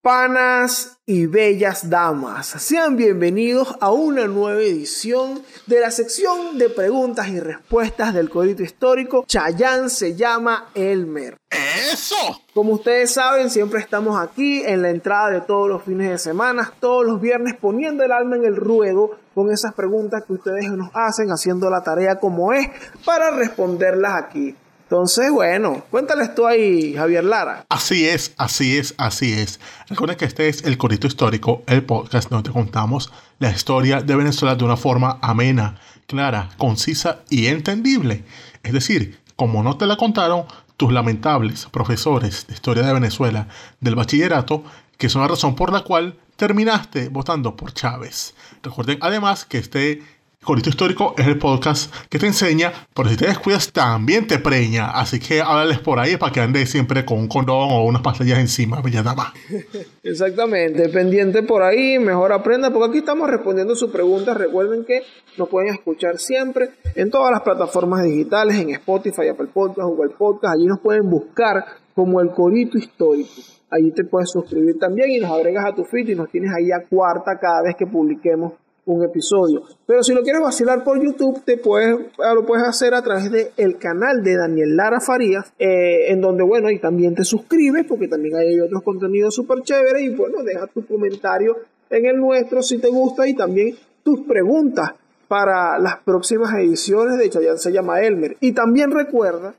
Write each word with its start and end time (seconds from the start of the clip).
Panas 0.00 1.00
y 1.06 1.26
bellas 1.26 1.90
damas, 1.90 2.46
sean 2.46 2.96
bienvenidos 2.96 3.74
a 3.80 3.90
una 3.90 4.28
nueva 4.28 4.60
edición 4.60 5.42
de 5.66 5.80
la 5.80 5.90
sección 5.90 6.56
de 6.56 6.68
preguntas 6.70 7.26
y 7.26 7.40
respuestas 7.40 8.14
del 8.14 8.30
Corito 8.30 8.62
Histórico. 8.62 9.24
Chayán 9.26 9.90
se 9.90 10.14
llama 10.14 10.68
Elmer. 10.76 11.36
¡Eso! 11.50 12.14
Como 12.54 12.74
ustedes 12.74 13.10
saben, 13.10 13.50
siempre 13.50 13.80
estamos 13.80 14.16
aquí 14.20 14.62
en 14.64 14.82
la 14.82 14.90
entrada 14.90 15.30
de 15.30 15.40
todos 15.40 15.68
los 15.68 15.82
fines 15.82 16.10
de 16.10 16.18
semana, 16.18 16.72
todos 16.78 17.04
los 17.04 17.20
viernes, 17.20 17.56
poniendo 17.60 18.04
el 18.04 18.12
alma 18.12 18.36
en 18.36 18.44
el 18.44 18.54
ruedo 18.54 19.18
con 19.34 19.50
esas 19.50 19.74
preguntas 19.74 20.22
que 20.24 20.34
ustedes 20.34 20.70
nos 20.70 20.90
hacen, 20.94 21.30
haciendo 21.30 21.70
la 21.70 21.82
tarea 21.82 22.20
como 22.20 22.52
es, 22.52 22.68
para 23.04 23.32
responderlas 23.32 24.14
aquí. 24.14 24.54
Entonces, 24.90 25.30
bueno, 25.30 25.84
cuéntales 25.90 26.34
tú 26.34 26.46
ahí, 26.46 26.94
Javier 26.94 27.22
Lara. 27.22 27.66
Así 27.68 28.08
es, 28.08 28.32
así 28.38 28.78
es, 28.78 28.94
así 28.96 29.34
es. 29.34 29.60
Recuerden 29.86 30.16
que 30.16 30.24
este 30.24 30.48
es 30.48 30.64
el 30.64 30.78
Corito 30.78 31.06
Histórico, 31.06 31.62
el 31.66 31.84
podcast 31.84 32.30
donde 32.30 32.50
contamos 32.50 33.12
la 33.38 33.50
historia 33.50 34.00
de 34.00 34.16
Venezuela 34.16 34.54
de 34.54 34.64
una 34.64 34.78
forma 34.78 35.18
amena, 35.20 35.78
clara, 36.06 36.48
concisa 36.56 37.18
y 37.28 37.48
entendible. 37.48 38.24
Es 38.62 38.72
decir, 38.72 39.20
como 39.36 39.62
no 39.62 39.76
te 39.76 39.84
la 39.84 39.98
contaron 39.98 40.46
tus 40.78 40.90
lamentables 40.90 41.66
profesores 41.66 42.46
de 42.46 42.54
historia 42.54 42.82
de 42.82 42.94
Venezuela 42.94 43.46
del 43.80 43.94
bachillerato, 43.94 44.64
que 44.96 45.10
son 45.10 45.20
la 45.20 45.28
razón 45.28 45.54
por 45.54 45.70
la 45.70 45.82
cual 45.82 46.18
terminaste 46.36 47.10
votando 47.10 47.56
por 47.56 47.74
Chávez. 47.74 48.34
Recuerden 48.62 48.96
además 49.02 49.44
que 49.44 49.58
este 49.58 50.02
Corito 50.44 50.70
Histórico 50.70 51.14
es 51.18 51.26
el 51.26 51.36
podcast 51.36 51.92
que 52.08 52.18
te 52.18 52.26
enseña, 52.26 52.72
pero 52.94 53.10
si 53.10 53.16
te 53.16 53.26
descuidas 53.26 53.70
también 53.70 54.26
te 54.26 54.38
preña. 54.38 54.90
Así 54.92 55.18
que 55.18 55.42
háblales 55.42 55.80
por 55.80 55.98
ahí 55.98 56.16
para 56.16 56.32
que 56.32 56.40
andes 56.40 56.70
siempre 56.70 57.04
con 57.04 57.18
un 57.18 57.28
condón 57.28 57.68
o 57.70 57.84
unas 57.84 58.00
pastillas 58.00 58.38
encima, 58.38 58.80
bella. 58.80 59.04
Exactamente, 60.02 60.88
pendiente 60.88 61.42
por 61.42 61.62
ahí, 61.62 61.98
mejor 61.98 62.32
aprenda, 62.32 62.72
porque 62.72 62.88
aquí 62.88 62.98
estamos 62.98 63.28
respondiendo 63.28 63.74
sus 63.74 63.90
preguntas. 63.90 64.38
Recuerden 64.38 64.84
que 64.86 65.02
nos 65.36 65.48
pueden 65.48 65.74
escuchar 65.74 66.18
siempre 66.18 66.70
en 66.94 67.10
todas 67.10 67.30
las 67.30 67.42
plataformas 67.42 68.04
digitales, 68.04 68.56
en 68.56 68.70
Spotify, 68.70 69.28
Apple 69.28 69.48
Podcast, 69.52 69.86
Google 69.88 70.14
Podcast. 70.16 70.54
Allí 70.54 70.66
nos 70.66 70.80
pueden 70.80 71.10
buscar 71.10 71.62
como 71.94 72.20
el 72.20 72.30
Corito 72.30 72.78
Histórico. 72.78 73.42
Allí 73.70 73.90
te 73.90 74.04
puedes 74.04 74.30
suscribir 74.30 74.78
también 74.78 75.10
y 75.10 75.18
nos 75.18 75.30
agregas 75.30 75.66
a 75.66 75.74
tu 75.74 75.84
feed 75.84 76.08
y 76.08 76.14
nos 76.14 76.30
tienes 76.30 76.52
ahí 76.54 76.72
a 76.72 76.86
cuarta 76.88 77.38
cada 77.38 77.62
vez 77.62 77.76
que 77.76 77.86
publiquemos 77.86 78.54
un 78.88 79.04
episodio. 79.04 79.62
Pero 79.86 80.02
si 80.02 80.12
lo 80.12 80.22
quieres 80.22 80.40
vacilar 80.40 80.82
por 80.82 81.02
YouTube, 81.02 81.42
te 81.44 81.56
puedes, 81.58 81.96
ah, 82.24 82.34
lo 82.34 82.44
puedes 82.44 82.66
hacer 82.66 82.94
a 82.94 83.02
través 83.02 83.30
del 83.30 83.48
el 83.56 83.78
canal 83.78 84.22
de 84.22 84.36
Daniel 84.36 84.76
Lara 84.76 85.00
Farías, 85.00 85.52
eh, 85.58 86.10
en 86.10 86.20
donde, 86.20 86.42
bueno, 86.42 86.70
y 86.70 86.78
también 86.78 87.14
te 87.14 87.24
suscribes, 87.24 87.84
porque 87.86 88.08
también 88.08 88.36
hay 88.36 88.60
otros 88.60 88.82
contenidos 88.82 89.34
súper 89.34 89.62
chéveres, 89.62 90.02
y 90.02 90.08
bueno, 90.10 90.42
deja 90.42 90.66
tu 90.66 90.86
comentario 90.86 91.56
en 91.90 92.06
el 92.06 92.16
nuestro 92.16 92.62
si 92.62 92.78
te 92.78 92.88
gusta, 92.88 93.28
y 93.28 93.34
también 93.34 93.76
tus 94.02 94.20
preguntas 94.20 94.92
para 95.28 95.78
las 95.78 95.98
próximas 95.98 96.54
ediciones 96.54 97.18
de 97.18 97.28
Chayanne 97.28 97.58
se 97.58 97.72
llama 97.72 98.00
Elmer. 98.00 98.36
Y 98.40 98.52
también 98.52 98.90
recuerda 98.90 99.54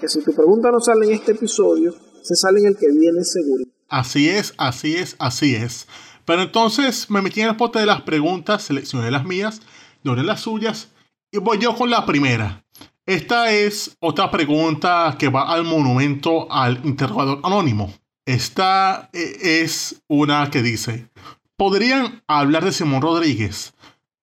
que 0.00 0.08
si 0.08 0.20
tu 0.22 0.34
pregunta 0.34 0.70
no 0.72 0.80
sale 0.80 1.06
en 1.06 1.12
este 1.12 1.32
episodio, 1.32 1.94
se 2.22 2.34
sale 2.34 2.60
en 2.60 2.66
el 2.66 2.76
que 2.76 2.88
viene 2.88 3.22
seguro. 3.22 3.64
Así 3.88 4.28
es, 4.28 4.54
así 4.58 4.96
es, 4.96 5.14
así 5.18 5.54
es. 5.54 5.86
Pero 6.24 6.42
entonces 6.42 7.10
me 7.10 7.22
metí 7.22 7.40
en 7.40 7.48
el 7.48 7.56
pote 7.56 7.78
de 7.78 7.86
las 7.86 8.02
preguntas, 8.02 8.62
seleccioné 8.62 9.10
las 9.10 9.24
mías, 9.24 9.60
doné 10.02 10.22
las 10.22 10.40
suyas 10.40 10.88
y 11.30 11.38
voy 11.38 11.58
yo 11.58 11.74
con 11.74 11.90
la 11.90 12.06
primera. 12.06 12.64
Esta 13.06 13.50
es 13.50 13.96
otra 13.98 14.30
pregunta 14.30 15.16
que 15.18 15.28
va 15.28 15.52
al 15.52 15.64
monumento 15.64 16.50
al 16.52 16.80
interrogador 16.84 17.40
anónimo. 17.42 17.92
Esta 18.24 19.10
eh, 19.12 19.62
es 19.62 20.02
una 20.06 20.48
que 20.50 20.62
dice, 20.62 21.08
¿podrían 21.56 22.22
hablar 22.28 22.64
de 22.64 22.70
Simón 22.70 23.02
Rodríguez? 23.02 23.74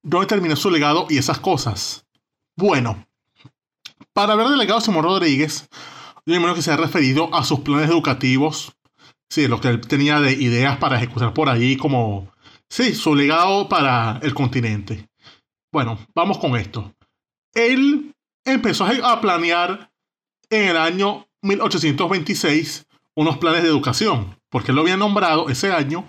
¿Dónde 0.02 0.28
terminó 0.28 0.56
su 0.56 0.72
legado 0.72 1.08
y 1.10 1.18
esas 1.18 1.40
cosas? 1.40 2.06
Bueno, 2.56 3.06
para 4.14 4.34
hablar 4.34 4.50
del 4.50 4.58
legado 4.58 4.80
de 4.80 4.86
Simón 4.86 5.04
Rodríguez, 5.04 5.68
yo 6.26 6.40
menos 6.40 6.56
que 6.56 6.62
se 6.62 6.72
ha 6.72 6.78
referido 6.78 7.34
a 7.36 7.44
sus 7.44 7.60
planes 7.60 7.90
educativos, 7.90 8.72
Sí, 9.30 9.48
lo 9.48 9.62
que 9.62 9.68
él 9.68 9.82
tenía 9.82 10.20
de 10.20 10.34
ideas 10.34 10.78
para 10.78 10.98
ejecutar 10.98 11.34
por 11.34 11.50
allí 11.50 11.78
como, 11.78 12.32
sí, 12.68 12.96
su 12.96 13.16
legado 13.16 13.70
para 13.70 14.20
el 14.24 14.34
continente. 14.34 15.08
Bueno, 15.72 16.00
vamos 16.16 16.40
con 16.40 16.56
esto. 16.58 16.94
Él 17.54 18.14
empezó 18.44 18.86
a 18.86 19.22
planear 19.22 19.92
en 20.50 20.70
el 20.70 20.78
año 20.78 21.28
1826 21.44 22.88
unos 23.16 23.38
planes 23.38 23.64
de 23.64 23.70
educación, 23.70 24.36
porque 24.50 24.72
él 24.72 24.76
lo 24.76 24.82
había 24.82 24.98
nombrado 24.98 25.50
ese 25.50 25.72
año 25.72 26.06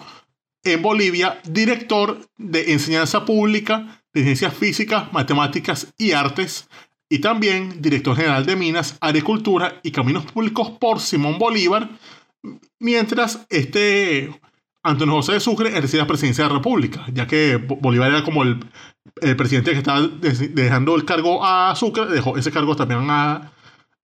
en 0.64 0.80
Bolivia 0.80 1.40
director 1.44 2.20
de 2.36 2.72
enseñanza 2.72 3.24
pública 3.24 4.02
de 4.12 4.22
ciencias 4.22 4.54
físicas, 4.54 5.12
matemáticas 5.12 5.92
y 5.98 6.12
artes, 6.12 6.68
y 7.08 7.18
también 7.18 7.82
director 7.82 8.16
general 8.16 8.46
de 8.46 8.56
minas, 8.56 8.96
agricultura 9.00 9.80
y 9.82 9.90
caminos 9.90 10.26
públicos 10.26 10.70
por 10.78 11.00
Simón 11.00 11.38
Bolívar, 11.38 11.90
Mientras 12.80 13.46
este 13.50 14.30
Antonio 14.82 15.16
José 15.16 15.32
de 15.34 15.40
Sucre 15.40 15.68
ejercía 15.68 16.00
la 16.00 16.06
presidencia 16.06 16.44
de 16.44 16.48
la 16.50 16.56
República, 16.56 17.04
ya 17.12 17.26
que 17.26 17.56
Bolívar 17.56 18.10
era 18.10 18.24
como 18.24 18.42
el, 18.42 18.58
presidente 19.36 19.72
que 19.72 19.78
estaba 19.78 20.08
dejando 20.08 20.96
el 20.96 21.04
cargo 21.04 21.44
a 21.44 21.76
Sucre, 21.76 22.06
dejó 22.06 22.38
ese 22.38 22.50
cargo 22.50 22.74
también 22.74 23.06
a, 23.10 23.52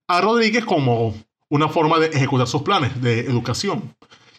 a 0.09 0.21
Rodríguez 0.21 0.67
como 0.67 1.15
una 1.49 1.69
forma 1.69 1.99
de 1.99 2.09
ejecutar 2.09 2.47
sus 2.47 2.63
planes 2.63 3.01
de 3.01 3.21
educación. 3.21 3.95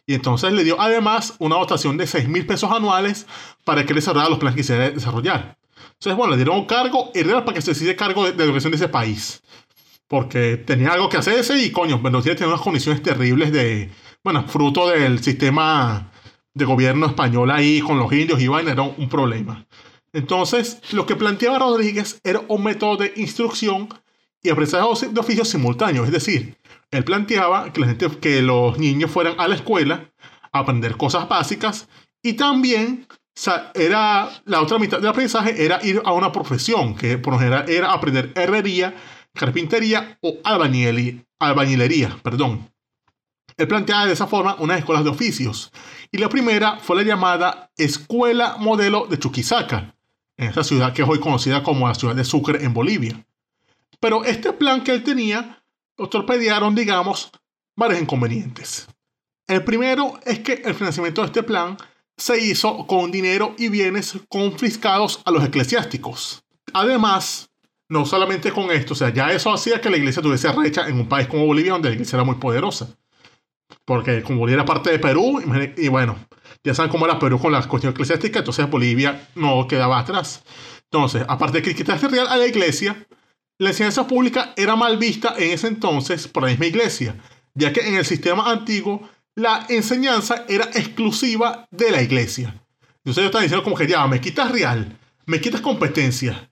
Y 0.05 0.13
entonces 0.13 0.53
le 0.53 0.63
dio 0.63 0.79
además 0.79 1.33
una 1.39 1.55
dotación 1.55 1.97
de 1.97 2.05
6 2.05 2.29
mil 2.29 2.45
pesos 2.45 2.71
anuales 2.71 3.25
para 3.63 3.85
que 3.85 3.93
le 3.93 3.99
desarrollara 4.01 4.29
los 4.29 4.39
planes 4.39 4.55
que 4.55 4.61
quisiera 4.61 4.91
desarrollar. 4.91 5.57
Entonces, 5.93 6.15
bueno, 6.15 6.31
le 6.31 6.37
dieron 6.37 6.59
un 6.59 6.65
cargo 6.65 7.11
y 7.15 7.19
era 7.19 7.43
para 7.43 7.55
que 7.55 7.61
se 7.61 7.71
decide 7.71 7.95
cargo 7.95 8.23
de, 8.25 8.33
de, 8.33 8.43
educación 8.43 8.71
de 8.71 8.77
ese 8.77 8.87
país. 8.87 9.41
Porque 10.07 10.57
tenía 10.57 10.91
algo 10.91 11.09
que 11.09 11.17
hacer 11.17 11.39
ese 11.39 11.57
y 11.59 11.71
coño, 11.71 11.99
Venezuela 11.99 12.37
tenía 12.37 12.53
unas 12.53 12.61
condiciones 12.61 13.01
terribles 13.01 13.51
de, 13.51 13.89
bueno, 14.27 14.43
fruto 14.45 14.89
del 14.89 15.23
sistema 15.23 16.11
de 16.53 16.65
gobierno 16.65 17.05
español 17.05 17.49
ahí 17.49 17.79
con 17.79 17.97
los 17.97 18.11
indios 18.11 18.41
y 18.41 18.49
vaina, 18.49 18.73
era 18.73 18.81
un 18.81 19.07
problema. 19.07 19.65
Entonces, 20.11 20.81
lo 20.91 21.05
que 21.05 21.15
planteaba 21.15 21.59
Rodríguez 21.59 22.19
era 22.25 22.41
un 22.49 22.61
método 22.61 22.97
de 22.97 23.13
instrucción 23.15 23.87
y 24.43 24.49
aprendizaje 24.49 25.07
de 25.07 25.17
oficios 25.21 25.47
simultáneos. 25.47 26.07
Es 26.07 26.11
decir, 26.11 26.57
él 26.91 27.05
planteaba 27.05 27.71
que, 27.71 27.79
la 27.79 27.87
gente, 27.87 28.09
que 28.19 28.41
los 28.41 28.77
niños 28.77 29.09
fueran 29.11 29.39
a 29.39 29.47
la 29.47 29.55
escuela 29.55 30.11
a 30.51 30.59
aprender 30.59 30.97
cosas 30.97 31.29
básicas 31.29 31.87
y 32.21 32.33
también 32.33 33.07
era 33.75 34.29
la 34.43 34.61
otra 34.61 34.77
mitad 34.77 34.97
del 34.97 35.07
aprendizaje 35.07 35.63
era 35.63 35.79
ir 35.85 36.01
a 36.03 36.11
una 36.11 36.33
profesión, 36.33 36.95
que 36.95 37.17
por 37.17 37.31
lo 37.31 37.39
general 37.39 37.69
era 37.69 37.93
aprender 37.93 38.33
herrería, 38.35 38.93
carpintería 39.33 40.17
o 40.19 40.35
albañilería. 40.43 42.17
Perdón. 42.21 42.69
Él 43.57 43.67
planteaba 43.67 44.05
de 44.05 44.13
esa 44.13 44.27
forma 44.27 44.55
unas 44.59 44.79
escuelas 44.79 45.03
de 45.03 45.09
oficios. 45.09 45.71
Y 46.11 46.19
la 46.19 46.29
primera 46.29 46.77
fue 46.79 46.95
la 46.95 47.03
llamada 47.03 47.71
Escuela 47.75 48.57
Modelo 48.59 49.07
de 49.07 49.17
Chuquisaca, 49.17 49.95
en 50.37 50.49
esa 50.49 50.63
ciudad 50.63 50.93
que 50.93 51.01
es 51.01 51.09
hoy 51.09 51.19
conocida 51.19 51.63
como 51.63 51.87
la 51.87 51.95
ciudad 51.95 52.15
de 52.15 52.23
Sucre 52.23 52.63
en 52.63 52.73
Bolivia. 52.73 53.25
Pero 53.99 54.23
este 54.23 54.53
plan 54.53 54.83
que 54.83 54.93
él 54.93 55.03
tenía 55.03 55.63
lo 55.97 56.07
torpedearon, 56.07 56.75
digamos, 56.75 57.31
varios 57.75 57.99
inconvenientes. 57.99 58.87
El 59.47 59.63
primero 59.63 60.19
es 60.23 60.39
que 60.39 60.61
el 60.63 60.75
financiamiento 60.75 61.21
de 61.21 61.27
este 61.27 61.41
plan 61.41 61.77
se 62.15 62.39
hizo 62.39 62.85
con 62.85 63.11
dinero 63.11 63.55
y 63.57 63.69
bienes 63.69 64.17
confiscados 64.29 65.21
a 65.25 65.31
los 65.31 65.43
eclesiásticos. 65.43 66.43
Además, 66.73 67.49
no 67.89 68.05
solamente 68.05 68.51
con 68.51 68.69
esto, 68.71 68.93
o 68.93 68.95
sea, 68.95 69.13
ya 69.13 69.31
eso 69.31 69.51
hacía 69.51 69.79
que 69.79 69.89
la 69.89 69.97
iglesia 69.97 70.21
tuviese 70.21 70.51
recha 70.51 70.87
en 70.87 70.99
un 70.99 71.07
país 71.07 71.27
como 71.27 71.45
Bolivia, 71.45 71.71
donde 71.71 71.89
la 71.89 71.95
iglesia 71.95 72.17
era 72.17 72.23
muy 72.23 72.35
poderosa. 72.35 72.97
Porque 73.85 74.21
como 74.23 74.39
Bolivia 74.39 74.61
era 74.61 74.65
parte 74.65 74.91
de 74.91 74.99
Perú, 74.99 75.41
y 75.77 75.87
bueno, 75.87 76.17
ya 76.63 76.73
saben 76.73 76.91
cómo 76.91 77.05
era 77.05 77.19
Perú 77.19 77.39
con 77.39 77.51
las 77.51 77.67
cuestiones 77.67 77.95
eclesiásticas, 77.95 78.41
entonces 78.41 78.69
Bolivia 78.69 79.29
no 79.35 79.67
quedaba 79.67 79.99
atrás. 79.99 80.43
Entonces, 80.83 81.23
aparte 81.27 81.61
de 81.61 81.75
quitarse 81.75 82.07
real 82.07 82.27
a 82.27 82.37
la 82.37 82.47
iglesia, 82.47 83.07
la 83.57 83.69
enseñanza 83.69 84.05
pública 84.07 84.53
era 84.55 84.75
mal 84.75 84.97
vista 84.97 85.33
en 85.37 85.51
ese 85.51 85.67
entonces 85.67 86.27
por 86.27 86.43
la 86.43 86.49
misma 86.49 86.67
iglesia, 86.67 87.15
ya 87.55 87.73
que 87.73 87.87
en 87.87 87.95
el 87.95 88.05
sistema 88.05 88.51
antiguo 88.51 89.09
la 89.35 89.65
enseñanza 89.69 90.45
era 90.47 90.65
exclusiva 90.65 91.67
de 91.71 91.91
la 91.91 92.01
iglesia. 92.01 92.63
Entonces 92.97 93.17
ellos 93.17 93.29
están 93.29 93.41
diciendo 93.43 93.63
como 93.63 93.75
que 93.75 93.87
ya, 93.87 94.05
me 94.07 94.21
quitas 94.21 94.51
real, 94.51 94.97
me 95.25 95.41
quitas 95.41 95.61
competencia. 95.61 96.51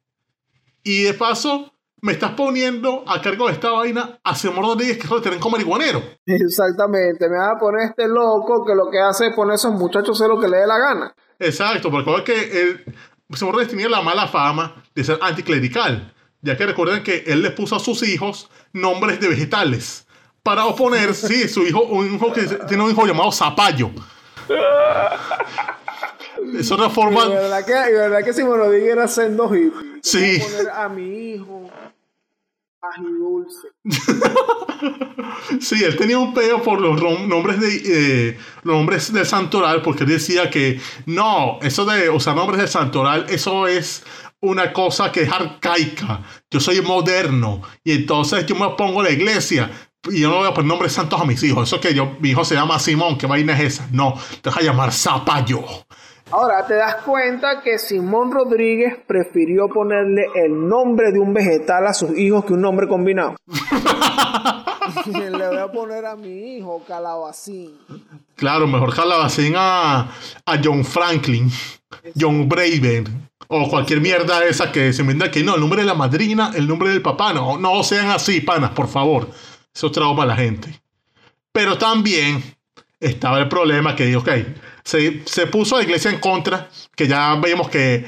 Y 0.83 1.03
de 1.03 1.13
paso, 1.13 1.74
me 2.01 2.11
estás 2.11 2.31
poniendo 2.31 3.03
a 3.07 3.21
cargo 3.21 3.47
de 3.47 3.53
esta 3.53 3.71
vaina 3.71 4.19
a 4.23 4.35
Simón 4.35 4.63
Rodríguez, 4.63 4.97
que 4.97 5.07
es 5.07 5.37
como 5.37 5.51
marihuanero. 5.51 6.03
Exactamente, 6.25 7.27
me 7.29 7.37
vas 7.37 7.55
a 7.55 7.59
poner 7.59 7.89
este 7.89 8.07
loco 8.07 8.65
que 8.65 8.75
lo 8.75 8.89
que 8.91 8.99
hace 8.99 9.27
es 9.27 9.35
poner 9.35 9.53
a 9.53 9.55
esos 9.55 9.73
muchachos 9.73 10.21
a 10.21 10.27
lo 10.27 10.39
que 10.39 10.47
le 10.47 10.57
dé 10.57 10.67
la 10.67 10.77
gana. 10.77 11.15
Exacto, 11.39 11.89
porque 11.89 12.15
es 12.15 12.21
que 12.21 12.61
él, 12.61 12.95
Simón 13.33 13.53
Rodríguez 13.53 13.71
tenía 13.71 13.89
la 13.89 14.01
mala 14.01 14.27
fama 14.27 14.83
de 14.93 15.03
ser 15.03 15.17
anticlerical, 15.21 16.13
ya 16.41 16.55
que 16.55 16.65
recuerden 16.65 17.03
que 17.03 17.23
él 17.25 17.41
le 17.41 17.51
puso 17.51 17.75
a 17.75 17.79
sus 17.79 18.03
hijos 18.03 18.49
nombres 18.71 19.19
de 19.19 19.27
vegetales 19.27 20.05
para 20.43 20.65
oponer, 20.65 21.15
sí, 21.15 21.47
su 21.47 21.63
hijo, 21.63 21.81
un 21.83 22.15
hijo 22.15 22.31
que 22.31 22.43
tiene 22.67 22.83
un 22.83 22.91
hijo 22.91 23.05
llamado 23.05 23.31
Zapallo. 23.31 23.89
Es 26.55 26.69
una 26.69 26.89
forma. 26.89 27.25
Y 27.25 27.29
de 27.29 27.35
verdad 27.35 27.65
que, 27.65 27.71
y 27.71 27.93
de 27.93 27.99
verdad 27.99 28.23
que 28.23 28.33
Simón 28.33 28.59
Rodríguez 28.59 28.91
era 28.91 29.07
sendo 29.07 29.45
hippie. 29.53 29.99
Sí. 30.03 30.39
Poner 30.39 30.69
a 30.69 30.87
mi 30.87 31.31
hijo 31.31 31.67
agridulce. 32.93 33.67
Sí, 35.59 35.83
él 35.83 35.95
tenía 35.95 36.17
un 36.17 36.33
peo 36.33 36.61
por 36.61 36.79
los 36.79 37.01
nombres 37.27 37.59
de 37.59 38.29
eh, 38.29 38.37
nombres 38.63 39.11
del 39.13 39.25
santoral, 39.25 39.81
porque 39.81 40.03
él 40.03 40.09
decía 40.09 40.49
que 40.49 40.79
no, 41.05 41.59
eso 41.61 41.85
de 41.85 42.09
usar 42.09 42.35
nombres 42.35 42.59
del 42.59 42.67
santoral, 42.67 43.25
eso 43.29 43.67
es 43.67 44.03
una 44.41 44.73
cosa 44.73 45.11
que 45.11 45.23
es 45.23 45.31
arcaica. 45.31 46.21
Yo 46.49 46.59
soy 46.59 46.81
moderno 46.81 47.61
y 47.83 47.93
entonces 47.93 48.45
yo 48.45 48.55
me 48.55 48.69
pongo 48.75 49.01
la 49.03 49.11
iglesia 49.11 49.71
y 50.09 50.21
yo 50.21 50.29
no 50.29 50.37
voy 50.37 50.47
a 50.47 50.53
poner 50.53 50.67
nombres 50.67 50.93
santos 50.93 51.19
a 51.19 51.25
mis 51.25 51.41
hijos. 51.43 51.67
Eso 51.67 51.79
que 51.79 51.93
yo, 51.93 52.15
mi 52.19 52.29
hijo 52.29 52.45
se 52.45 52.55
llama 52.55 52.79
Simón, 52.79 53.17
¿qué 53.17 53.27
vaina 53.27 53.53
es 53.53 53.73
esa? 53.73 53.87
No, 53.91 54.15
te 54.41 54.49
vas 54.49 54.59
a 54.59 54.61
llamar 54.61 54.91
Zapallo. 54.91 55.63
Ahora 56.37 56.67
te 56.67 56.73
das 56.73 56.95
cuenta 56.95 57.61
que 57.61 57.79
Simón 57.79 58.29
Rodríguez 58.29 58.97
prefirió 59.07 59.69
ponerle 59.69 60.25
el 60.35 60.67
nombre 60.67 61.13
de 61.13 61.19
un 61.19 61.33
vegetal 61.33 61.87
a 61.87 61.93
sus 61.93 62.11
hijos 62.17 62.43
que 62.43 62.51
un 62.51 62.59
nombre 62.59 62.89
combinado. 62.89 63.37
Le 65.05 65.29
voy 65.29 65.57
a 65.57 65.71
poner 65.71 66.05
a 66.05 66.17
mi 66.17 66.57
hijo 66.57 66.83
calabacín. 66.85 67.77
Claro, 68.35 68.67
mejor 68.67 68.93
calabacín 68.93 69.53
a, 69.55 70.11
a 70.45 70.61
John 70.61 70.83
Franklin, 70.83 71.49
John 72.19 72.49
Braven, 72.49 73.29
o 73.47 73.69
cualquier 73.69 74.01
mierda 74.01 74.43
esa 74.43 74.73
que 74.73 74.91
se 74.91 75.03
inventa 75.03 75.31
que 75.31 75.41
no, 75.41 75.55
el 75.55 75.61
nombre 75.61 75.83
de 75.83 75.87
la 75.87 75.93
madrina, 75.93 76.51
el 76.53 76.67
nombre 76.67 76.89
del 76.89 77.01
papá, 77.01 77.31
no, 77.31 77.57
no 77.57 77.81
sean 77.81 78.09
así, 78.09 78.41
panas, 78.41 78.71
por 78.71 78.89
favor. 78.89 79.29
Eso 79.73 79.89
trauma 79.89 80.23
a 80.23 80.25
la 80.25 80.35
gente. 80.35 80.81
Pero 81.53 81.77
también 81.77 82.43
estaba 82.99 83.39
el 83.39 83.47
problema 83.47 83.95
que, 83.95 84.13
ok, 84.17 84.29
se, 84.85 85.23
se 85.25 85.47
puso 85.47 85.75
a 85.75 85.79
la 85.79 85.83
iglesia 85.85 86.11
en 86.11 86.19
contra, 86.19 86.69
que 86.95 87.07
ya 87.07 87.35
veíamos 87.35 87.69
que 87.69 88.05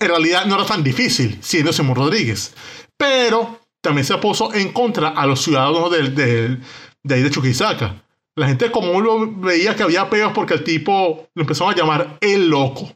en 0.00 0.08
realidad 0.08 0.44
no 0.46 0.56
era 0.56 0.66
tan 0.66 0.84
difícil, 0.84 1.38
siendo 1.42 1.72
Simón 1.72 1.96
Rodríguez. 1.96 2.54
Pero 2.96 3.60
también 3.80 4.04
se 4.04 4.16
puso 4.18 4.52
en 4.54 4.72
contra 4.72 5.08
a 5.08 5.26
los 5.26 5.42
ciudadanos 5.42 5.90
del, 5.90 6.14
del- 6.14 6.62
de 7.02 7.14
ahí 7.14 7.22
de 7.22 7.30
Chuquisaca. 7.30 8.04
La 8.36 8.46
gente 8.48 8.70
común 8.70 9.02
lo 9.04 9.30
veía 9.30 9.74
que 9.74 9.82
había 9.82 10.08
peos 10.08 10.32
porque 10.34 10.54
el 10.54 10.64
tipo 10.64 11.28
lo 11.34 11.42
empezaron 11.42 11.72
a 11.72 11.76
llamar 11.76 12.18
el 12.20 12.48
loco. 12.48 12.90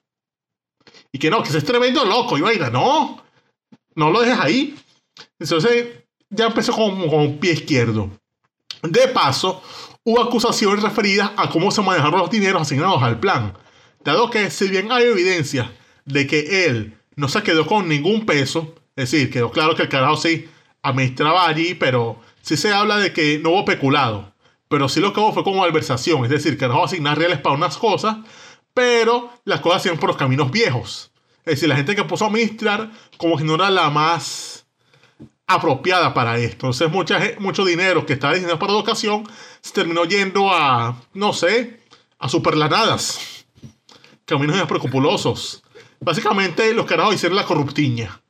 Y 1.13 1.19
que 1.19 1.31
no, 1.31 1.43
que 1.43 1.49
ese 1.49 1.59
es 1.59 1.65
tremendo 1.65 2.05
loco. 2.05 2.39
Y 2.39 2.41
vaina, 2.41 2.71
no, 2.71 3.23
no 3.95 4.11
lo 4.11 4.21
dejes 4.21 4.39
ahí. 4.39 4.75
Entonces 5.39 5.89
ya 6.31 6.47
empezó 6.47 6.73
con, 6.73 7.09
con 7.09 7.39
pie 7.39 7.53
izquierdo. 7.53 8.11
De 8.83 9.09
paso, 9.09 9.63
hubo 10.07 10.23
acusaciones 10.23 10.85
referidas 10.85 11.33
a 11.37 11.51
cómo 11.51 11.73
se 11.73 11.83
manejaron 11.83 12.21
los 12.21 12.31
dineros 12.31 12.63
asignados 12.63 13.03
al 13.03 13.19
plan. 13.19 13.55
Dado 14.05 14.31
que 14.31 14.53
si 14.53 14.69
bien 14.69 14.93
hay 14.93 15.03
evidencia 15.03 15.73
de 16.05 16.29
que 16.29 16.65
él 16.67 16.97
no 17.17 17.29
se 17.29 17.43
quedó 17.43 17.67
con 17.67 17.89
ningún 17.89 18.25
peso, 18.25 18.73
es 18.95 19.11
decir, 19.11 19.31
quedó 19.33 19.51
claro 19.51 19.75
que 19.75 19.83
el 19.83 19.89
carajo 19.89 20.17
sí 20.17 20.49
administraba 20.81 21.49
allí, 21.49 21.75
pero 21.75 22.21
sí 22.41 22.57
se 22.57 22.73
habla 22.73 22.99
de 22.99 23.13
que 23.13 23.41
no 23.41 23.51
hubo 23.51 23.65
peculado. 23.65 24.33
Pero 24.69 24.89
sí 24.89 25.01
lo 25.01 25.13
que 25.13 25.19
hubo 25.19 25.33
fue 25.33 25.43
como 25.43 25.61
malversación, 25.61 26.23
es 26.25 26.31
decir, 26.31 26.57
carajo 26.57 26.85
asignar 26.85 27.19
reales 27.19 27.41
para 27.41 27.57
unas 27.57 27.77
cosas, 27.77 28.19
pero 28.75 29.31
las 29.45 29.61
cosas 29.61 29.79
hacían 29.79 29.99
por 29.99 30.11
los 30.11 30.17
caminos 30.17 30.53
viejos. 30.53 31.11
Es 31.39 31.57
decir, 31.57 31.69
la 31.69 31.75
gente 31.75 31.97
que 31.97 32.05
puso 32.05 32.25
a 32.25 32.29
administrar 32.29 32.93
como 33.17 33.37
que 33.37 33.43
no 33.43 33.57
era 33.57 33.71
la 33.71 33.91
más 33.91 34.66
apropiada 35.47 36.13
para 36.13 36.39
esto. 36.39 36.67
Entonces, 36.67 36.91
mucha, 36.91 37.21
mucho 37.39 37.65
dinero 37.65 38.05
que 38.05 38.15
estaba 38.15 38.33
destinado 38.33 38.59
para 38.59 38.73
educación 38.73 39.25
se 39.61 39.73
terminó 39.73 40.05
yendo 40.05 40.53
a, 40.53 41.01
no 41.15 41.33
sé, 41.33 41.81
a 42.19 42.29
superlanadas, 42.29 43.47
caminos 44.25 44.57
inescrupulosos. 44.57 45.63
Básicamente, 46.01 46.73
los 46.75 46.87
carajos 46.87 47.15
hicieron 47.15 47.37
la 47.37 47.45
corruptiña. 47.45 48.21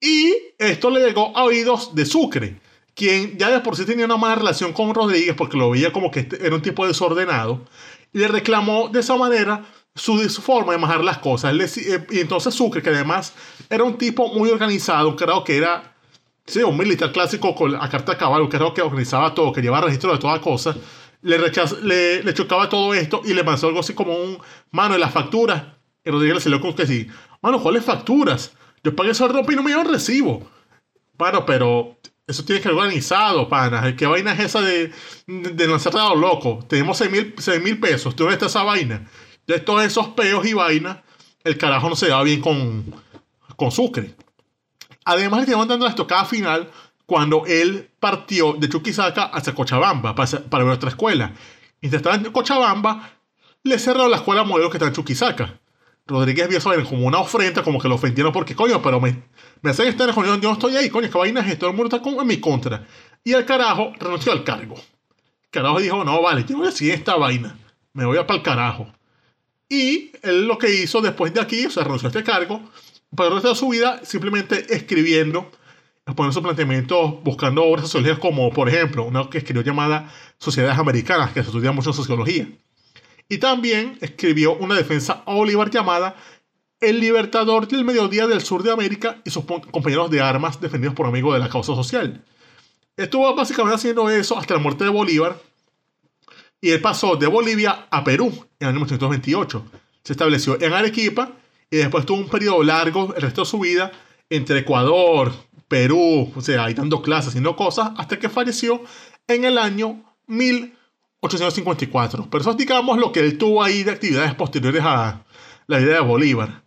Y 0.00 0.34
esto 0.58 0.90
le 0.90 1.04
llegó 1.04 1.36
a 1.36 1.44
oídos 1.44 1.94
de 1.94 2.06
Sucre, 2.06 2.60
quien 2.94 3.36
ya 3.36 3.50
de 3.50 3.60
por 3.60 3.76
sí 3.76 3.84
tenía 3.84 4.04
una 4.04 4.16
mala 4.16 4.36
relación 4.36 4.72
con 4.72 4.94
Rodríguez 4.94 5.34
porque 5.36 5.56
lo 5.56 5.70
veía 5.70 5.92
como 5.92 6.10
que 6.10 6.20
este 6.20 6.44
era 6.44 6.54
un 6.54 6.62
tipo 6.62 6.86
desordenado, 6.86 7.64
y 8.12 8.18
le 8.18 8.28
reclamó 8.28 8.88
de 8.88 9.00
esa 9.00 9.16
manera 9.16 9.64
su, 9.98 10.18
forma 10.42 10.72
de 10.72 10.78
manejar 10.78 11.04
las 11.04 11.18
cosas. 11.18 11.54
Eh, 11.76 12.06
y 12.10 12.20
entonces 12.20 12.54
Sucre, 12.54 12.82
que 12.82 12.90
además 12.90 13.34
era 13.68 13.84
un 13.84 13.98
tipo 13.98 14.32
muy 14.32 14.50
organizado, 14.50 15.14
carajo 15.16 15.44
que 15.44 15.56
era 15.58 15.94
sí, 16.46 16.62
un 16.62 16.76
militar 16.76 17.12
clásico 17.12 17.54
con 17.54 17.72
la 17.72 17.88
carta 17.88 18.12
de 18.12 18.18
caballo, 18.18 18.48
carajo 18.48 18.74
que 18.74 18.82
organizaba 18.82 19.34
todo, 19.34 19.52
que 19.52 19.60
llevaba 19.62 19.86
registro 19.86 20.12
de 20.12 20.18
toda 20.18 20.40
cosa, 20.40 20.76
le, 21.22 21.38
rechaz- 21.38 21.80
le, 21.80 22.22
le 22.22 22.34
chocaba 22.34 22.68
todo 22.68 22.94
esto 22.94 23.22
y 23.24 23.34
le 23.34 23.42
lanzó 23.42 23.68
algo 23.68 23.80
así 23.80 23.94
como 23.94 24.14
un 24.16 24.38
mano 24.70 24.94
de 24.94 25.00
las 25.00 25.12
facturas. 25.12 25.62
Y 26.04 26.10
Rodríguez 26.10 26.36
le 26.36 26.40
salió 26.40 26.60
con 26.60 26.74
que 26.74 26.86
sí, 26.86 27.06
mano, 27.42 27.60
¿cuáles 27.60 27.84
facturas? 27.84 28.52
Yo 28.84 28.94
pagué 28.96 29.10
esa 29.10 29.28
ropa 29.28 29.52
y 29.52 29.56
no 29.56 29.62
me 29.62 29.72
dio 29.72 29.82
recibo. 29.84 30.48
Bueno, 31.18 31.44
pero 31.44 31.98
eso 32.26 32.44
tiene 32.44 32.60
que 32.60 32.68
ser 32.68 32.72
organizado, 32.78 33.48
pana. 33.48 33.96
¿Qué 33.96 34.06
vaina 34.06 34.32
es 34.32 34.40
esa 34.40 34.60
de, 34.60 34.92
de 35.26 35.66
lanzarte 35.66 35.98
a 35.98 36.10
lo 36.10 36.16
loco? 36.16 36.60
Tenemos 36.68 36.98
6 36.98 37.10
mil, 37.10 37.34
seis 37.38 37.62
mil 37.62 37.78
pesos. 37.80 38.14
¿Tú 38.14 38.22
dónde 38.24 38.34
está 38.34 38.46
esa 38.46 38.62
vaina? 38.62 39.08
De 39.48 39.58
todos 39.58 39.82
esos 39.82 40.08
peos 40.08 40.46
y 40.46 40.52
vainas, 40.52 40.98
el 41.42 41.56
carajo 41.58 41.88
no 41.88 41.96
se 41.96 42.10
va 42.10 42.22
bien 42.22 42.40
con, 42.40 42.84
con 43.56 43.72
Sucre. 43.72 44.14
Además, 45.04 45.40
le 45.40 45.44
estaban 45.46 45.66
dando 45.66 45.86
la 45.86 45.90
estocada 45.90 46.26
final 46.26 46.70
cuando 47.06 47.46
él 47.46 47.90
partió 47.98 48.52
de 48.52 48.68
Chuquisaca 48.68 49.24
hacia 49.24 49.54
Cochabamba 49.54 50.14
para, 50.14 50.38
para 50.50 50.64
otra 50.66 50.90
escuela. 50.90 51.32
Mientras 51.80 52.00
estaba 52.00 52.16
en 52.16 52.30
Cochabamba, 52.30 53.10
le 53.62 53.78
cerraron 53.78 54.10
la 54.10 54.18
escuela 54.18 54.44
modelo 54.44 54.68
que 54.68 54.76
está 54.76 54.86
en 54.88 54.92
Chuquisaca. 54.92 55.58
Rodríguez 56.06 56.48
vio 56.48 56.58
eso 56.58 56.70
como 56.88 57.06
una 57.06 57.18
ofrenda, 57.18 57.62
como 57.62 57.80
que 57.80 57.88
lo 57.88 57.94
ofendieron 57.94 58.32
porque, 58.32 58.54
coño, 58.54 58.82
pero 58.82 59.00
me, 59.00 59.22
me 59.62 59.70
hacen 59.70 59.88
estar 59.88 60.14
yo, 60.14 60.24
yo 60.24 60.36
no 60.36 60.52
estoy 60.52 60.76
ahí, 60.76 60.90
coño, 60.90 61.10
qué 61.10 61.18
vaina 61.18 61.40
es 61.40 61.58
todo 61.58 61.70
el 61.70 61.76
mundo 61.76 61.94
está 61.96 62.02
con- 62.02 62.20
en 62.20 62.26
mi 62.26 62.38
contra. 62.38 62.86
Y 63.24 63.32
el 63.32 63.44
carajo 63.46 63.92
renunció 63.98 64.32
al 64.32 64.44
cargo. 64.44 64.74
El 64.74 65.50
carajo 65.50 65.80
dijo, 65.80 66.04
no, 66.04 66.20
vale, 66.20 66.44
yo 66.46 66.58
voy 66.58 66.68
a 66.68 66.70
seguir 66.70 66.94
esta 66.94 67.16
vaina, 67.16 67.58
me 67.94 68.04
voy 68.04 68.18
a 68.18 68.26
para 68.26 68.38
el 68.38 68.42
carajo. 68.42 68.86
Y 69.68 70.12
él 70.22 70.46
lo 70.46 70.58
que 70.58 70.74
hizo 70.74 71.00
después 71.00 71.32
de 71.34 71.40
aquí, 71.40 71.66
o 71.66 71.70
sea, 71.70 71.84
renunció 71.84 72.08
a 72.08 72.10
este 72.10 72.24
cargo, 72.24 72.62
para 73.14 73.28
el 73.28 73.34
resto 73.34 73.50
de 73.50 73.54
su 73.54 73.68
vida 73.68 74.00
simplemente 74.04 74.74
escribiendo, 74.74 75.50
exponiendo 76.06 76.32
sus 76.32 76.42
planteamientos, 76.42 77.22
buscando 77.22 77.64
obras 77.64 77.82
sociológicas 77.82 78.18
como, 78.18 78.50
por 78.50 78.68
ejemplo, 78.68 79.04
una 79.04 79.28
que 79.28 79.38
escribió 79.38 79.62
llamada 79.62 80.12
Sociedades 80.38 80.78
Americanas, 80.78 81.32
que 81.32 81.42
se 81.42 81.48
estudia 81.48 81.72
mucho 81.72 81.90
en 81.90 81.94
sociología. 81.94 82.48
Y 83.28 83.38
también 83.38 83.98
escribió 84.00 84.54
una 84.56 84.74
defensa 84.74 85.22
a 85.26 85.34
Bolívar 85.34 85.70
llamada 85.70 86.16
El 86.80 87.00
Libertador 87.00 87.68
del 87.68 87.84
Mediodía 87.84 88.26
del 88.26 88.40
Sur 88.40 88.62
de 88.62 88.72
América 88.72 89.20
y 89.24 89.30
sus 89.30 89.44
compañeros 89.44 90.10
de 90.10 90.22
armas 90.22 90.60
defendidos 90.60 90.94
por 90.94 91.06
amigos 91.06 91.34
de 91.34 91.40
la 91.40 91.50
causa 91.50 91.74
social. 91.74 92.24
Estuvo 92.96 93.34
básicamente 93.34 93.76
haciendo 93.76 94.08
eso 94.08 94.38
hasta 94.38 94.54
la 94.54 94.60
muerte 94.60 94.84
de 94.84 94.90
Bolívar 94.90 95.38
y 96.60 96.70
él 96.70 96.80
pasó 96.80 97.16
de 97.16 97.26
Bolivia 97.26 97.86
a 97.90 98.04
Perú 98.04 98.26
en 98.26 98.46
el 98.60 98.68
año 98.68 98.80
1928. 98.80 99.64
Se 100.02 100.12
estableció 100.12 100.60
en 100.60 100.72
Arequipa 100.72 101.32
y 101.70 101.76
después 101.76 102.06
tuvo 102.06 102.18
un 102.18 102.28
periodo 102.28 102.62
largo, 102.62 103.14
el 103.14 103.22
resto 103.22 103.42
de 103.42 103.46
su 103.46 103.60
vida, 103.60 103.92
entre 104.30 104.60
Ecuador, 104.60 105.32
Perú, 105.68 106.32
o 106.34 106.40
sea, 106.40 106.64
ahí 106.64 106.74
dando 106.74 107.02
clases, 107.02 107.28
haciendo 107.28 107.54
cosas, 107.54 107.90
hasta 107.96 108.18
que 108.18 108.28
falleció 108.28 108.82
en 109.26 109.44
el 109.44 109.58
año 109.58 110.02
1854. 110.26 112.28
Pero 112.30 112.40
eso 112.40 112.50
es, 112.52 112.56
digamos, 112.56 112.98
lo 112.98 113.12
que 113.12 113.20
él 113.20 113.38
tuvo 113.38 113.62
ahí 113.62 113.82
de 113.82 113.92
actividades 113.92 114.34
posteriores 114.34 114.82
a 114.82 115.24
la 115.66 115.78
vida 115.78 115.94
de 115.94 116.00
Bolívar. 116.00 116.62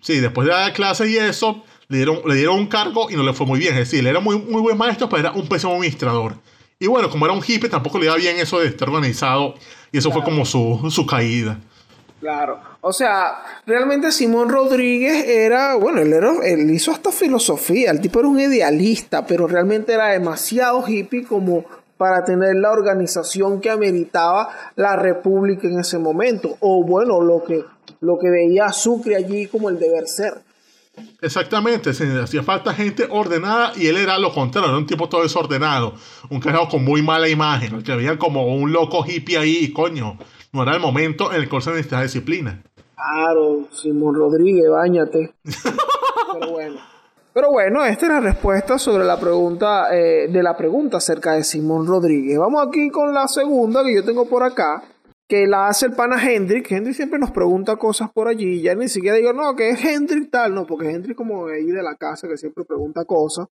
Sí, 0.00 0.20
después 0.20 0.46
de 0.46 0.52
dar 0.52 0.72
clases 0.72 1.08
y 1.08 1.16
eso, 1.16 1.64
le 1.88 1.98
dieron, 1.98 2.20
le 2.26 2.34
dieron 2.34 2.58
un 2.58 2.66
cargo 2.66 3.10
y 3.10 3.16
no 3.16 3.22
le 3.22 3.32
fue 3.32 3.46
muy 3.46 3.58
bien. 3.58 3.72
Es 3.74 3.80
decir, 3.80 4.00
él 4.00 4.08
era 4.08 4.20
muy, 4.20 4.38
muy 4.38 4.60
buen 4.60 4.76
maestro, 4.76 5.08
pero 5.08 5.20
era 5.20 5.32
un 5.32 5.48
pésimo 5.48 5.74
administrador. 5.74 6.36
Y 6.82 6.88
bueno, 6.88 7.08
como 7.08 7.26
era 7.26 7.32
un 7.32 7.42
hippie, 7.46 7.68
tampoco 7.68 7.96
le 8.00 8.06
iba 8.06 8.16
bien 8.16 8.38
eso 8.38 8.58
de 8.58 8.66
estar 8.66 8.88
organizado. 8.88 9.54
Y 9.92 9.98
eso 9.98 10.10
fue 10.10 10.24
como 10.24 10.44
su, 10.44 10.84
su 10.90 11.06
caída. 11.06 11.60
Claro. 12.18 12.58
O 12.80 12.92
sea, 12.92 13.44
realmente 13.64 14.10
Simón 14.10 14.48
Rodríguez 14.48 15.28
era, 15.28 15.76
bueno, 15.76 16.00
él, 16.00 16.12
era, 16.12 16.32
él 16.42 16.68
hizo 16.72 16.90
hasta 16.90 17.12
filosofía, 17.12 17.92
el 17.92 18.00
tipo 18.00 18.18
era 18.18 18.26
un 18.26 18.40
idealista, 18.40 19.24
pero 19.24 19.46
realmente 19.46 19.92
era 19.92 20.08
demasiado 20.08 20.84
hippie 20.84 21.24
como 21.24 21.64
para 21.96 22.24
tener 22.24 22.56
la 22.56 22.72
organización 22.72 23.60
que 23.60 23.70
ameritaba 23.70 24.48
la 24.74 24.96
república 24.96 25.68
en 25.68 25.78
ese 25.78 25.98
momento. 25.98 26.56
O 26.58 26.82
bueno, 26.82 27.20
lo 27.20 27.44
que 27.44 27.64
lo 28.00 28.18
que 28.18 28.28
veía 28.28 28.72
Sucre 28.72 29.14
allí 29.14 29.46
como 29.46 29.68
el 29.68 29.78
deber 29.78 30.08
ser. 30.08 30.42
Exactamente, 31.20 31.94
se 31.94 32.20
hacía 32.20 32.42
falta 32.42 32.74
gente 32.74 33.06
ordenada 33.08 33.72
y 33.76 33.86
él 33.86 33.96
era 33.96 34.18
lo 34.18 34.32
contrario, 34.32 34.68
era 34.68 34.78
un 34.78 34.86
tipo 34.86 35.08
todo 35.08 35.22
desordenado, 35.22 35.94
un 36.28 36.40
carajo 36.40 36.68
con 36.68 36.84
muy 36.84 37.00
mala 37.00 37.28
imagen, 37.28 37.82
que 37.82 37.96
veía 37.96 38.18
como 38.18 38.54
un 38.54 38.72
loco 38.72 39.04
hippie 39.06 39.38
ahí 39.38 39.72
coño, 39.72 40.18
no 40.52 40.62
era 40.62 40.74
el 40.74 40.80
momento 40.80 41.32
en 41.32 41.40
el 41.40 41.48
cual 41.48 41.62
se 41.62 41.70
necesitaba 41.70 42.02
disciplina. 42.02 42.62
Claro, 42.94 43.68
Simón 43.72 44.14
Rodríguez, 44.14 44.68
bañate. 44.70 45.34
Pero 45.42 46.50
bueno. 46.50 46.80
Pero 47.34 47.50
bueno, 47.50 47.84
esta 47.84 48.06
es 48.06 48.12
la 48.12 48.20
respuesta 48.20 48.78
sobre 48.78 49.04
la 49.04 49.18
pregunta 49.18 49.94
eh, 49.94 50.28
de 50.28 50.42
la 50.42 50.54
pregunta 50.54 50.98
acerca 50.98 51.32
de 51.32 51.44
Simón 51.44 51.86
Rodríguez. 51.86 52.38
Vamos 52.38 52.66
aquí 52.66 52.90
con 52.90 53.14
la 53.14 53.26
segunda 53.26 53.82
que 53.82 53.94
yo 53.94 54.04
tengo 54.04 54.28
por 54.28 54.42
acá, 54.42 54.82
que 55.32 55.46
la 55.46 55.68
hace 55.68 55.86
el 55.86 55.94
pana 55.94 56.22
Hendrik. 56.22 56.70
Hendrik 56.70 56.94
siempre 56.94 57.18
nos 57.18 57.30
pregunta 57.30 57.76
cosas 57.76 58.12
por 58.12 58.28
allí. 58.28 58.60
Ya 58.60 58.74
ni 58.74 58.86
siquiera 58.86 59.16
digo, 59.16 59.32
no, 59.32 59.56
que 59.56 59.70
es 59.70 59.82
Hendrik 59.82 60.30
tal, 60.30 60.54
no, 60.54 60.66
porque 60.66 60.90
Hendrik 60.90 61.16
como 61.16 61.46
ahí 61.46 61.64
de 61.68 61.82
la 61.82 61.96
casa 61.96 62.28
que 62.28 62.36
siempre 62.36 62.66
pregunta 62.66 63.06
cosas. 63.06 63.48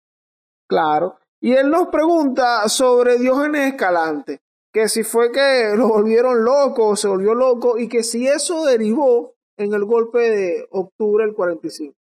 Claro. 0.68 1.20
Y 1.40 1.52
él 1.52 1.70
nos 1.70 1.86
pregunta 1.86 2.68
sobre 2.68 3.16
Diógenes 3.16 3.74
Escalante, 3.74 4.40
que 4.72 4.88
si 4.88 5.04
fue 5.04 5.30
que 5.30 5.74
lo 5.76 5.86
volvieron 5.86 6.44
loco, 6.44 6.96
se 6.96 7.06
volvió 7.06 7.32
loco, 7.32 7.78
y 7.78 7.88
que 7.88 8.02
si 8.02 8.26
eso 8.26 8.66
derivó 8.66 9.36
en 9.56 9.72
el 9.72 9.84
golpe 9.84 10.18
de 10.18 10.66
octubre 10.70 11.24
del 11.24 11.34
45. 11.36 11.94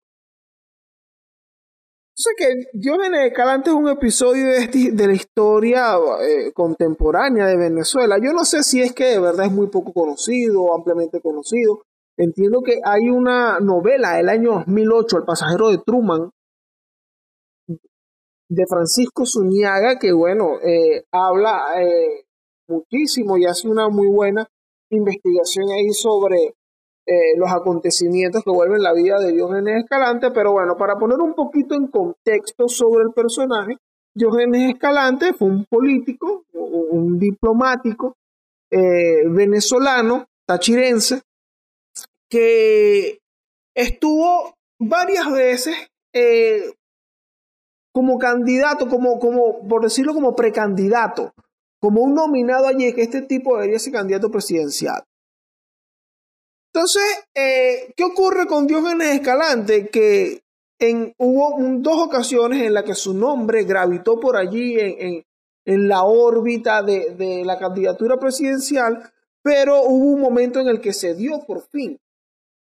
Sé 2.19 2.31
que 2.39 2.47
Diógenes 2.73 3.27
Escalante 3.27 3.69
es 3.69 3.77
un 3.77 3.91
episodio 3.91 4.47
de, 4.47 4.91
de 4.93 5.07
la 5.07 5.13
historia 5.13 5.97
eh, 6.23 6.51
contemporánea 6.55 7.47
de 7.47 7.59
Venezuela. 7.59 8.17
Yo 8.17 8.33
no 8.33 8.47
sé 8.47 8.63
si 8.63 8.81
es 8.81 8.95
que 8.95 9.05
de 9.05 9.21
verdad 9.21 9.45
es 9.45 9.53
muy 9.53 9.67
poco 9.67 9.93
conocido 9.93 10.63
o 10.63 10.75
ampliamente 10.75 11.21
conocido. 11.21 11.83
Entiendo 12.17 12.63
que 12.63 12.81
hay 12.83 13.11
una 13.11 13.61
novela 13.61 14.15
del 14.15 14.31
año 14.31 14.65
2008, 14.67 15.19
El 15.19 15.25
pasajero 15.25 15.69
de 15.69 15.79
Truman, 15.85 16.31
de 17.69 18.65
Francisco 18.67 19.25
Zuñaga, 19.27 19.99
que 19.99 20.15
bueno, 20.15 20.59
eh, 20.63 21.05
habla 21.13 21.83
eh, 21.83 22.25
muchísimo 22.67 23.37
y 23.37 23.45
hace 23.45 23.69
una 23.69 23.91
muy 23.91 24.07
buena 24.09 24.49
investigación 24.89 25.69
ahí 25.69 25.91
sobre 25.91 26.55
eh, 27.07 27.37
los 27.37 27.51
acontecimientos 27.53 28.43
que 28.43 28.51
vuelven 28.51 28.83
la 28.83 28.93
vida 28.93 29.19
de 29.21 29.33
Diógenes 29.33 29.85
Escalante, 29.85 30.33
pero 30.33 30.51
bueno, 30.53 30.77
para 30.77 30.97
poner 30.97 31.19
un 31.21 31.35
poquito 31.35 31.77
en 31.77 31.87
contexto 31.87 32.69
sobre 32.69 33.05
el 33.05 33.13
personaje, 33.13 33.77
Diógenes 34.13 34.73
Escalante 34.73 35.33
fue 35.33 35.49
un 35.49 35.65
político, 35.67 36.45
un 36.53 37.19
diplomático 37.19 38.17
eh, 38.73 39.23
venezolano, 39.29 40.27
tachirense, 40.47 41.23
que 42.29 43.21
estuvo 43.75 44.55
varias 44.81 45.31
veces 45.31 45.77
eh, 46.13 46.73
como 47.93 48.19
candidato, 48.19 48.89
como, 48.89 49.21
como, 49.21 49.67
por 49.69 49.83
decirlo 49.83 50.13
como 50.13 50.35
precandidato, 50.35 51.33
como 51.81 52.03
un 52.03 52.15
nominado 52.15 52.67
allí, 52.67 52.93
que 52.95 53.03
este 53.03 53.23
tipo 53.23 53.55
debería 53.55 53.79
ser 53.79 53.93
candidato 53.93 54.31
presidencial. 54.31 55.05
Entonces, 56.77 57.25
eh, 57.35 57.95
¿qué 57.97 58.05
ocurre 58.05 58.47
con 58.47 58.67
Diógenes 58.67 59.15
Escalante? 59.15 59.89
Que 59.89 60.43
hubo 61.17 61.57
dos 61.79 62.03
ocasiones 62.03 62.65
en 62.65 62.75
las 62.75 62.85
que 62.85 62.95
su 62.95 63.15
nombre 63.15 63.65
gravitó 63.65 64.21
por 64.21 64.37
allí 64.37 64.77
en, 64.79 65.25
la 65.89 66.03
órbita 66.03 66.83
de, 66.83 67.43
la 67.47 67.59
candidatura 67.59 68.19
presidencial, 68.19 69.11
pero 69.41 69.85
hubo 69.85 70.05
un 70.05 70.21
momento 70.21 70.61
en 70.61 70.69
el 70.69 70.83
que 70.83 70.93
se 70.93 71.15
dio 71.15 71.41
por 71.47 71.63
fin, 71.63 71.99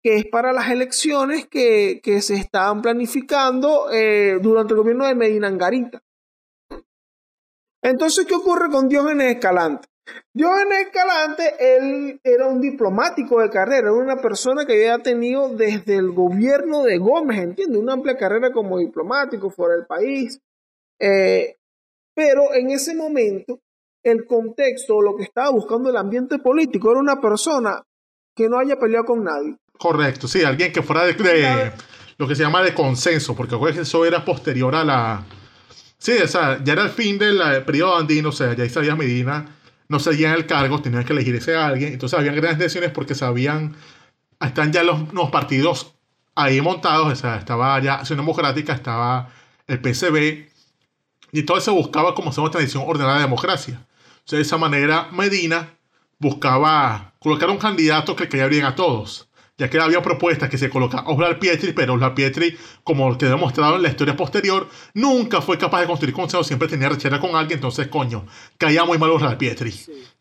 que 0.01 0.15
es 0.15 0.25
para 0.25 0.51
las 0.51 0.71
elecciones 0.71 1.45
que, 1.45 2.01
se 2.23 2.37
estaban 2.37 2.81
planificando 2.81 3.91
eh, 3.91 4.39
durante 4.41 4.73
el 4.73 4.79
gobierno 4.79 5.05
de 5.05 5.13
Medina 5.13 5.47
Angarita. 5.47 6.01
Entonces, 7.83 8.25
¿qué 8.25 8.33
ocurre 8.33 8.71
con 8.71 8.89
Diógenes 8.89 9.35
Escalante? 9.35 9.90
Diógenes 10.33 10.87
Escalante, 10.87 11.55
él 11.59 12.19
era 12.23 12.47
un 12.47 12.61
diplomático 12.61 13.41
de 13.41 13.49
carrera, 13.49 13.89
era 13.89 13.93
una 13.93 14.17
persona 14.17 14.65
que 14.65 14.73
había 14.73 14.99
tenido 14.99 15.49
desde 15.49 15.95
el 15.95 16.11
gobierno 16.11 16.83
de 16.83 16.97
Gómez, 16.97 17.39
entiende, 17.39 17.77
una 17.77 17.93
amplia 17.93 18.17
carrera 18.17 18.51
como 18.51 18.79
diplomático 18.79 19.49
fuera 19.49 19.75
del 19.75 19.85
país. 19.85 20.39
Eh, 20.99 21.57
pero 22.15 22.53
en 22.53 22.71
ese 22.71 22.95
momento, 22.95 23.59
el 24.03 24.25
contexto, 24.25 25.01
lo 25.01 25.15
que 25.15 25.23
estaba 25.23 25.49
buscando 25.49 25.89
el 25.89 25.97
ambiente 25.97 26.39
político, 26.39 26.91
era 26.91 26.99
una 26.99 27.19
persona 27.19 27.83
que 28.35 28.47
no 28.47 28.57
haya 28.57 28.77
peleado 28.77 29.05
con 29.05 29.23
nadie. 29.23 29.57
Correcto, 29.77 30.27
sí, 30.27 30.43
alguien 30.43 30.71
que 30.71 30.81
fuera 30.81 31.03
de, 31.05 31.73
lo 32.17 32.27
que 32.27 32.35
se 32.35 32.43
llama 32.43 32.63
de 32.63 32.73
consenso, 32.73 33.35
porque 33.35 33.55
eso 33.79 34.05
era 34.05 34.23
posterior 34.23 34.75
a 34.75 34.83
la... 34.85 35.25
Sí, 35.97 36.13
o 36.23 36.27
sea, 36.27 36.63
ya 36.63 36.73
era 36.73 36.83
el 36.83 36.89
fin 36.89 37.17
del 37.17 37.63
periodo 37.63 37.97
andino, 37.97 38.29
o 38.29 38.31
sea, 38.31 38.55
ya 38.55 38.67
sabía 38.69 38.95
Medina 38.95 39.57
no 39.91 39.99
seguían 39.99 40.33
el 40.35 40.45
cargo, 40.47 40.81
tenían 40.81 41.03
que 41.03 41.11
elegir 41.11 41.35
ese 41.35 41.53
alguien. 41.53 41.91
Entonces 41.91 42.17
habían 42.17 42.33
grandes 42.33 42.59
decisiones 42.59 42.91
porque 42.91 43.13
sabían, 43.13 43.75
están 44.39 44.71
ya 44.71 44.83
los, 44.83 45.13
los 45.13 45.29
partidos 45.31 45.95
ahí 46.33 46.61
montados, 46.61 47.11
estaba 47.11 47.77
ya 47.81 47.95
Acción 47.95 48.17
Democrática, 48.17 48.71
estaba 48.71 49.27
el 49.67 49.81
PCB, 49.81 50.47
y 51.33 51.43
todo 51.43 51.57
eso 51.57 51.73
buscaba 51.73 52.15
como 52.15 52.31
ser 52.31 52.41
una 52.41 52.51
tradición 52.51 52.85
ordenada 52.87 53.17
de 53.17 53.23
democracia. 53.23 53.85
De 54.29 54.39
esa 54.39 54.57
manera 54.57 55.09
Medina 55.11 55.73
buscaba 56.19 57.13
colocar 57.19 57.49
un 57.49 57.57
candidato 57.57 58.15
que 58.15 58.29
caía 58.29 58.47
bien 58.47 58.63
a 58.63 58.75
todos 58.75 59.27
ya 59.57 59.69
que 59.69 59.79
había 59.79 60.01
propuestas 60.01 60.49
que 60.49 60.57
se 60.57 60.69
coloca 60.69 61.03
Oslar 61.05 61.37
Pietri, 61.39 61.73
pero 61.73 61.93
Oslar 61.93 62.15
Pietri, 62.15 62.57
como 62.83 63.17
quedó 63.17 63.31
demostrado 63.31 63.75
en 63.75 63.83
la 63.83 63.89
historia 63.89 64.15
posterior, 64.15 64.67
nunca 64.93 65.41
fue 65.41 65.57
capaz 65.57 65.81
de 65.81 65.87
construir 65.87 66.13
consenso, 66.13 66.43
siempre 66.43 66.67
tenía 66.67 66.89
rechera 66.89 67.19
con 67.19 67.35
alguien, 67.35 67.57
entonces, 67.57 67.87
coño, 67.87 68.25
caía 68.57 68.85
muy 68.85 68.97
mal 68.97 69.11
Oslar 69.11 69.37
Pietri. 69.37 69.73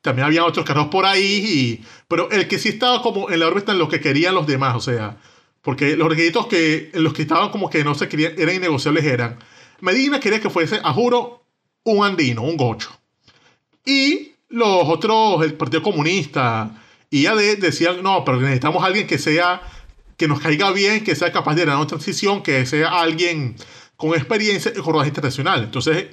También 0.03 0.27
había 0.27 0.45
otros 0.45 0.67
carros 0.67 0.89
por 0.89 1.07
ahí, 1.07 1.83
pero 2.09 2.31
el 2.31 2.49
que 2.49 2.59
sí 2.59 2.71
estaba 2.71 3.03
como 3.03 3.31
en 3.31 3.41
la 3.41 3.47
órbita 3.47 3.73
en 3.73 3.79
lo 3.79 3.89
que 3.89 4.01
querían 4.01 4.35
los 4.35 4.47
demás, 4.47 4.77
o 4.77 4.81
sea, 4.81 5.17
porque 5.63 5.97
los 5.97 6.09
requisitos 6.09 6.47
que, 6.47 6.91
en 6.93 7.03
los 7.05 7.13
que 7.13 7.23
estaban 7.23 7.51
como 7.51 7.71
que 7.71 7.85
no 7.85 7.95
se 7.95 8.09
querían, 8.09 8.35
eran 8.37 8.57
innegociables, 8.57 9.05
eran, 9.05 9.39
Medina 9.81 10.21
quería 10.21 10.41
que 10.41 10.51
fuese, 10.51 10.81
a 10.83 10.93
juro, 10.93 11.45
un 11.85 12.05
andino, 12.05 12.43
un 12.43 12.57
gocho. 12.57 12.91
Y 13.85 14.33
los 14.49 14.89
otros, 14.89 15.43
el 15.43 15.55
Partido 15.55 15.83
Comunista, 15.83 16.71
y 17.11 17.27
AD 17.27 17.59
decían, 17.59 18.03
no, 18.05 18.25
pero 18.25 18.41
necesitamos 18.41 18.85
a 18.85 18.87
alguien 18.87 19.09
que 19.09 19.19
sea, 19.19 19.63
que 20.17 20.29
nos 20.29 20.39
caiga 20.39 20.71
bien, 20.71 21.03
que 21.03 21.17
sea 21.17 21.33
capaz 21.33 21.57
de 21.57 21.67
dar 21.67 21.77
una 21.77 21.87
transición, 21.89 22.41
que 22.41 22.65
sea 22.67 23.01
alguien 23.01 23.57
con 23.97 24.11
experiencia 24.11 24.73
en 24.75 24.85
rodaje 24.85 25.09
internacional. 25.09 25.65
Entonces, 25.65 26.07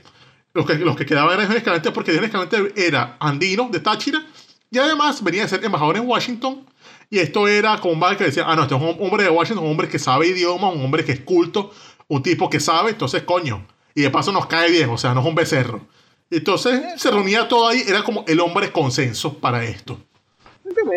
los 0.53 0.65
que, 0.65 0.73
los 0.75 0.95
que 0.95 1.05
quedaban 1.05 1.39
eran 1.39 1.55
Escalante 1.55 1.91
porque 1.91 2.15
Escalante 2.15 2.73
era 2.75 3.15
andino 3.19 3.69
de 3.71 3.79
Táchira 3.79 4.25
y 4.71 4.79
además 4.79 5.23
venía 5.23 5.43
a 5.43 5.47
ser 5.47 5.63
embajador 5.63 5.97
en 5.97 6.07
Washington. 6.07 6.65
Y 7.11 7.19
esto 7.19 7.47
era 7.47 7.79
como 7.79 7.93
un 7.93 8.17
que 8.17 8.23
decía, 8.23 8.45
ah, 8.47 8.55
no, 8.55 8.63
este 8.63 8.75
es 8.75 8.81
un 8.81 8.97
hombre 8.99 9.23
de 9.23 9.29
Washington, 9.29 9.63
un 9.63 9.71
hombre 9.71 9.87
que 9.87 9.99
sabe 9.99 10.27
idioma, 10.27 10.69
un 10.69 10.83
hombre 10.83 11.05
que 11.05 11.11
es 11.11 11.19
culto, 11.19 11.71
un 12.07 12.23
tipo 12.23 12.49
que 12.49 12.59
sabe, 12.59 12.89
entonces 12.89 13.21
coño. 13.21 13.67
Y 13.93 14.01
de 14.01 14.09
paso 14.09 14.31
nos 14.31 14.47
cae 14.47 14.71
bien, 14.71 14.89
o 14.89 14.97
sea, 14.97 15.13
no 15.13 15.21
es 15.21 15.27
un 15.27 15.35
becerro. 15.35 15.87
Entonces 16.31 16.99
se 16.99 17.11
reunía 17.11 17.47
todo 17.47 17.67
ahí, 17.67 17.83
era 17.87 18.03
como 18.03 18.25
el 18.27 18.39
hombre 18.39 18.71
consenso 18.71 19.37
para 19.37 19.63
esto 19.63 20.06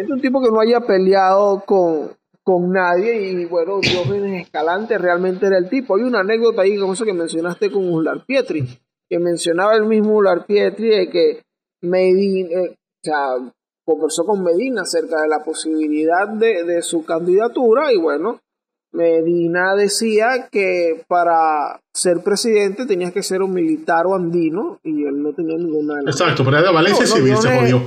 un 0.09 0.21
tipo 0.21 0.43
que 0.43 0.51
no 0.51 0.61
haya 0.61 0.81
peleado 0.81 1.63
con, 1.65 2.11
con 2.43 2.71
nadie 2.71 3.31
y 3.31 3.45
bueno, 3.45 3.81
Diógenes 3.81 4.43
Escalante 4.43 4.99
realmente 4.99 5.47
era 5.47 5.59
el 5.59 5.69
tipo. 5.69 5.97
Hay 5.97 6.03
una 6.03 6.21
anécdota 6.21 6.63
ahí 6.63 6.79
como 6.79 6.95
eso 6.95 7.05
que 7.05 7.13
mencionaste 7.13 7.71
con 7.71 7.89
Ular 7.89 8.25
Pietri, 8.27 8.67
que 9.09 9.19
mencionaba 9.19 9.75
el 9.75 9.85
mismo 9.85 10.17
Ular 10.17 10.47
Pietri 10.47 10.89
de 10.89 11.11
que 11.11 11.43
Medina, 11.83 12.61
eh, 12.61 12.71
o 12.71 13.03
sea, 13.03 13.53
conversó 13.85 14.25
con 14.25 14.43
Medina 14.43 14.83
acerca 14.83 15.23
de 15.23 15.29
la 15.29 15.43
posibilidad 15.45 16.29
de, 16.29 16.65
de 16.65 16.83
su 16.83 17.05
candidatura 17.05 17.93
y 17.93 17.99
bueno, 17.99 18.41
Medina 18.93 19.75
decía 19.77 20.49
que 20.51 21.05
para 21.07 21.81
ser 21.95 22.23
presidente 22.25 22.87
tenías 22.87 23.13
que 23.13 23.23
ser 23.23 23.43
un 23.43 23.53
militar 23.53 24.07
o 24.07 24.15
andino 24.15 24.81
y 24.83 25.05
él 25.05 25.23
no 25.23 25.33
tenía 25.33 25.57
ninguna 25.57 25.97
de 25.97 26.11
Exacto, 26.11 26.45
pero 26.45 26.59
era 26.59 26.69
de 26.69 26.75
Valencia 26.75 27.07
Civil, 27.07 27.37
se 27.37 27.57
jodió. 27.57 27.83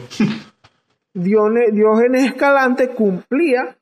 Diógenes 1.14 2.26
Escalante 2.26 2.90
cumplía 2.90 3.78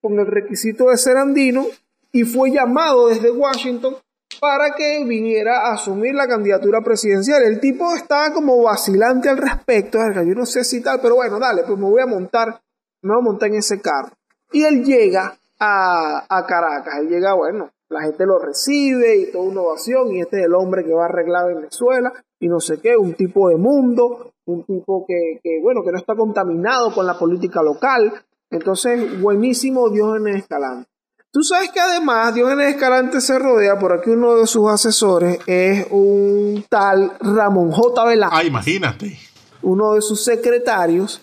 con 0.00 0.18
el 0.18 0.26
requisito 0.26 0.90
de 0.90 0.96
ser 0.96 1.16
andino 1.16 1.66
y 2.12 2.24
fue 2.24 2.50
llamado 2.50 3.08
desde 3.08 3.30
Washington 3.30 3.96
para 4.40 4.74
que 4.74 5.04
viniera 5.04 5.68
a 5.68 5.74
asumir 5.74 6.14
la 6.14 6.26
candidatura 6.26 6.80
presidencial. 6.82 7.42
El 7.42 7.60
tipo 7.60 7.94
estaba 7.94 8.32
como 8.32 8.62
vacilante 8.62 9.28
al 9.28 9.38
respecto, 9.38 9.98
yo 10.14 10.34
no 10.34 10.46
sé 10.46 10.64
si 10.64 10.82
tal, 10.82 11.00
pero 11.00 11.16
bueno, 11.16 11.38
dale, 11.38 11.62
pues 11.64 11.78
me 11.78 11.88
voy 11.88 12.02
a 12.02 12.06
montar, 12.06 12.60
me 13.02 13.14
voy 13.14 13.20
a 13.20 13.24
montar 13.24 13.48
en 13.48 13.56
ese 13.56 13.80
carro. 13.80 14.12
Y 14.52 14.64
él 14.64 14.84
llega 14.84 15.38
a, 15.58 16.44
Caracas, 16.46 16.98
él 16.98 17.08
llega, 17.08 17.34
bueno, 17.34 17.70
la 17.88 18.02
gente 18.02 18.26
lo 18.26 18.38
recibe 18.38 19.16
y 19.16 19.32
toda 19.32 19.44
una 19.44 19.60
ovación, 19.62 20.12
y 20.12 20.20
este 20.20 20.40
es 20.40 20.46
el 20.46 20.54
hombre 20.54 20.84
que 20.84 20.92
va 20.92 21.04
a 21.04 21.08
arreglar 21.08 21.54
Venezuela, 21.54 22.12
y 22.44 22.48
no 22.48 22.60
sé 22.60 22.78
qué, 22.78 22.94
un 22.94 23.14
tipo 23.14 23.48
de 23.48 23.56
mundo, 23.56 24.34
un 24.44 24.64
tipo 24.64 25.06
que, 25.08 25.40
bueno, 25.62 25.82
que 25.82 25.90
no 25.90 25.96
está 25.96 26.14
contaminado 26.14 26.92
con 26.94 27.06
la 27.06 27.18
política 27.18 27.62
local, 27.62 28.12
Entonces, 28.50 29.18
buenísimo 29.18 29.88
Diógenes 29.88 30.42
Escalante. 30.42 30.86
Tú 31.32 31.42
sabes 31.42 31.70
que 31.70 31.80
además 31.80 32.34
Diógenes 32.34 32.74
Escalante 32.74 33.22
se 33.22 33.38
rodea 33.38 33.78
por 33.78 33.94
aquí 33.94 34.10
uno 34.10 34.36
de 34.36 34.46
sus 34.46 34.68
asesores 34.68 35.38
es 35.46 35.86
un 35.90 36.66
tal 36.68 37.12
Ramón 37.18 37.72
J. 37.72 38.04
Velázquez. 38.04 38.38
Ah, 38.38 38.44
imagínate. 38.44 39.18
Uno 39.62 39.94
de 39.94 40.02
sus 40.02 40.22
secretarios. 40.22 41.22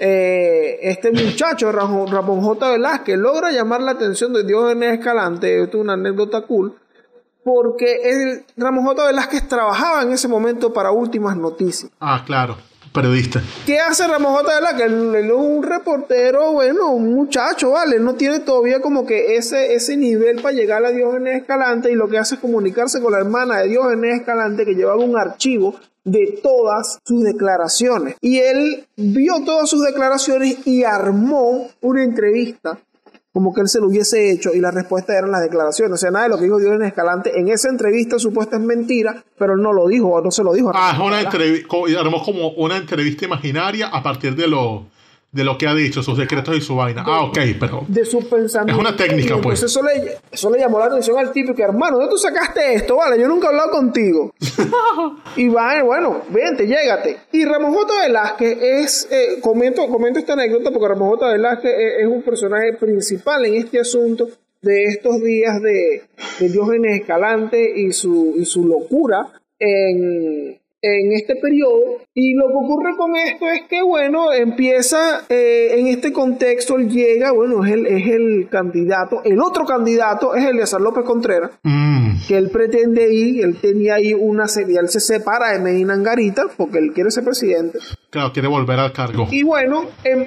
Eh, 0.00 0.78
este 0.80 1.12
muchacho, 1.12 1.70
Ramón, 1.70 2.10
Ramón 2.10 2.40
J. 2.40 2.70
Velázquez, 2.70 3.18
logra 3.18 3.52
llamar 3.52 3.82
la 3.82 3.90
atención 3.90 4.32
de 4.32 4.42
Diógenes 4.42 4.98
Escalante. 4.98 5.62
Esto 5.62 5.76
es 5.76 5.84
una 5.84 5.92
anécdota 5.92 6.40
cool. 6.40 6.74
Porque 7.44 8.00
el, 8.04 8.44
Ramón 8.56 8.84
J. 8.84 9.06
Velázquez 9.06 9.48
trabajaba 9.48 10.02
en 10.02 10.12
ese 10.12 10.28
momento 10.28 10.72
para 10.72 10.92
Últimas 10.92 11.36
Noticias. 11.36 11.90
Ah, 12.00 12.22
claro 12.24 12.56
periodista. 12.92 13.42
¿Qué 13.66 13.80
hace 13.80 14.06
Ramón 14.06 14.34
J. 14.34 14.54
Velázquez? 14.54 14.78
Que 14.78 14.84
él 14.84 15.14
es 15.14 15.32
un 15.32 15.62
reportero, 15.62 16.52
bueno, 16.52 16.90
un 16.90 17.14
muchacho, 17.14 17.70
¿vale? 17.70 17.98
No 17.98 18.14
tiene 18.14 18.40
todavía 18.40 18.80
como 18.80 19.06
que 19.06 19.36
ese, 19.36 19.74
ese 19.74 19.96
nivel 19.96 20.40
para 20.42 20.54
llegar 20.54 20.84
a 20.84 20.90
Diógenes 20.90 21.40
Escalante 21.40 21.90
y 21.90 21.94
lo 21.94 22.08
que 22.08 22.18
hace 22.18 22.36
es 22.36 22.40
comunicarse 22.40 23.00
con 23.00 23.12
la 23.12 23.18
hermana 23.18 23.58
de 23.58 23.68
Diógenes 23.68 24.20
Escalante 24.20 24.64
que 24.64 24.74
llevaba 24.74 25.02
un 25.02 25.18
archivo 25.18 25.74
de 26.04 26.40
todas 26.42 26.98
sus 27.04 27.22
declaraciones. 27.22 28.16
Y 28.20 28.38
él 28.38 28.86
vio 28.96 29.42
todas 29.44 29.70
sus 29.70 29.82
declaraciones 29.84 30.66
y 30.66 30.84
armó 30.84 31.68
una 31.80 32.02
entrevista 32.02 32.78
como 33.32 33.54
que 33.54 33.62
él 33.62 33.68
se 33.68 33.80
lo 33.80 33.86
hubiese 33.86 34.30
hecho 34.30 34.50
y 34.52 34.60
la 34.60 34.70
respuesta 34.70 35.16
eran 35.16 35.30
las 35.30 35.40
declaraciones. 35.40 35.94
O 35.94 35.96
sea, 35.96 36.10
nada 36.10 36.24
de 36.24 36.30
lo 36.30 36.36
que 36.36 36.44
dijo 36.44 36.58
Dios 36.58 36.80
Escalante 36.82 37.38
en 37.38 37.48
esa 37.48 37.68
entrevista 37.68 38.18
supuesta 38.18 38.56
es 38.56 38.62
mentira, 38.62 39.24
pero 39.38 39.54
él 39.54 39.62
no 39.62 39.72
lo 39.72 39.88
dijo, 39.88 40.08
o 40.08 40.20
no 40.20 40.30
se 40.30 40.42
lo 40.42 40.52
dijo. 40.52 40.70
Ah, 40.74 40.92
es 40.94 41.00
una 41.00 41.20
entrevista, 41.20 41.68
como 41.68 42.48
una 42.50 42.76
entrevista 42.76 43.24
imaginaria 43.24 43.88
a 43.88 44.02
partir 44.02 44.34
de 44.34 44.48
lo 44.48 44.86
de 45.32 45.44
lo 45.44 45.56
que 45.56 45.66
ha 45.66 45.74
dicho, 45.74 46.02
sus 46.02 46.18
decretos 46.18 46.54
y 46.54 46.60
su 46.60 46.76
vaina. 46.76 47.02
ah, 47.06 47.24
ok, 47.24 47.38
pero. 47.58 47.84
De 47.88 48.04
su 48.04 48.28
pensamiento. 48.28 48.74
Es 48.74 48.88
una 48.88 48.94
técnica, 48.94 49.40
pues. 49.40 49.62
Eso 49.62 49.82
le, 49.82 50.18
eso 50.30 50.50
le 50.50 50.58
llamó 50.58 50.78
la 50.78 50.86
atención 50.86 51.18
al 51.18 51.32
tipo 51.32 51.54
que, 51.54 51.62
hermano, 51.62 51.96
¿dónde 51.96 52.10
tú 52.10 52.18
sacaste 52.18 52.74
esto? 52.74 52.96
Vale, 52.96 53.18
yo 53.18 53.26
nunca 53.28 53.46
he 53.46 53.50
hablado 53.50 53.70
contigo. 53.70 54.34
y 55.36 55.48
va, 55.48 55.82
bueno, 55.82 56.20
vente, 56.28 56.66
llégate. 56.66 57.16
Y 57.32 57.46
Ramón 57.46 57.72
J. 57.72 58.02
Velázquez 58.02 58.58
es. 58.60 59.08
Eh, 59.10 59.40
comento, 59.40 59.88
comento 59.88 60.18
esta 60.18 60.34
anécdota 60.34 60.70
porque 60.70 60.88
Ramón 60.88 61.10
J. 61.12 61.32
Velázquez 61.32 61.72
es, 62.00 62.06
un 62.06 62.22
personaje 62.22 62.74
principal 62.74 63.46
en 63.46 63.54
este 63.54 63.80
asunto 63.80 64.28
de 64.60 64.84
estos 64.84 65.22
días 65.22 65.62
de, 65.62 66.02
de 66.40 66.48
Diógenes 66.50 67.00
Escalante 67.00 67.72
y 67.74 67.92
su, 67.92 68.34
y 68.36 68.44
su 68.44 68.66
locura 68.66 69.32
en, 69.58 70.60
en 70.82 71.12
este 71.12 71.36
periodo. 71.36 72.00
Y 72.14 72.34
lo 72.34 72.48
que 72.48 72.54
ocurre 72.54 72.96
con 72.96 73.14
esto 73.16 73.46
es 73.48 73.62
que, 73.68 73.82
bueno, 73.82 74.32
empieza 74.32 75.22
eh, 75.28 75.78
en 75.78 75.86
este 75.86 76.12
contexto, 76.12 76.76
él 76.76 76.90
llega, 76.90 77.32
bueno, 77.32 77.64
es 77.64 77.72
el, 77.72 77.86
es 77.86 78.06
el 78.08 78.48
candidato, 78.50 79.22
el 79.24 79.40
otro 79.40 79.64
candidato 79.64 80.34
es 80.34 80.44
Eleazar 80.44 80.80
López 80.80 81.04
Contreras, 81.04 81.52
mm. 81.62 82.26
que 82.26 82.36
él 82.36 82.50
pretende 82.50 83.14
ir, 83.14 83.44
él 83.44 83.56
tenía 83.60 83.94
ahí 83.94 84.12
una 84.12 84.48
serie, 84.48 84.78
él 84.80 84.88
se 84.88 85.00
separa 85.00 85.52
de 85.52 85.60
Medina 85.60 85.94
Angarita 85.94 86.44
porque 86.56 86.78
él 86.78 86.92
quiere 86.92 87.10
ser 87.10 87.24
presidente. 87.24 87.78
Claro, 88.10 88.32
quiere 88.32 88.48
volver 88.48 88.78
al 88.78 88.92
cargo. 88.92 89.28
Y 89.30 89.42
bueno, 89.44 89.86
en, 90.04 90.26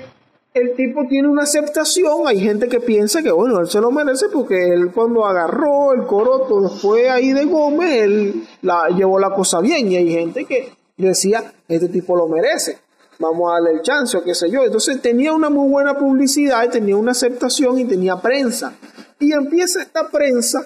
el 0.55 0.73
tipo 0.73 1.05
tiene 1.05 1.27
una 1.27 1.43
aceptación. 1.43 2.25
Hay 2.25 2.39
gente 2.39 2.69
que 2.69 2.79
piensa 2.79 3.21
que, 3.21 3.31
bueno, 3.31 3.59
él 3.59 3.67
se 3.67 3.81
lo 3.81 3.91
merece 3.91 4.27
porque 4.31 4.69
él 4.69 4.91
cuando 4.93 5.25
agarró 5.25 5.91
el 5.91 6.05
coroto 6.05 6.61
después 6.61 7.09
ahí 7.09 7.33
de 7.33 7.43
Gómez, 7.43 8.03
él 8.03 8.47
la, 8.61 8.87
llevó 8.87 9.19
la 9.19 9.31
cosa 9.31 9.59
bien. 9.59 9.91
Y 9.91 9.97
hay 9.97 10.09
gente 10.09 10.45
que 10.45 10.71
decía, 10.95 11.53
este 11.67 11.89
tipo 11.89 12.15
lo 12.15 12.27
merece. 12.27 12.79
Vamos 13.19 13.49
a 13.49 13.55
darle 13.55 13.71
el 13.71 13.81
chance 13.81 14.15
o 14.15 14.23
qué 14.23 14.33
sé 14.33 14.49
yo. 14.49 14.63
Entonces 14.63 15.01
tenía 15.01 15.33
una 15.33 15.49
muy 15.49 15.69
buena 15.69 15.97
publicidad, 15.97 16.69
tenía 16.69 16.95
una 16.95 17.11
aceptación 17.11 17.77
y 17.77 17.83
tenía 17.83 18.15
prensa. 18.15 18.73
Y 19.19 19.33
empieza 19.33 19.81
esta 19.81 20.09
prensa 20.09 20.65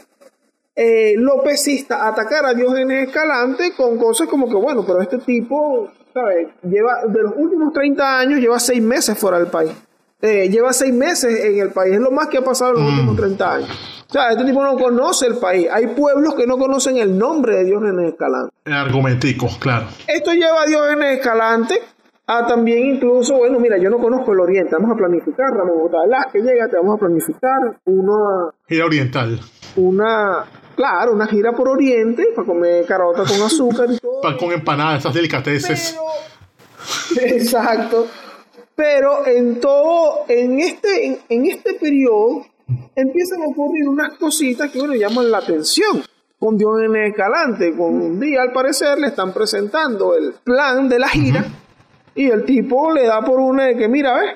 eh, 0.75 1.15
a 1.89 2.07
atacar 2.07 2.45
a 2.45 2.53
Diógenes 2.53 3.07
Escalante 3.07 3.73
con 3.75 3.97
cosas 3.97 4.27
como 4.27 4.47
que, 4.47 4.55
bueno, 4.55 4.85
pero 4.85 5.01
este 5.01 5.17
tipo 5.17 5.89
Lleva, 6.63 7.05
de 7.07 7.21
los 7.21 7.33
últimos 7.35 7.73
30 7.73 8.19
años, 8.19 8.39
lleva 8.39 8.59
6 8.59 8.81
meses 8.81 9.17
fuera 9.17 9.39
del 9.39 9.47
país. 9.47 9.71
Eh, 10.21 10.49
lleva 10.49 10.73
6 10.73 10.93
meses 10.93 11.45
en 11.45 11.59
el 11.59 11.71
país. 11.71 11.93
Es 11.93 12.01
lo 12.01 12.11
más 12.11 12.27
que 12.27 12.37
ha 12.37 12.43
pasado 12.43 12.71
en 12.71 12.83
los 12.83 12.83
mm. 12.83 12.95
últimos 12.95 13.17
30 13.17 13.53
años. 13.53 13.69
O 14.09 14.11
sea, 14.11 14.31
este 14.31 14.43
tipo 14.43 14.63
no 14.63 14.75
conoce 14.77 15.27
el 15.27 15.37
país. 15.37 15.67
Hay 15.71 15.87
pueblos 15.87 16.33
que 16.33 16.47
no 16.47 16.57
conocen 16.57 16.97
el 16.97 17.17
nombre 17.17 17.57
de 17.57 17.65
Diógenes 17.65 18.13
Escalante. 18.13 18.53
Argumentico, 18.65 19.47
claro. 19.59 19.85
Esto 20.07 20.33
lleva 20.33 20.63
a 20.63 20.65
Diógenes 20.65 21.19
Escalante 21.19 21.75
a 22.25 22.45
también 22.45 22.95
incluso, 22.95 23.37
bueno, 23.37 23.59
mira, 23.59 23.77
yo 23.77 23.89
no 23.89 23.97
conozco 23.97 24.33
el 24.33 24.39
Oriente. 24.39 24.75
Vamos 24.79 24.91
a 24.93 24.97
planificar, 24.97 25.51
Ramón 25.51 25.89
que 26.31 26.39
llega, 26.39 26.67
te 26.67 26.77
vamos 26.77 26.95
a 26.95 26.99
planificar 26.99 27.79
una... 27.85 28.51
Gira 28.67 28.85
oriental. 28.85 29.39
Una 29.75 30.45
Claro, 30.79 31.11
una 31.11 31.27
gira 31.27 31.51
por 31.51 31.67
Oriente 31.67 32.27
para 32.33 32.47
comer 32.47 32.85
carota 32.85 33.25
con 33.25 33.41
azúcar 33.41 33.91
y 33.91 33.97
todo. 33.97 34.21
Pan 34.21 34.37
con 34.37 34.53
empanadas, 34.53 34.99
esas 34.99 35.13
delicateces. 35.13 35.99
exacto. 37.21 38.07
Pero 38.75 39.27
en 39.27 39.59
todo, 39.59 40.23
en 40.29 40.57
este, 40.61 41.19
en, 41.27 41.45
este 41.47 41.73
periodo, 41.73 42.45
empiezan 42.95 43.41
a 43.41 43.47
ocurrir 43.47 43.89
unas 43.89 44.17
cositas 44.17 44.71
que, 44.71 44.79
bueno, 44.79 44.95
llaman 44.95 45.29
la 45.29 45.39
atención. 45.39 46.01
Con 46.39 46.57
en 46.57 46.95
Escalante, 46.95 47.75
con 47.75 48.01
un 48.01 48.17
día 48.17 48.41
al 48.41 48.53
parecer 48.53 48.99
le 48.99 49.07
están 49.07 49.33
presentando 49.33 50.15
el 50.15 50.35
plan 50.45 50.87
de 50.87 50.97
la 50.97 51.09
gira 51.09 51.45
y 52.15 52.29
el 52.29 52.45
tipo 52.45 52.93
le 52.93 53.05
da 53.05 53.21
por 53.21 53.41
una 53.41 53.65
de 53.65 53.75
que, 53.75 53.89
mira, 53.89 54.13
ves, 54.13 54.35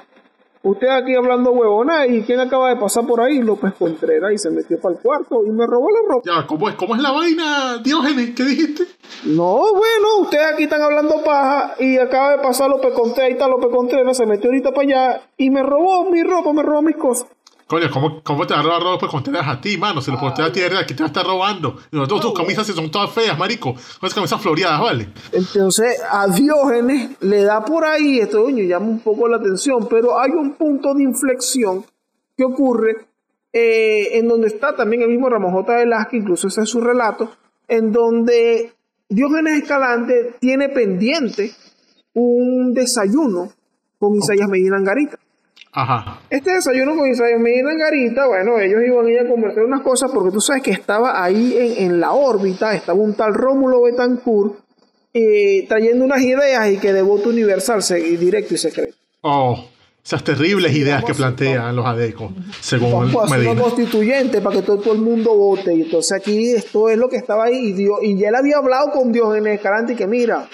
Usted 0.65 0.88
aquí 0.88 1.13
hablando 1.13 1.52
huevona 1.52 2.08
y 2.08 2.21
quién 2.21 2.39
acaba 2.39 2.69
de 2.69 2.78
pasar 2.78 3.06
por 3.06 3.19
ahí, 3.19 3.41
López 3.41 3.73
Contreras, 3.78 4.32
y 4.32 4.38
se 4.38 4.49
metió 4.49 4.80
para 4.80 4.95
el 4.95 5.02
cuarto 5.02 5.43
y 5.45 5.49
me 5.49 5.67
robó 5.67 5.89
la 5.91 5.99
ropa. 6.08 6.21
Ya, 6.23 6.47
¿cómo 6.47 6.69
es, 6.69 6.76
cómo 6.76 6.95
es 6.95 7.02
la 7.02 7.12
vaina, 7.12 7.80
Diógenes? 7.84 8.30
¿Qué 8.34 8.43
dijiste? 8.43 8.84
No, 9.26 9.73
bueno, 9.73 10.19
ustedes 10.21 10.54
aquí 10.54 10.63
están 10.63 10.82
hablando 10.82 11.21
paja 11.21 11.76
y 11.80 11.97
acaba 11.97 12.38
de 12.38 12.43
pasar 12.43 12.69
López 12.69 12.93
Contreras, 12.93 13.28
ahí 13.28 13.34
está 13.34 13.49
López 13.49 13.71
Contreras, 13.76 14.15
se 14.15 14.26
metió 14.26 14.49
ahorita 14.49 14.71
para 14.71 14.84
allá 14.84 15.21
y 15.36 15.49
me 15.49 15.63
robó 15.63 16.10
mi 16.10 16.23
ropa, 16.23 16.54
me 16.54 16.63
robó 16.63 16.82
mis 16.82 16.95
cosas. 16.95 17.28
Coño, 17.67 17.89
¿cómo, 17.91 18.21
¿cómo, 18.23 18.45
te 18.45 18.54
va 18.54 18.60
a 18.60 18.63
robar 18.63 18.84
ropa 18.84 19.08
con 19.08 19.23
tener 19.23 19.41
a 19.43 19.60
ti, 19.60 19.78
mano? 19.78 20.02
Si 20.02 20.12
lo 20.12 20.19
pones 20.19 20.39
a 20.39 20.52
tierra, 20.52 20.80
aquí 20.80 20.93
te 20.93 21.04
va 21.04 21.08
a 21.08 21.08
estar 21.08 21.26
robando. 21.26 21.78
Y 21.91 21.95
nosotros 21.95 22.21
tus 22.21 22.34
camisas 22.34 22.67
son 22.67 22.91
todas 22.91 23.12
feas, 23.12 23.38
marico. 23.38 23.73
Con 23.73 24.08
esas 24.08 24.13
camisas 24.13 24.41
floreadas, 24.41 24.82
¿vale? 24.82 25.10
Entonces, 25.32 26.02
a 26.10 26.28
Diógenes 26.28 27.12
le 27.21 27.43
da 27.43 27.63
por 27.63 27.86
ahí, 27.86 28.19
esto 28.19 28.43
coño, 28.43 28.63
llama 28.63 28.88
un 28.88 28.99
poco 28.99 29.28
la 29.28 29.38
atención, 29.38 29.88
pero 29.89 30.19
hay 30.19 30.32
un 30.32 30.54
punto 30.56 30.93
de 30.93 31.04
inflexión 31.04 31.86
que 32.36 32.43
ocurre 32.43 33.08
eh, 33.52 34.17
en 34.17 34.28
donde 34.28 34.47
está 34.47 34.76
también 34.76 35.04
el 35.04 35.10
mismo 35.10 35.30
Ramón 35.30 35.54
J. 35.54 35.76
Velázquez, 35.76 36.21
incluso 36.21 36.47
ese 36.47 36.62
es 36.62 36.69
su 36.69 36.82
relato, 36.82 37.30
en 37.67 37.91
donde 37.91 38.73
Diógenes 39.10 39.62
Escalante 39.62 40.36
tiene 40.39 40.69
pendiente 40.69 41.52
un 42.13 42.73
desayuno 42.73 43.52
con 43.99 44.15
Isaías 44.15 44.49
Medina 44.49 44.78
Angarita. 44.78 45.19
Ajá. 45.74 46.20
Este 46.30 46.52
desayuno 46.52 46.96
con 46.96 47.10
Israel 47.10 47.40
Medina 47.40 47.74
Garita, 47.74 48.28
bueno, 48.28 48.60
ellos 48.60 48.82
iban 48.86 49.08
a 49.08 49.10
ir 49.10 49.20
a 49.22 49.28
conversar 49.28 49.64
unas 49.64 49.82
cosas 49.82 50.12
porque 50.14 50.32
tú 50.32 50.40
sabes 50.40 50.62
que 50.62 50.72
estaba 50.72 51.24
ahí 51.24 51.76
en, 51.80 52.00
la 52.00 52.12
órbita, 52.12 52.76
estaba 52.76 53.00
un 53.00 53.16
tal 53.16 53.34
Rómulo 53.34 53.82
Betancourt 53.82 54.60
eh, 55.14 55.66
trayendo 55.68 56.06
unas 56.06 56.22
ideas 56.22 56.72
y 56.72 56.78
que 56.78 56.94
de 56.94 57.02
voto 57.02 57.30
universal, 57.30 57.82
directo 58.20 58.54
y 58.54 58.58
secreto. 58.58 58.96
Oh, 59.22 59.66
esas 60.06 60.24
terribles 60.24 60.76
ideas 60.76 61.04
que 61.04 61.14
plantean 61.14 61.76
los 61.76 61.86
adecos, 61.86 62.34
según 62.60 62.92
Vamos 63.12 63.32
a 63.32 63.56
constituyente 63.56 64.42
para 64.42 64.58
que 64.58 64.62
todo, 64.62 64.94
el 64.94 65.00
mundo 65.00 65.34
vote. 65.34 65.74
Y 65.74 65.84
entonces 65.84 66.12
aquí 66.20 66.52
esto 66.52 66.90
es 66.90 66.98
lo 66.98 67.08
que 67.08 67.16
estaba 67.16 67.46
ahí. 67.46 67.70
Y, 67.70 67.74
Dios, 67.74 68.00
y 68.02 68.18
ya 68.18 68.30
él 68.30 68.36
había 68.36 68.58
hablado 68.58 68.92
con 68.92 69.12
Dios 69.12 69.36
en 69.38 69.48
Escalante 69.48 69.94
y 69.94 69.96
que 69.96 70.06
mira, 70.06 70.50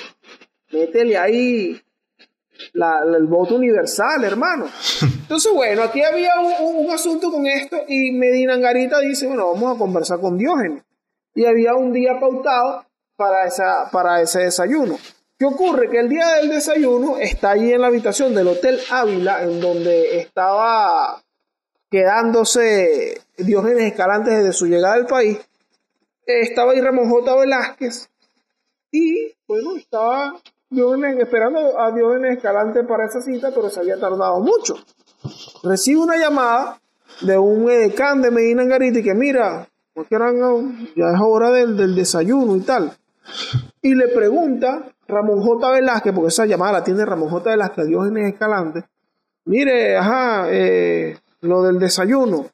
métele 0.71 1.17
ahí 1.17 1.81
el 2.73 3.25
voto 3.27 3.55
universal, 3.55 4.23
hermano. 4.23 4.67
Entonces, 5.01 5.51
bueno, 5.53 5.83
aquí 5.83 6.01
había 6.01 6.33
un, 6.39 6.89
asunto 6.91 7.31
con 7.31 7.45
esto 7.45 7.77
y 7.87 8.11
Medina 8.11 8.53
Angarita 8.55 8.99
dice, 8.99 9.27
bueno, 9.27 9.53
vamos 9.53 9.75
a 9.75 9.79
conversar 9.79 10.19
con 10.19 10.37
Diógenes. 10.37 10.83
Y 11.35 11.45
había 11.45 11.75
un 11.75 11.93
día 11.93 12.19
pautado 12.19 12.85
para, 13.15 13.45
esa, 13.45 13.89
para 13.91 14.21
ese 14.21 14.41
desayuno. 14.41 14.97
¿Qué 15.37 15.45
ocurre? 15.45 15.89
Que 15.89 15.99
el 15.99 16.09
día 16.09 16.27
del 16.35 16.49
desayuno 16.49 17.17
está 17.17 17.51
allí 17.51 17.71
en 17.71 17.81
la 17.81 17.87
habitación 17.87 18.35
del 18.35 18.49
Hotel 18.49 18.79
Ávila, 18.89 19.43
en 19.43 19.61
donde 19.61 20.19
estaba 20.19 21.21
quedándose 21.89 23.21
Diógenes 23.37 23.83
Escalante 23.83 24.31
desde 24.31 24.51
su 24.51 24.67
llegada 24.67 24.95
al 24.95 25.05
país. 25.05 25.39
Estaba 26.25 26.73
ahí 26.73 26.81
Ramón 26.81 27.09
J. 27.09 27.35
Velázquez 27.35 28.09
y, 28.91 29.33
bueno, 29.47 29.75
estaba 29.77 30.39
esperando 31.19 31.79
a 31.79 31.91
Diógenes 31.91 32.37
Escalante 32.37 32.83
para 32.83 33.05
esa 33.05 33.21
cita, 33.21 33.51
pero 33.53 33.69
se 33.69 33.79
había 33.79 33.99
tardado 33.99 34.39
mucho. 34.39 34.75
Recibe 35.63 36.01
una 36.01 36.17
llamada 36.17 36.79
de 37.21 37.37
un 37.37 37.69
edecán 37.69 38.21
de 38.21 38.31
Medina 38.31 38.63
Garita 38.65 38.99
y 38.99 39.03
que 39.03 39.13
mira, 39.13 39.67
ya 40.95 41.11
es 41.11 41.19
hora 41.21 41.51
del, 41.51 41.75
del 41.75 41.95
desayuno 41.95 42.55
y 42.55 42.61
tal. 42.61 42.91
Y 43.81 43.95
le 43.95 44.07
pregunta 44.09 44.91
Ramón 45.07 45.41
J. 45.41 45.71
Velázquez, 45.71 46.13
porque 46.13 46.29
esa 46.29 46.45
llamada 46.45 46.73
la 46.73 46.83
tiene 46.83 47.05
Ramón 47.05 47.29
J. 47.29 47.49
Velázquez, 47.49 47.87
Diógenes 47.87 48.33
Escalante, 48.33 48.85
mire, 49.45 49.97
ajá, 49.97 50.47
eh, 50.49 51.17
lo 51.41 51.63
del 51.63 51.79
desayuno, 51.79 52.45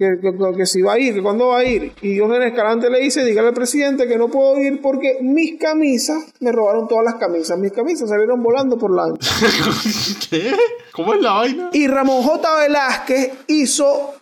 que, 0.00 0.18
que, 0.18 0.56
que 0.56 0.64
si 0.64 0.80
va 0.80 0.94
a 0.94 0.98
ir, 0.98 1.12
que 1.12 1.22
cuándo 1.22 1.48
va 1.48 1.58
a 1.58 1.64
ir. 1.64 1.92
Y 2.00 2.14
Diógenes 2.14 2.52
Escalante 2.52 2.88
le 2.88 3.00
dice, 3.00 3.22
dígale 3.22 3.48
al 3.48 3.54
presidente 3.54 4.08
que 4.08 4.16
no 4.16 4.28
puedo 4.28 4.58
ir 4.58 4.80
porque 4.80 5.18
mis 5.20 5.60
camisas, 5.60 6.24
me 6.40 6.52
robaron 6.52 6.88
todas 6.88 7.04
las 7.04 7.16
camisas, 7.16 7.58
mis 7.58 7.72
camisas 7.72 8.08
salieron 8.08 8.42
volando 8.42 8.78
por 8.78 8.94
la... 8.94 9.12
¿Qué? 10.30 10.54
¿Cómo 10.92 11.12
es 11.12 11.20
la 11.20 11.32
vaina? 11.34 11.68
Y 11.74 11.86
Ramón 11.86 12.22
J. 12.22 12.60
Velázquez 12.60 13.30
hizo, 13.48 14.14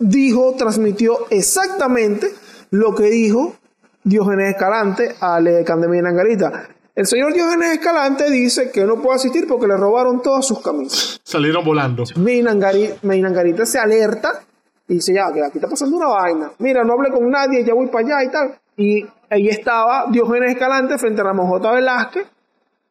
dijo, 0.00 0.56
transmitió 0.58 1.28
exactamente 1.30 2.26
lo 2.70 2.92
que 2.96 3.04
dijo 3.04 3.54
Diógenes 4.02 4.56
Escalante 4.56 5.14
a 5.20 5.38
Candemir 5.64 6.04
Angarita. 6.06 6.70
El 6.96 7.06
señor 7.06 7.34
Diógenes 7.34 7.74
Escalante 7.74 8.28
dice 8.32 8.72
que 8.72 8.84
no 8.84 9.00
puede 9.00 9.14
asistir 9.14 9.46
porque 9.46 9.68
le 9.68 9.76
robaron 9.76 10.22
todas 10.22 10.44
sus 10.44 10.60
camisas. 10.60 11.20
Salieron 11.22 11.64
volando. 11.64 12.02
Meinangarita 12.16 13.64
se 13.64 13.78
alerta 13.78 14.42
y 14.90 14.94
dice, 14.94 15.14
ya, 15.14 15.32
que 15.32 15.40
aquí 15.40 15.58
está 15.58 15.68
pasando 15.68 15.96
una 15.96 16.08
vaina. 16.08 16.50
Mira, 16.58 16.82
no 16.82 16.94
hablé 16.94 17.10
con 17.10 17.30
nadie, 17.30 17.64
ya 17.64 17.74
voy 17.74 17.86
para 17.86 18.04
allá 18.04 18.24
y 18.24 18.32
tal. 18.32 18.58
Y 18.76 19.06
ahí 19.30 19.48
estaba 19.48 20.06
Diógenes 20.10 20.50
Escalante 20.50 20.98
frente 20.98 21.20
a 21.20 21.24
Ramón 21.24 21.46
J. 21.46 21.70
Velázquez. 21.70 22.26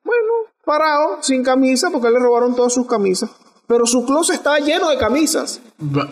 Bueno, 0.06 0.32
parado, 0.64 1.22
sin 1.22 1.44
camisa, 1.44 1.90
porque 1.92 2.10
le 2.10 2.20
robaron 2.20 2.56
todas 2.56 2.72
sus 2.72 2.88
camisas. 2.88 3.30
Pero 3.68 3.86
su 3.86 4.06
closet 4.06 4.38
estaba 4.38 4.60
lleno 4.60 4.90
de 4.90 4.98
camisas. 4.98 5.60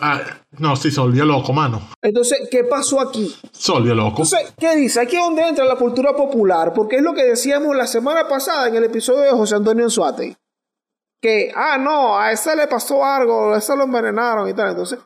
Ah, 0.02 0.20
no, 0.58 0.76
sí, 0.76 0.90
se 0.90 1.00
volvió 1.00 1.24
loco, 1.24 1.54
mano. 1.54 1.80
Entonces, 2.02 2.46
¿qué 2.50 2.64
pasó 2.64 3.00
aquí? 3.00 3.34
Se 3.50 3.72
volvió 3.72 3.94
loco. 3.94 4.24
Entonces, 4.24 4.52
¿qué 4.58 4.76
dice? 4.76 5.00
Aquí 5.00 5.16
es 5.16 5.22
donde 5.22 5.48
entra 5.48 5.64
la 5.64 5.76
cultura 5.76 6.14
popular, 6.14 6.74
porque 6.74 6.96
es 6.96 7.02
lo 7.02 7.14
que 7.14 7.24
decíamos 7.24 7.74
la 7.74 7.86
semana 7.86 8.28
pasada 8.28 8.68
en 8.68 8.76
el 8.76 8.84
episodio 8.84 9.22
de 9.22 9.30
José 9.30 9.54
Antonio 9.54 9.84
Enzuate. 9.84 10.36
Que, 11.18 11.50
ah, 11.56 11.78
no, 11.78 12.18
a 12.18 12.30
ese 12.30 12.54
le 12.54 12.66
pasó 12.66 13.02
algo, 13.02 13.54
a 13.54 13.58
ese 13.58 13.74
lo 13.74 13.84
envenenaron 13.84 14.46
y 14.48 14.52
tal. 14.52 14.68
Entonces, 14.68 14.98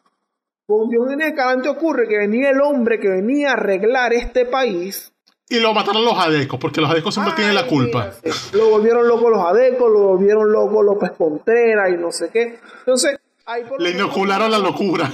con 0.78 0.88
Diógenes 0.88 1.28
Escalante 1.28 1.68
ocurre 1.68 2.08
que 2.08 2.18
venía 2.18 2.50
el 2.50 2.60
hombre 2.60 2.98
que 2.98 3.08
venía 3.08 3.50
a 3.50 3.52
arreglar 3.54 4.12
este 4.12 4.44
país. 4.46 5.12
Y 5.48 5.60
lo 5.60 5.74
mataron 5.74 6.04
los 6.04 6.14
adecos, 6.18 6.58
porque 6.58 6.80
los 6.80 6.90
adecos 6.90 7.12
siempre 7.14 7.32
Ay, 7.32 7.36
tienen 7.36 7.54
la 7.54 7.66
culpa. 7.66 8.10
Lo 8.52 8.70
volvieron 8.70 9.06
loco 9.06 9.28
los 9.28 9.44
adecos, 9.44 9.90
lo 9.92 9.98
volvieron 10.00 10.50
loco 10.50 10.82
López 10.82 11.10
Contreras 11.18 11.90
y 11.92 11.96
no 11.98 12.10
sé 12.10 12.30
qué. 12.32 12.58
Entonces, 12.78 13.18
ahí 13.44 13.64
por 13.64 13.78
lo 13.78 13.84
Le 13.84 13.90
inocularon 13.90 14.50
la 14.50 14.58
locura. 14.58 15.10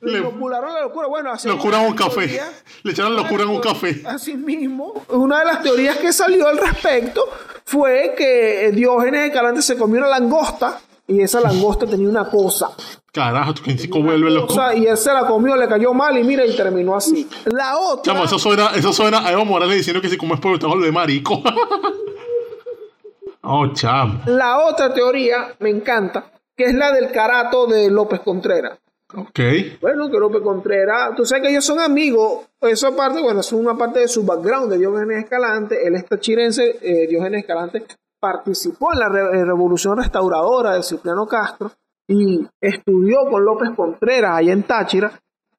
Le 0.00 0.12
Le 0.12 0.18
inocularon 0.18 0.74
la 0.74 0.80
locura. 0.82 1.06
Bueno, 1.06 1.30
así 1.30 1.46
locura 1.46 1.80
en 1.80 1.90
un 1.90 1.94
café. 1.94 2.26
teoría- 2.26 2.52
Le 2.82 2.90
echaron 2.90 3.14
locura 3.14 3.44
en 3.44 3.50
un 3.50 3.60
café. 3.60 4.02
Así 4.04 4.34
mismo, 4.34 5.04
una 5.10 5.38
de 5.38 5.44
las 5.44 5.62
teorías 5.62 5.96
que 5.98 6.12
salió 6.12 6.48
al 6.48 6.58
respecto 6.58 7.22
fue 7.64 8.14
que 8.18 8.72
Diógenes 8.74 9.28
Escalante 9.28 9.62
se 9.62 9.76
comió 9.78 9.98
una 10.00 10.08
langosta 10.08 10.80
y 11.12 11.20
esa 11.20 11.40
langosta 11.40 11.86
tenía 11.86 12.08
una 12.08 12.24
cosa. 12.24 12.70
Carajo, 13.12 13.54
tu 13.54 13.62
quintico 13.62 14.02
vuelve 14.02 14.30
loco. 14.30 14.48
cosa, 14.48 14.74
y 14.74 14.86
él 14.86 14.96
se 14.96 15.12
la 15.12 15.26
comió, 15.26 15.54
le 15.54 15.68
cayó 15.68 15.92
mal 15.92 16.16
y 16.16 16.24
mira, 16.24 16.46
y 16.46 16.56
terminó 16.56 16.96
así. 16.96 17.28
La 17.44 17.78
otra, 17.78 18.14
Chamo, 18.14 18.24
eso 18.24 18.38
suena, 18.38 18.70
eso 18.74 18.92
suena 18.92 19.26
a 19.26 19.32
Evo 19.32 19.44
Morales 19.44 19.76
diciendo 19.76 20.00
que 20.00 20.08
si 20.08 20.16
como 20.16 20.34
es 20.34 20.40
por 20.40 20.58
te 20.58 20.66
vuelve 20.66 20.90
marico. 20.90 21.42
oh, 23.42 23.66
chamo. 23.74 24.20
la 24.26 24.60
otra 24.60 24.94
teoría 24.94 25.54
me 25.58 25.68
encanta, 25.68 26.32
que 26.56 26.64
es 26.64 26.74
la 26.74 26.90
del 26.92 27.12
carato 27.12 27.66
de 27.66 27.90
López 27.90 28.20
Contreras. 28.20 28.78
Ok. 29.14 29.40
Bueno, 29.82 30.10
que 30.10 30.18
López 30.18 30.40
Contreras, 30.40 31.14
tú 31.14 31.26
sabes 31.26 31.42
que 31.42 31.50
ellos 31.50 31.66
son 31.66 31.80
amigos, 31.80 32.46
esa 32.62 32.96
parte, 32.96 33.20
bueno, 33.20 33.40
es 33.40 33.52
una 33.52 33.76
parte 33.76 34.00
de 34.00 34.08
su 34.08 34.24
background 34.24 34.72
de 34.72 34.78
Diógenes 34.78 35.24
Escalante, 35.24 35.86
él 35.86 35.96
es 35.96 36.06
tachirense, 36.06 36.78
eh, 36.80 37.06
Diógenes 37.08 37.42
Escalante 37.42 37.84
participó 38.22 38.92
en 38.92 39.00
la 39.00 39.08
re- 39.08 39.40
eh, 39.40 39.44
revolución 39.44 39.96
restauradora 39.96 40.74
de 40.76 40.84
Cipriano 40.84 41.26
Castro 41.26 41.72
y 42.06 42.46
estudió 42.60 43.16
con 43.28 43.44
López 43.44 43.70
Contreras 43.76 44.36
allá 44.36 44.52
en 44.52 44.62
Táchira. 44.62 45.10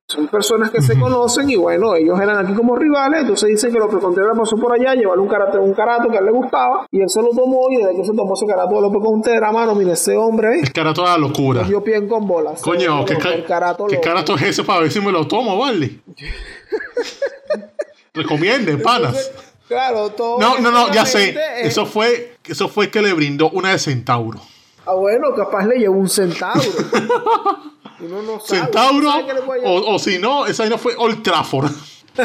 Son 0.05 0.27
personas 0.27 0.69
que 0.69 0.81
se 0.81 0.99
conocen 0.99 1.49
y 1.49 1.55
bueno, 1.55 1.95
ellos 1.95 2.19
eran 2.19 2.37
aquí 2.37 2.53
como 2.53 2.75
rivales, 2.75 3.21
entonces 3.21 3.49
dicen 3.49 3.71
que 3.71 3.79
López 3.79 3.99
Contreras 3.99 4.37
pasó 4.37 4.57
por 4.57 4.73
allá, 4.73 4.93
llevarle 4.93 5.23
un 5.23 5.29
carato, 5.29 5.61
un 5.61 5.73
carato 5.73 6.09
que 6.09 6.17
a 6.17 6.19
él 6.19 6.25
le 6.25 6.31
gustaba 6.33 6.85
y 6.91 7.01
él 7.01 7.09
se 7.09 7.21
lo 7.21 7.29
tomó 7.29 7.67
y 7.71 7.77
desde 7.77 7.95
que 7.95 8.05
se 8.05 8.13
tomó 8.13 8.33
ese 8.35 8.45
carato 8.45 8.75
de 8.75 8.81
López 8.81 9.01
Contreras, 9.01 9.53
mano, 9.53 9.73
mire, 9.75 9.93
ese 9.93 10.15
hombre, 10.17 10.55
¿eh? 10.57 10.59
El 10.61 10.73
carato 10.73 11.01
de 11.03 11.07
la 11.07 11.17
locura. 11.17 11.63
Dio 11.63 11.81
pie 11.83 12.05
con 12.07 12.27
bolas. 12.27 12.61
Coño, 12.61 13.03
¿qué, 13.05 13.17
ca- 13.17 13.43
carato 13.47 13.85
¿qué 13.87 13.99
carato 14.01 14.35
es 14.35 14.43
ese 14.43 14.63
para 14.63 14.81
ver 14.81 14.91
si 14.91 14.99
me 14.99 15.11
lo 15.11 15.25
tomo, 15.27 15.57
vale? 15.57 16.01
Recomienden, 18.13 18.81
panas. 18.81 19.31
Claro, 19.67 20.09
todo. 20.11 20.39
No, 20.39 20.59
no, 20.59 20.71
no, 20.71 20.91
ya 20.93 21.05
sé. 21.05 21.29
es- 21.61 21.67
Eso 21.67 21.85
fue, 21.85 22.37
eso 22.45 22.67
fue 22.67 22.89
que 22.91 23.01
le 23.01 23.13
brindó 23.13 23.49
una 23.51 23.71
de 23.71 23.79
centauro. 23.79 24.39
Ah, 24.85 24.93
bueno, 24.93 25.33
capaz 25.35 25.65
le 25.65 25.77
llevó 25.79 25.95
un 25.97 26.09
centauro. 26.09 26.61
Uno 28.01 28.21
no 28.21 28.39
sabe. 28.41 28.61
Centauro, 28.63 28.97
uno 28.97 29.11
sabe 29.11 29.61
o, 29.65 29.93
o 29.95 29.99
si 29.99 30.17
no, 30.19 30.45
esa 30.45 30.65
no 30.65 30.77
fue 30.77 30.93
Old 30.97 31.23
Trafford. 31.23 31.71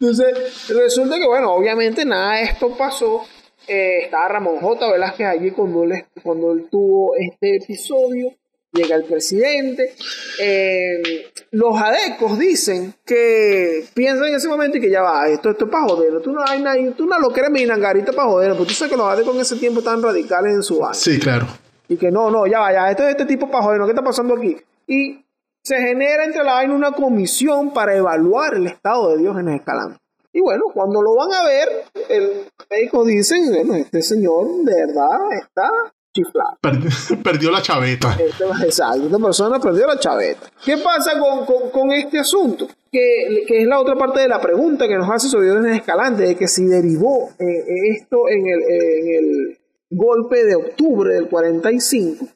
Entonces, 0.00 0.68
resulta 0.68 1.16
que, 1.18 1.26
bueno, 1.26 1.52
obviamente 1.52 2.04
nada 2.04 2.36
de 2.36 2.42
esto 2.44 2.76
pasó. 2.76 3.22
Eh, 3.66 4.04
estaba 4.04 4.28
Ramón 4.28 4.60
J. 4.60 4.92
Velázquez 4.92 5.26
allí 5.26 5.50
cuando 5.50 5.82
él, 5.84 6.04
cuando 6.22 6.52
él 6.52 6.68
tuvo 6.70 7.14
este 7.16 7.56
episodio. 7.56 8.32
Llega 8.72 8.96
el 8.96 9.04
presidente. 9.04 9.94
Eh, 10.38 11.30
los 11.52 11.80
adecos 11.80 12.38
dicen 12.38 12.94
que 13.04 13.86
piensan 13.94 14.28
en 14.28 14.34
ese 14.34 14.48
momento 14.48 14.76
y 14.76 14.80
que 14.80 14.90
ya 14.90 15.00
va, 15.00 15.26
esto, 15.28 15.50
esto 15.50 15.64
es 15.64 15.70
para 15.70 15.84
joder. 15.84 16.20
Tú 16.20 16.32
no, 16.32 16.42
hay 16.46 16.60
nadie, 16.60 16.90
tú 16.92 17.06
no 17.06 17.18
lo 17.18 17.30
crees 17.30 17.50
minangarita 17.50 18.12
para 18.12 18.28
joder, 18.28 18.50
porque 18.50 18.68
tú 18.68 18.74
sabes 18.74 18.92
que 18.92 18.98
los 18.98 19.06
adecos 19.06 19.34
en 19.34 19.40
ese 19.40 19.56
tiempo 19.56 19.78
estaban 19.78 20.02
radicales 20.02 20.54
en 20.54 20.62
su 20.62 20.78
vaina. 20.78 20.94
Sí, 20.94 21.18
claro. 21.18 21.46
Y 21.88 21.96
que 21.96 22.10
no, 22.10 22.30
no, 22.30 22.46
ya 22.46 22.60
va, 22.60 22.72
ya, 22.72 22.90
esto 22.90 23.04
es 23.04 23.10
este 23.10 23.24
tipo 23.24 23.50
para 23.50 23.64
joder. 23.64 23.80
¿qué 23.84 23.90
está 23.90 24.04
pasando 24.04 24.34
aquí? 24.34 24.56
Y 24.86 25.24
se 25.62 25.76
genera 25.76 26.24
entre 26.24 26.44
la 26.44 26.54
vaina 26.54 26.74
una 26.74 26.92
comisión 26.92 27.72
para 27.72 27.96
evaluar 27.96 28.54
el 28.54 28.66
estado 28.66 29.10
de 29.10 29.18
Diógenes 29.22 29.60
Escalante. 29.60 29.98
Y 30.32 30.40
bueno, 30.40 30.64
cuando 30.74 31.00
lo 31.00 31.14
van 31.14 31.32
a 31.32 31.44
ver, 31.44 31.68
el 32.10 32.46
médico 32.70 33.04
dicen, 33.04 33.50
bueno, 33.50 33.74
este 33.74 34.02
señor 34.02 34.46
de 34.64 34.86
verdad 34.86 35.18
está 35.40 35.70
chiflado. 36.24 36.58
Perdi- 36.62 37.22
perdió 37.22 37.50
la 37.50 37.62
chaveta. 37.62 38.16
Exacto, 38.64 39.04
esta 39.06 39.18
persona 39.18 39.58
perdió 39.60 39.86
la 39.86 39.98
chaveta. 39.98 40.50
¿Qué 40.64 40.76
pasa 40.78 41.18
con, 41.18 41.44
con- 41.46 41.70
con 41.70 41.92
este 41.92 42.18
asunto? 42.18 42.66
Que, 42.90 43.44
que 43.46 43.60
es 43.62 43.66
la 43.66 43.78
otra 43.80 43.94
parte 43.96 44.20
de 44.20 44.28
la 44.28 44.40
pregunta 44.40 44.88
que 44.88 44.96
nos 44.96 45.10
hace 45.10 45.28
sobre 45.28 45.46
Diógenes 45.46 45.76
Escalante, 45.76 46.22
de 46.22 46.36
que 46.36 46.48
si 46.48 46.64
derivó 46.64 47.30
eh, 47.38 47.44
eh, 47.44 47.90
esto 47.98 48.28
en 48.28 48.46
el, 48.46 48.60
eh, 48.62 49.00
en 49.00 49.24
el 49.24 49.58
golpe 49.90 50.44
de 50.44 50.54
octubre 50.56 51.12
del 51.14 51.28
45, 51.28 52.26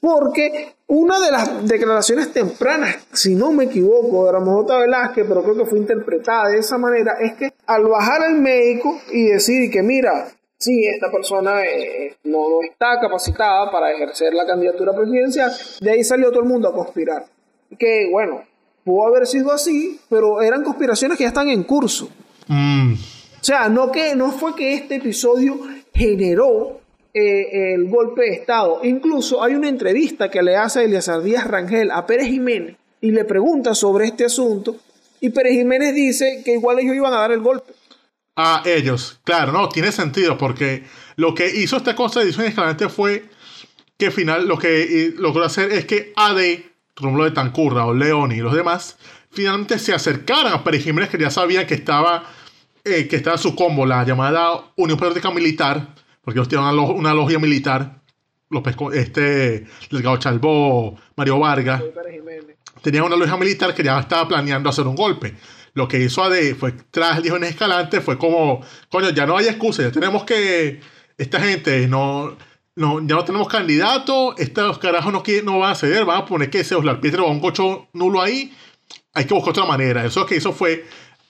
porque 0.00 0.74
una 0.86 1.18
de 1.20 1.30
las 1.30 1.68
declaraciones 1.68 2.32
tempranas, 2.32 2.96
si 3.12 3.34
no 3.34 3.52
me 3.52 3.64
equivoco, 3.64 4.24
de 4.26 4.32
Ramón 4.32 4.62
J. 4.62 4.78
Velázquez, 4.78 5.26
pero 5.28 5.42
creo 5.42 5.56
que 5.56 5.66
fue 5.66 5.78
interpretada 5.78 6.48
de 6.48 6.58
esa 6.58 6.78
manera, 6.78 7.14
es 7.20 7.34
que 7.34 7.52
al 7.66 7.84
bajar 7.84 8.22
el 8.30 8.40
médico 8.40 8.98
y 9.12 9.24
decir 9.28 9.70
que 9.70 9.82
mira, 9.82 10.28
sí, 10.58 10.84
esta 10.86 11.10
persona 11.10 11.64
eh, 11.64 12.16
no, 12.24 12.48
no 12.50 12.62
está 12.62 13.00
capacitada 13.00 13.70
para 13.70 13.92
ejercer 13.92 14.34
la 14.34 14.46
candidatura 14.46 14.92
presidencial, 14.94 15.50
de 15.80 15.90
ahí 15.90 16.04
salió 16.04 16.30
todo 16.30 16.40
el 16.42 16.48
mundo 16.48 16.68
a 16.68 16.74
conspirar. 16.74 17.26
Que 17.78 18.08
bueno, 18.10 18.42
pudo 18.84 19.06
haber 19.06 19.26
sido 19.26 19.52
así, 19.52 20.00
pero 20.08 20.40
eran 20.42 20.62
conspiraciones 20.64 21.16
que 21.18 21.24
ya 21.24 21.28
están 21.28 21.48
en 21.48 21.62
curso. 21.64 22.08
Mm, 22.46 22.94
O 22.94 23.44
sea, 23.44 23.68
no, 23.68 23.92
que, 23.92 24.14
no 24.14 24.32
fue 24.32 24.54
que 24.56 24.74
este 24.74 24.96
episodio 24.96 25.60
generó 25.94 26.80
eh, 27.12 27.74
el 27.74 27.88
golpe 27.88 28.22
de 28.22 28.32
Estado. 28.32 28.80
Incluso 28.84 29.42
hay 29.42 29.54
una 29.54 29.68
entrevista 29.68 30.30
que 30.30 30.42
le 30.42 30.56
hace 30.56 30.84
Eliazar 30.84 31.22
Díaz 31.22 31.46
Rangel 31.46 31.90
a 31.90 32.06
Pérez 32.06 32.28
Jiménez 32.28 32.76
y 33.00 33.10
le 33.10 33.24
pregunta 33.24 33.74
sobre 33.74 34.06
este 34.06 34.24
asunto. 34.24 34.76
Y 35.20 35.30
Pérez 35.30 35.52
Jiménez 35.52 35.94
dice 35.94 36.42
que 36.44 36.52
igual 36.52 36.78
ellos 36.78 36.94
iban 36.96 37.12
a 37.12 37.18
dar 37.20 37.32
el 37.32 37.40
golpe. 37.40 37.72
A 38.40 38.62
ellos. 38.64 39.20
Claro, 39.24 39.50
no, 39.52 39.68
tiene 39.68 39.90
sentido 39.90 40.38
porque 40.38 40.84
lo 41.16 41.34
que 41.34 41.48
hizo 41.48 41.76
esta 41.76 41.96
cosa 41.96 42.20
de 42.20 42.26
edición 42.26 42.46
escalante 42.46 42.88
fue 42.88 43.28
que 43.98 44.06
al 44.06 44.12
final 44.12 44.46
lo 44.46 44.56
que 44.56 44.82
eh, 45.06 45.14
logró 45.18 45.44
hacer 45.44 45.72
es 45.72 45.84
que 45.86 46.12
AD, 46.14 46.60
Rómulo 46.96 47.24
de 47.24 47.32
Tancurra 47.32 47.84
o 47.84 47.92
León 47.92 48.30
y 48.30 48.36
los 48.36 48.54
demás, 48.54 48.96
finalmente 49.32 49.78
se 49.80 49.92
acercaran 49.92 50.52
a 50.52 50.62
Pérez 50.62 50.84
Jiménez 50.84 51.10
que 51.10 51.18
ya 51.18 51.30
sabían 51.30 51.66
que 51.66 51.74
estaba, 51.74 52.22
eh, 52.84 53.08
que 53.08 53.16
estaba 53.16 53.36
su 53.38 53.56
combo, 53.56 53.84
la 53.84 54.04
llamada 54.04 54.64
Unión 54.76 54.96
Patriótica 54.98 55.32
Militar, 55.32 55.88
porque 56.22 56.38
ellos 56.38 56.48
tienen 56.48 56.64
una, 56.68 56.72
lo- 56.72 56.92
una 56.94 57.12
logia 57.14 57.40
militar, 57.40 58.00
López, 58.50 58.76
Co- 58.76 58.92
este, 58.92 59.66
Delgado 59.90 60.16
Chalbó, 60.18 60.96
Mario 61.16 61.40
Vargas, 61.40 61.82
Pérez 61.82 62.12
Jiménez. 62.20 62.56
tenía 62.82 63.02
una 63.02 63.16
logia 63.16 63.36
militar 63.36 63.74
que 63.74 63.82
ya 63.82 63.98
estaba 63.98 64.28
planeando 64.28 64.70
hacer 64.70 64.86
un 64.86 64.94
golpe. 64.94 65.34
Lo 65.78 65.86
que 65.86 66.00
hizo 66.00 66.24
AD 66.24 66.56
fue, 66.58 66.72
tras 66.90 67.22
Diógenes 67.22 67.50
Escalante, 67.50 68.00
fue 68.00 68.18
como, 68.18 68.60
coño, 68.90 69.10
ya 69.10 69.26
no 69.26 69.38
hay 69.38 69.46
excusa, 69.46 69.84
ya 69.84 69.92
tenemos 69.92 70.24
que, 70.24 70.80
esta 71.16 71.40
gente 71.40 71.86
no, 71.86 72.36
no 72.74 73.00
ya 73.00 73.14
no 73.14 73.24
tenemos 73.24 73.48
candidato, 73.48 74.36
estos 74.36 74.78
carajos 74.78 75.12
no, 75.12 75.22
quieren, 75.22 75.44
no 75.44 75.60
van 75.60 75.72
a 75.72 75.74
ceder, 75.76 76.04
van 76.04 76.22
a 76.22 76.24
poner 76.26 76.50
que 76.50 76.60
ese 76.60 76.74
Oslar 76.74 77.00
Pietro 77.00 77.26
va 77.26 77.30
un 77.30 77.38
cocho 77.38 77.86
nulo 77.92 78.20
ahí, 78.20 78.52
hay 79.14 79.24
que 79.24 79.34
buscar 79.34 79.50
otra 79.50 79.66
manera. 79.66 80.04
Eso 80.04 80.26
que 80.26 80.34
hizo 80.34 80.52
fue 80.52 80.84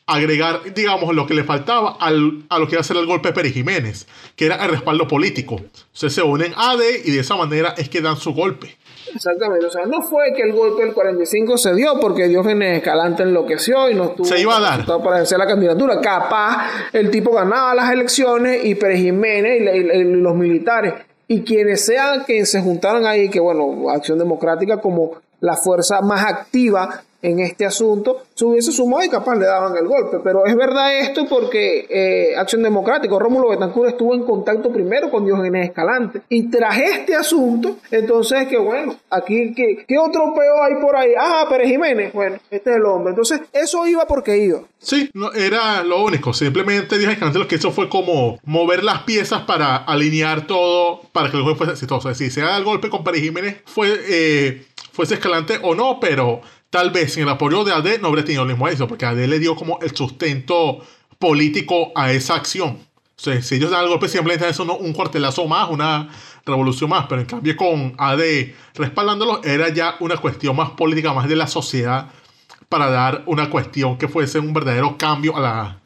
agregar, 0.06 0.74
digamos, 0.74 1.14
lo 1.14 1.26
que 1.26 1.34
le 1.34 1.44
faltaba 1.44 1.98
al, 2.00 2.44
a 2.48 2.58
lo 2.58 2.66
que 2.66 2.76
iba 2.76 2.80
a 2.80 2.84
ser 2.84 2.96
el 2.96 3.04
golpe 3.04 3.28
de 3.28 3.34
Pérez 3.34 3.52
Jiménez, 3.52 4.06
que 4.34 4.46
era 4.46 4.64
el 4.64 4.70
respaldo 4.70 5.06
político. 5.06 5.56
Entonces 5.56 6.14
se 6.14 6.22
unen 6.22 6.54
AD 6.56 6.80
y 7.04 7.10
de 7.10 7.20
esa 7.20 7.36
manera 7.36 7.74
es 7.76 7.90
que 7.90 8.00
dan 8.00 8.16
su 8.16 8.32
golpe. 8.32 8.78
Exactamente, 9.14 9.66
o 9.66 9.70
sea, 9.70 9.86
no 9.86 10.02
fue 10.02 10.32
que 10.34 10.42
el 10.42 10.52
golpe 10.52 10.84
del 10.84 10.92
45 10.92 11.58
se 11.58 11.74
dio 11.74 11.98
porque 12.00 12.28
Diógenes 12.28 12.78
Escalante 12.78 13.22
enloqueció 13.22 13.90
y 13.90 13.94
no 13.94 14.04
estuvo 14.04 14.26
se 14.26 14.40
iba 14.40 14.56
a 14.56 14.60
dar 14.60 14.86
para 14.86 15.16
vencer 15.16 15.38
la 15.38 15.46
candidatura. 15.46 16.00
Capaz 16.00 16.88
el 16.92 17.10
tipo 17.10 17.32
ganaba 17.32 17.74
las 17.74 17.90
elecciones 17.90 18.64
y 18.64 18.74
Pérez 18.74 19.00
Jiménez 19.00 19.60
y, 19.60 20.04
los 20.04 20.34
militares 20.34 20.94
y 21.26 21.42
quienes 21.42 21.84
sean 21.84 22.24
que 22.24 22.44
se 22.46 22.60
juntaron 22.60 23.06
ahí, 23.06 23.28
que 23.28 23.40
bueno, 23.40 23.90
Acción 23.90 24.18
Democrática 24.18 24.80
como 24.80 25.18
la 25.40 25.56
fuerza 25.56 26.00
más 26.00 26.24
activa 26.24 27.02
en 27.20 27.40
este 27.40 27.66
asunto, 27.66 28.22
se 28.34 28.44
hubiese 28.44 28.70
sumado 28.70 29.04
y 29.04 29.08
capaz 29.08 29.34
le 29.34 29.46
daban 29.46 29.76
el 29.76 29.86
golpe. 29.88 30.18
Pero 30.22 30.46
es 30.46 30.54
verdad 30.54 31.00
esto 31.00 31.26
porque 31.28 31.86
eh, 31.90 32.36
Acción 32.36 32.62
Democrática, 32.62 33.18
Rómulo 33.18 33.48
Betancourt 33.48 33.90
estuvo 33.90 34.14
en 34.14 34.22
contacto 34.22 34.72
primero 34.72 35.10
con 35.10 35.24
Diógenes 35.24 35.68
Escalante. 35.68 36.22
Y 36.28 36.48
tras 36.48 36.78
este 36.78 37.16
asunto, 37.16 37.78
entonces 37.90 38.46
que 38.46 38.58
bueno, 38.58 38.96
aquí, 39.10 39.52
¿qué, 39.54 39.84
qué 39.86 39.98
otro 39.98 40.32
peo 40.34 40.62
hay 40.62 40.80
por 40.80 40.94
ahí? 40.94 41.10
Ah, 41.18 41.46
Pérez 41.48 41.68
Jiménez. 41.68 42.12
Bueno, 42.12 42.36
este 42.50 42.70
es 42.70 42.76
el 42.76 42.84
hombre. 42.84 43.10
Entonces, 43.10 43.40
eso 43.52 43.86
iba 43.86 44.06
porque 44.06 44.38
iba. 44.38 44.60
Sí, 44.78 45.10
no, 45.14 45.32
era 45.32 45.82
lo 45.82 46.04
único. 46.04 46.32
Simplemente 46.32 46.98
Diógenes 46.98 47.14
Escalante 47.14 47.40
lo 47.40 47.48
que 47.48 47.56
hizo 47.56 47.72
fue 47.72 47.88
como 47.88 48.38
mover 48.44 48.84
las 48.84 49.02
piezas 49.02 49.42
para 49.42 49.76
alinear 49.76 50.46
todo 50.46 51.00
para 51.12 51.30
que 51.30 51.36
el 51.36 51.42
juego 51.42 51.58
fuese 51.58 51.72
exitoso. 51.72 52.08
Es 52.10 52.18
decir, 52.18 52.32
sea 52.32 52.56
el 52.56 52.64
golpe 52.64 52.88
con 52.88 53.02
Pérez 53.02 53.22
Jiménez 53.22 53.56
fue, 53.66 53.92
eh, 54.08 54.62
fuese 54.98 55.14
Escalante 55.14 55.60
o 55.62 55.76
no, 55.76 56.00
pero 56.00 56.40
tal 56.70 56.90
vez 56.90 57.12
sin 57.12 57.22
el 57.22 57.28
apoyo 57.28 57.62
de 57.62 57.72
AD 57.72 58.00
no 58.00 58.08
habría 58.08 58.24
tenido 58.24 58.42
el 58.42 58.48
mismo 58.48 58.66
éxito, 58.66 58.88
porque 58.88 59.06
AD 59.06 59.28
le 59.28 59.38
dio 59.38 59.54
como 59.54 59.78
el 59.80 59.94
sustento 59.94 60.80
político 61.20 61.92
a 61.94 62.10
esa 62.10 62.34
acción. 62.34 62.80
O 63.16 63.20
sea, 63.20 63.40
si 63.40 63.54
ellos 63.54 63.70
dan 63.70 63.84
el 63.84 63.90
golpe, 63.90 64.08
simplemente 64.08 64.48
eso 64.48 64.64
no 64.64 64.76
un 64.76 64.92
cuartelazo 64.92 65.46
más, 65.46 65.70
una 65.70 66.08
revolución 66.44 66.90
más, 66.90 67.06
pero 67.08 67.20
en 67.20 67.28
cambio 67.28 67.56
con 67.56 67.94
AD 67.96 68.20
respaldándolo 68.74 69.40
era 69.44 69.68
ya 69.68 69.94
una 70.00 70.16
cuestión 70.16 70.56
más 70.56 70.70
política, 70.70 71.12
más 71.12 71.28
de 71.28 71.36
la 71.36 71.46
sociedad, 71.46 72.10
para 72.68 72.90
dar 72.90 73.22
una 73.26 73.48
cuestión 73.50 73.98
que 73.98 74.08
fuese 74.08 74.40
un 74.40 74.52
verdadero 74.52 74.98
cambio 74.98 75.36
a, 75.36 75.40
la, 75.40 75.80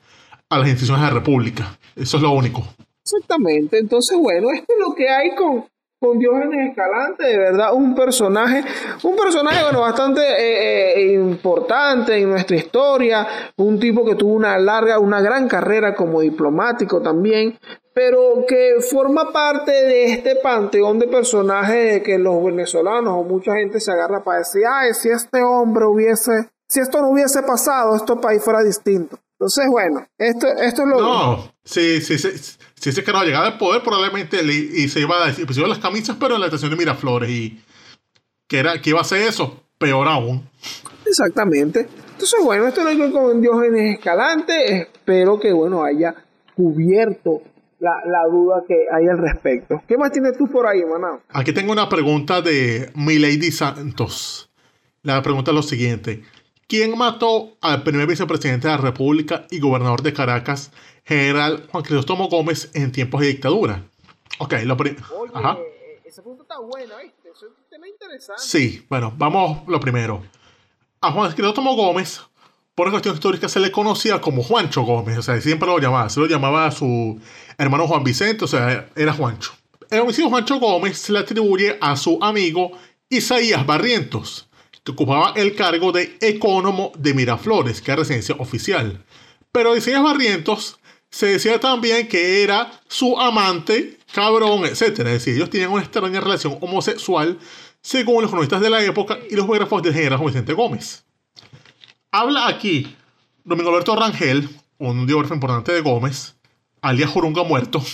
a 0.48 0.58
las 0.58 0.68
instituciones 0.68 1.02
de 1.02 1.08
la 1.08 1.14
República. 1.18 1.78
Eso 1.96 2.16
es 2.16 2.22
lo 2.22 2.30
único. 2.30 2.66
Exactamente, 3.02 3.76
entonces 3.76 4.16
bueno, 4.18 4.48
esto 4.54 4.72
es 4.72 4.78
lo 4.78 4.94
que 4.94 5.10
hay 5.10 5.34
con, 5.34 5.66
con 6.02 6.18
Diógenes 6.18 6.70
Escalante, 6.70 7.24
de 7.24 7.38
verdad, 7.38 7.72
un 7.72 7.94
personaje, 7.94 8.64
un 9.04 9.14
personaje, 9.14 9.62
bueno, 9.62 9.82
bastante 9.82 10.20
eh, 10.20 10.94
eh, 10.96 11.12
importante 11.12 12.18
en 12.18 12.28
nuestra 12.28 12.56
historia, 12.56 13.26
un 13.56 13.78
tipo 13.78 14.04
que 14.04 14.16
tuvo 14.16 14.34
una 14.34 14.58
larga, 14.58 14.98
una 14.98 15.20
gran 15.20 15.46
carrera 15.46 15.94
como 15.94 16.20
diplomático 16.20 17.00
también, 17.00 17.56
pero 17.94 18.44
que 18.48 18.80
forma 18.80 19.32
parte 19.32 19.70
de 19.70 20.12
este 20.12 20.34
panteón 20.36 20.98
de 20.98 21.06
personajes 21.06 22.02
que 22.02 22.18
los 22.18 22.42
venezolanos 22.42 23.14
o 23.16 23.22
mucha 23.22 23.54
gente 23.54 23.78
se 23.78 23.92
agarra 23.92 24.24
para 24.24 24.38
decir, 24.38 24.62
ay, 24.68 24.94
si 24.94 25.08
este 25.08 25.40
hombre 25.40 25.86
hubiese, 25.86 26.50
si 26.66 26.80
esto 26.80 27.00
no 27.00 27.10
hubiese 27.10 27.44
pasado, 27.44 27.94
este 27.94 28.16
país 28.16 28.42
fuera 28.42 28.64
distinto. 28.64 29.20
Entonces, 29.38 29.66
bueno, 29.70 30.04
esto, 30.18 30.48
esto 30.48 30.82
es 30.82 30.88
lo... 30.88 31.00
No, 31.00 31.52
sí, 31.64 32.00
sí, 32.00 32.18
sí 32.18 32.58
si 32.82 32.88
ese 32.88 33.04
no 33.12 33.22
llegaba 33.22 33.46
al 33.46 33.58
poder, 33.58 33.80
probablemente 33.80 34.42
le, 34.42 34.54
y 34.54 34.88
se 34.88 34.98
iba 34.98 35.22
a 35.22 35.28
decir, 35.28 35.46
pues 35.46 35.56
iba 35.56 35.66
a 35.66 35.70
las 35.70 35.78
camisas, 35.78 36.16
pero 36.18 36.34
en 36.34 36.40
la 36.40 36.48
estación 36.48 36.72
de 36.72 36.76
Miraflores. 36.76 37.30
Y 37.30 37.60
que, 38.48 38.58
era, 38.58 38.82
que 38.82 38.90
iba 38.90 39.00
a 39.00 39.04
ser 39.04 39.22
eso, 39.22 39.62
peor 39.78 40.08
aún. 40.08 40.48
Exactamente. 41.06 41.86
Entonces, 42.10 42.40
bueno, 42.42 42.66
esto 42.66 42.88
es 42.88 42.98
lo 42.98 43.06
que 43.06 43.12
con 43.12 43.40
Diógenes 43.40 43.98
Escalante. 43.98 44.82
Espero 44.82 45.38
que, 45.38 45.52
bueno, 45.52 45.84
haya 45.84 46.12
cubierto 46.56 47.42
la, 47.78 47.92
la, 48.04 48.24
duda 48.28 48.64
que 48.66 48.74
hay 48.92 49.06
al 49.06 49.18
respecto. 49.18 49.80
¿Qué 49.86 49.96
más 49.96 50.10
tienes 50.10 50.36
tú 50.36 50.48
por 50.48 50.66
ahí, 50.66 50.80
maná? 50.84 51.20
Aquí 51.28 51.52
tengo 51.52 51.70
una 51.70 51.88
pregunta 51.88 52.42
de 52.42 52.90
Milady 52.96 53.52
Santos. 53.52 54.50
La 55.04 55.22
pregunta 55.22 55.52
es 55.52 55.54
lo 55.54 55.62
siguiente. 55.62 56.22
¿Quién 56.66 56.98
mató 56.98 57.58
al 57.60 57.84
primer 57.84 58.08
vicepresidente 58.08 58.66
de 58.66 58.74
la 58.74 58.80
República 58.80 59.46
y 59.52 59.60
gobernador 59.60 60.02
de 60.02 60.12
Caracas 60.12 60.72
general 61.04 61.66
Juan 61.70 61.84
Cristóbal 61.84 62.28
Gómez 62.28 62.70
en 62.74 62.92
tiempos 62.92 63.20
de 63.20 63.28
dictadura. 63.28 63.82
Ok, 64.38 64.54
lo 64.64 64.76
primero. 64.76 65.04
Ajá. 65.34 65.58
Ese 66.04 66.22
punto 66.22 66.42
está 66.42 66.58
bueno, 66.58 66.94
¿viste? 67.02 67.30
Eso 67.30 67.46
es 67.46 67.52
un 67.52 67.64
tema 67.70 67.88
interesante. 67.88 68.42
Sí, 68.42 68.84
bueno, 68.88 69.12
vamos 69.16 69.66
lo 69.66 69.80
primero. 69.80 70.22
A 71.00 71.10
Juan 71.10 71.32
Cristóbal 71.32 71.74
Gómez, 71.74 72.20
por 72.74 72.86
una 72.86 72.92
cuestión 72.92 73.14
histórica, 73.14 73.48
se 73.48 73.60
le 73.60 73.70
conocía 73.70 74.20
como 74.20 74.42
Juancho 74.42 74.82
Gómez, 74.82 75.18
o 75.18 75.22
sea, 75.22 75.40
siempre 75.40 75.68
lo 75.68 75.78
llamaba, 75.78 76.08
se 76.08 76.20
lo 76.20 76.26
llamaba 76.26 76.66
a 76.66 76.70
su 76.70 77.20
hermano 77.58 77.86
Juan 77.86 78.04
Vicente, 78.04 78.44
o 78.44 78.48
sea, 78.48 78.88
era 78.94 79.12
Juancho. 79.12 79.52
El 79.90 80.00
homicidio 80.00 80.30
Juancho 80.30 80.58
Gómez 80.58 80.98
se 80.98 81.12
le 81.12 81.18
atribuye 81.18 81.76
a 81.80 81.96
su 81.96 82.18
amigo 82.22 82.72
Isaías 83.10 83.66
Barrientos, 83.66 84.48
que 84.82 84.92
ocupaba 84.92 85.34
el 85.36 85.54
cargo 85.54 85.92
de 85.92 86.16
ecónomo 86.20 86.92
de 86.96 87.14
Miraflores, 87.14 87.82
que 87.82 87.90
era 87.90 88.00
residencia 88.00 88.34
oficial. 88.38 89.04
Pero 89.52 89.76
Isaías 89.76 90.02
Barrientos 90.02 90.80
se 91.12 91.26
decía 91.26 91.60
también 91.60 92.08
que 92.08 92.42
era 92.42 92.72
su 92.88 93.20
amante, 93.20 93.98
cabrón, 94.14 94.64
etc. 94.64 94.80
Es 94.80 94.96
decir, 94.96 95.34
ellos 95.34 95.50
tenían 95.50 95.70
una 95.70 95.82
extraña 95.82 96.20
relación 96.20 96.56
homosexual, 96.60 97.38
según 97.82 98.22
los 98.22 98.30
cronistas 98.30 98.62
de 98.62 98.70
la 98.70 98.82
época 98.82 99.18
y 99.30 99.36
los 99.36 99.46
biógrafos 99.46 99.82
del 99.82 99.92
general 99.92 100.20
Vicente 100.24 100.54
Gómez. 100.54 101.04
Habla 102.10 102.48
aquí 102.48 102.96
Domingo 103.44 103.68
Alberto 103.70 103.94
Rangel, 103.94 104.48
un 104.78 105.04
biógrafo 105.04 105.34
importante 105.34 105.72
de 105.72 105.82
Gómez, 105.82 106.34
alias 106.80 107.10
Jurunga 107.10 107.44
muerto, 107.44 107.84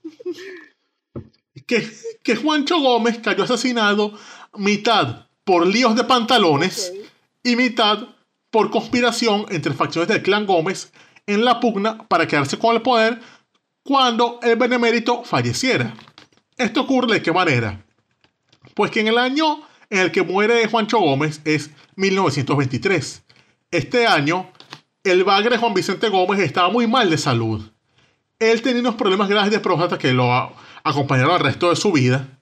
que, 1.66 1.88
que 2.24 2.36
Juancho 2.36 2.80
Gómez 2.80 3.20
cayó 3.22 3.44
asesinado 3.44 4.12
mitad 4.56 5.26
por 5.44 5.68
líos 5.68 5.94
de 5.94 6.02
pantalones 6.02 6.92
y 7.44 7.54
mitad 7.54 8.08
por 8.50 8.70
conspiración 8.70 9.46
entre 9.50 9.72
facciones 9.72 10.08
del 10.08 10.22
clan 10.22 10.46
Gómez 10.46 10.92
en 11.28 11.44
la 11.44 11.60
pugna 11.60 11.98
para 12.08 12.26
quedarse 12.26 12.58
con 12.58 12.74
el 12.74 12.82
poder 12.82 13.20
cuando 13.84 14.40
el 14.42 14.56
benemérito 14.56 15.22
falleciera. 15.22 15.94
¿Esto 16.56 16.80
ocurre 16.80 17.14
de 17.14 17.22
qué 17.22 17.30
manera? 17.30 17.84
Pues 18.74 18.90
que 18.90 19.00
en 19.00 19.08
el 19.08 19.18
año 19.18 19.60
en 19.90 20.00
el 20.00 20.10
que 20.10 20.22
muere 20.22 20.66
Juancho 20.66 20.98
Gómez 20.98 21.40
es 21.44 21.70
1923. 21.96 23.22
Este 23.70 24.06
año, 24.06 24.50
el 25.04 25.22
bagre 25.22 25.58
Juan 25.58 25.74
Vicente 25.74 26.08
Gómez 26.08 26.40
estaba 26.40 26.70
muy 26.70 26.86
mal 26.86 27.10
de 27.10 27.18
salud. 27.18 27.62
Él 28.38 28.62
tenía 28.62 28.80
unos 28.80 28.94
problemas 28.94 29.28
graves 29.28 29.50
de 29.50 29.60
próstata 29.60 29.98
que 29.98 30.12
lo 30.12 30.32
acompañaron 30.82 31.34
al 31.34 31.40
resto 31.40 31.68
de 31.68 31.76
su 31.76 31.92
vida. 31.92 32.38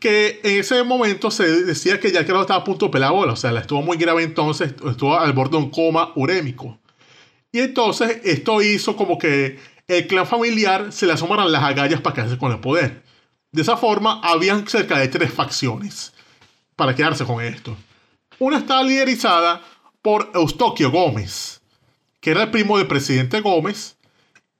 Que 0.00 0.40
en 0.42 0.60
ese 0.60 0.82
momento 0.82 1.30
se 1.30 1.64
decía 1.64 2.00
que 2.00 2.10
ya 2.10 2.24
que 2.24 2.32
estaba 2.32 2.60
a 2.60 2.64
punto 2.64 2.86
de 2.86 2.92
pelar 2.92 3.12
bola. 3.12 3.34
O 3.34 3.36
sea, 3.36 3.56
estuvo 3.58 3.82
muy 3.82 3.96
grave 3.96 4.24
entonces, 4.24 4.74
estuvo 4.84 5.16
al 5.16 5.32
borde 5.32 5.58
de 5.58 5.64
un 5.64 5.70
coma 5.70 6.12
urémico. 6.16 6.79
Y 7.52 7.60
entonces 7.60 8.20
esto 8.24 8.62
hizo 8.62 8.96
como 8.96 9.18
que 9.18 9.58
el 9.88 10.06
clan 10.06 10.26
familiar 10.26 10.92
se 10.92 11.06
le 11.06 11.12
asomaran 11.12 11.50
las 11.50 11.64
agallas 11.64 12.00
para 12.00 12.14
quedarse 12.14 12.38
con 12.38 12.52
el 12.52 12.60
poder. 12.60 13.02
De 13.52 13.62
esa 13.62 13.76
forma, 13.76 14.20
habían 14.22 14.66
cerca 14.68 14.98
de 14.98 15.08
tres 15.08 15.32
facciones 15.32 16.12
para 16.76 16.94
quedarse 16.94 17.24
con 17.24 17.44
esto. 17.44 17.76
Una 18.38 18.58
estaba 18.58 18.82
liderizada 18.84 19.60
por 20.00 20.30
Eustoquio 20.34 20.90
Gómez, 20.90 21.60
que 22.20 22.30
era 22.30 22.44
el 22.44 22.50
primo 22.50 22.78
del 22.78 22.86
presidente 22.86 23.40
Gómez, 23.40 23.96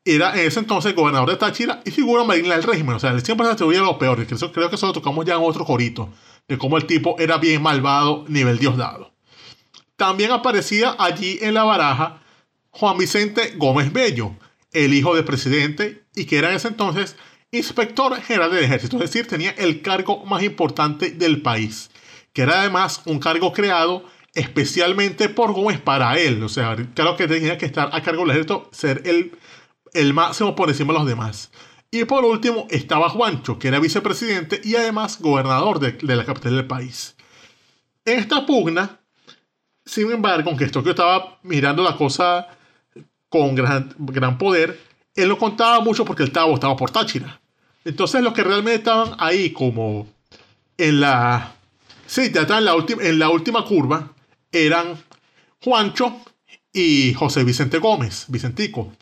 era 0.04 0.32
en 0.34 0.48
ese 0.48 0.60
entonces 0.60 0.94
gobernador 0.94 1.30
de 1.30 1.36
Táchira 1.36 1.82
y 1.84 1.90
figura 1.90 2.24
marina 2.24 2.54
del 2.54 2.64
régimen. 2.64 2.96
O 2.96 2.98
sea, 2.98 3.18
siempre 3.20 3.46
se 3.46 3.52
atribuía 3.52 3.80
a 3.80 3.84
lo 3.84 3.98
peor. 3.98 4.26
Creo, 4.26 4.52
creo 4.52 4.68
que 4.68 4.76
eso 4.76 4.86
lo 4.86 4.92
tocamos 4.92 5.24
ya 5.24 5.34
en 5.34 5.42
otro 5.42 5.64
corito, 5.64 6.10
de 6.48 6.58
cómo 6.58 6.76
el 6.76 6.86
tipo 6.86 7.16
era 7.18 7.38
bien 7.38 7.62
malvado, 7.62 8.24
nivel 8.28 8.58
Diosdado. 8.58 9.12
También 9.96 10.32
aparecía 10.32 10.96
allí 10.98 11.38
en 11.42 11.54
la 11.54 11.64
baraja 11.64 12.22
Juan 12.70 12.98
Vicente 12.98 13.54
Gómez 13.56 13.92
Bello, 13.92 14.36
el 14.72 14.94
hijo 14.94 15.14
del 15.14 15.24
presidente 15.24 16.04
y 16.14 16.24
que 16.24 16.38
era 16.38 16.50
en 16.50 16.56
ese 16.56 16.68
entonces 16.68 17.16
inspector 17.50 18.14
general 18.22 18.52
del 18.52 18.64
ejército, 18.64 18.96
es 18.96 19.10
decir, 19.10 19.26
tenía 19.26 19.50
el 19.50 19.82
cargo 19.82 20.24
más 20.24 20.42
importante 20.42 21.10
del 21.10 21.42
país, 21.42 21.90
que 22.32 22.42
era 22.42 22.60
además 22.60 23.02
un 23.06 23.18
cargo 23.18 23.52
creado 23.52 24.04
especialmente 24.34 25.28
por 25.28 25.52
Gómez 25.52 25.80
para 25.80 26.16
él, 26.18 26.42
o 26.42 26.48
sea, 26.48 26.76
claro 26.94 27.16
que 27.16 27.26
tenía 27.26 27.58
que 27.58 27.66
estar 27.66 27.90
a 27.92 28.02
cargo 28.02 28.22
del 28.22 28.30
ejército, 28.30 28.68
ser 28.72 29.02
el, 29.04 29.32
el 29.92 30.14
máximo 30.14 30.54
por 30.54 30.68
encima 30.68 30.92
de 30.92 30.98
los 31.00 31.08
demás. 31.08 31.50
Y 31.92 32.04
por 32.04 32.24
último 32.24 32.68
estaba 32.70 33.08
Juancho, 33.08 33.58
que 33.58 33.68
era 33.68 33.80
vicepresidente 33.80 34.60
y 34.62 34.76
además 34.76 35.20
gobernador 35.20 35.80
de, 35.80 36.14
la 36.14 36.24
capital 36.24 36.54
del 36.54 36.66
país. 36.66 37.16
En 38.04 38.20
esta 38.20 38.46
pugna, 38.46 39.00
sin 39.84 40.12
embargo, 40.12 40.50
aunque 40.50 40.64
esto 40.64 40.84
que 40.84 40.90
estaba 40.90 41.40
mirando 41.42 41.82
la 41.82 41.96
cosa 41.96 42.46
con 43.30 43.54
gran, 43.54 43.94
gran 43.96 44.36
poder, 44.36 44.78
él 45.14 45.28
no 45.28 45.38
contaba 45.38 45.80
mucho 45.80 46.04
porque 46.04 46.22
él 46.22 46.28
estaba 46.28 46.46
votado 46.46 46.76
por 46.76 46.90
Táchira. 46.90 47.40
Entonces 47.84 48.22
los 48.22 48.34
que 48.34 48.44
realmente 48.44 48.80
estaban 48.80 49.14
ahí 49.18 49.50
como 49.52 50.06
en 50.76 51.00
la... 51.00 51.54
Sí, 52.06 52.30
ya 52.32 52.42
en 52.42 52.64
la, 52.64 52.74
última, 52.74 53.02
en 53.02 53.18
la 53.18 53.30
última 53.30 53.64
curva 53.64 54.12
eran 54.52 55.02
Juancho 55.62 56.20
y 56.72 57.14
José 57.14 57.44
Vicente 57.44 57.78
Gómez, 57.78 58.26
Vicentico. 58.28 58.92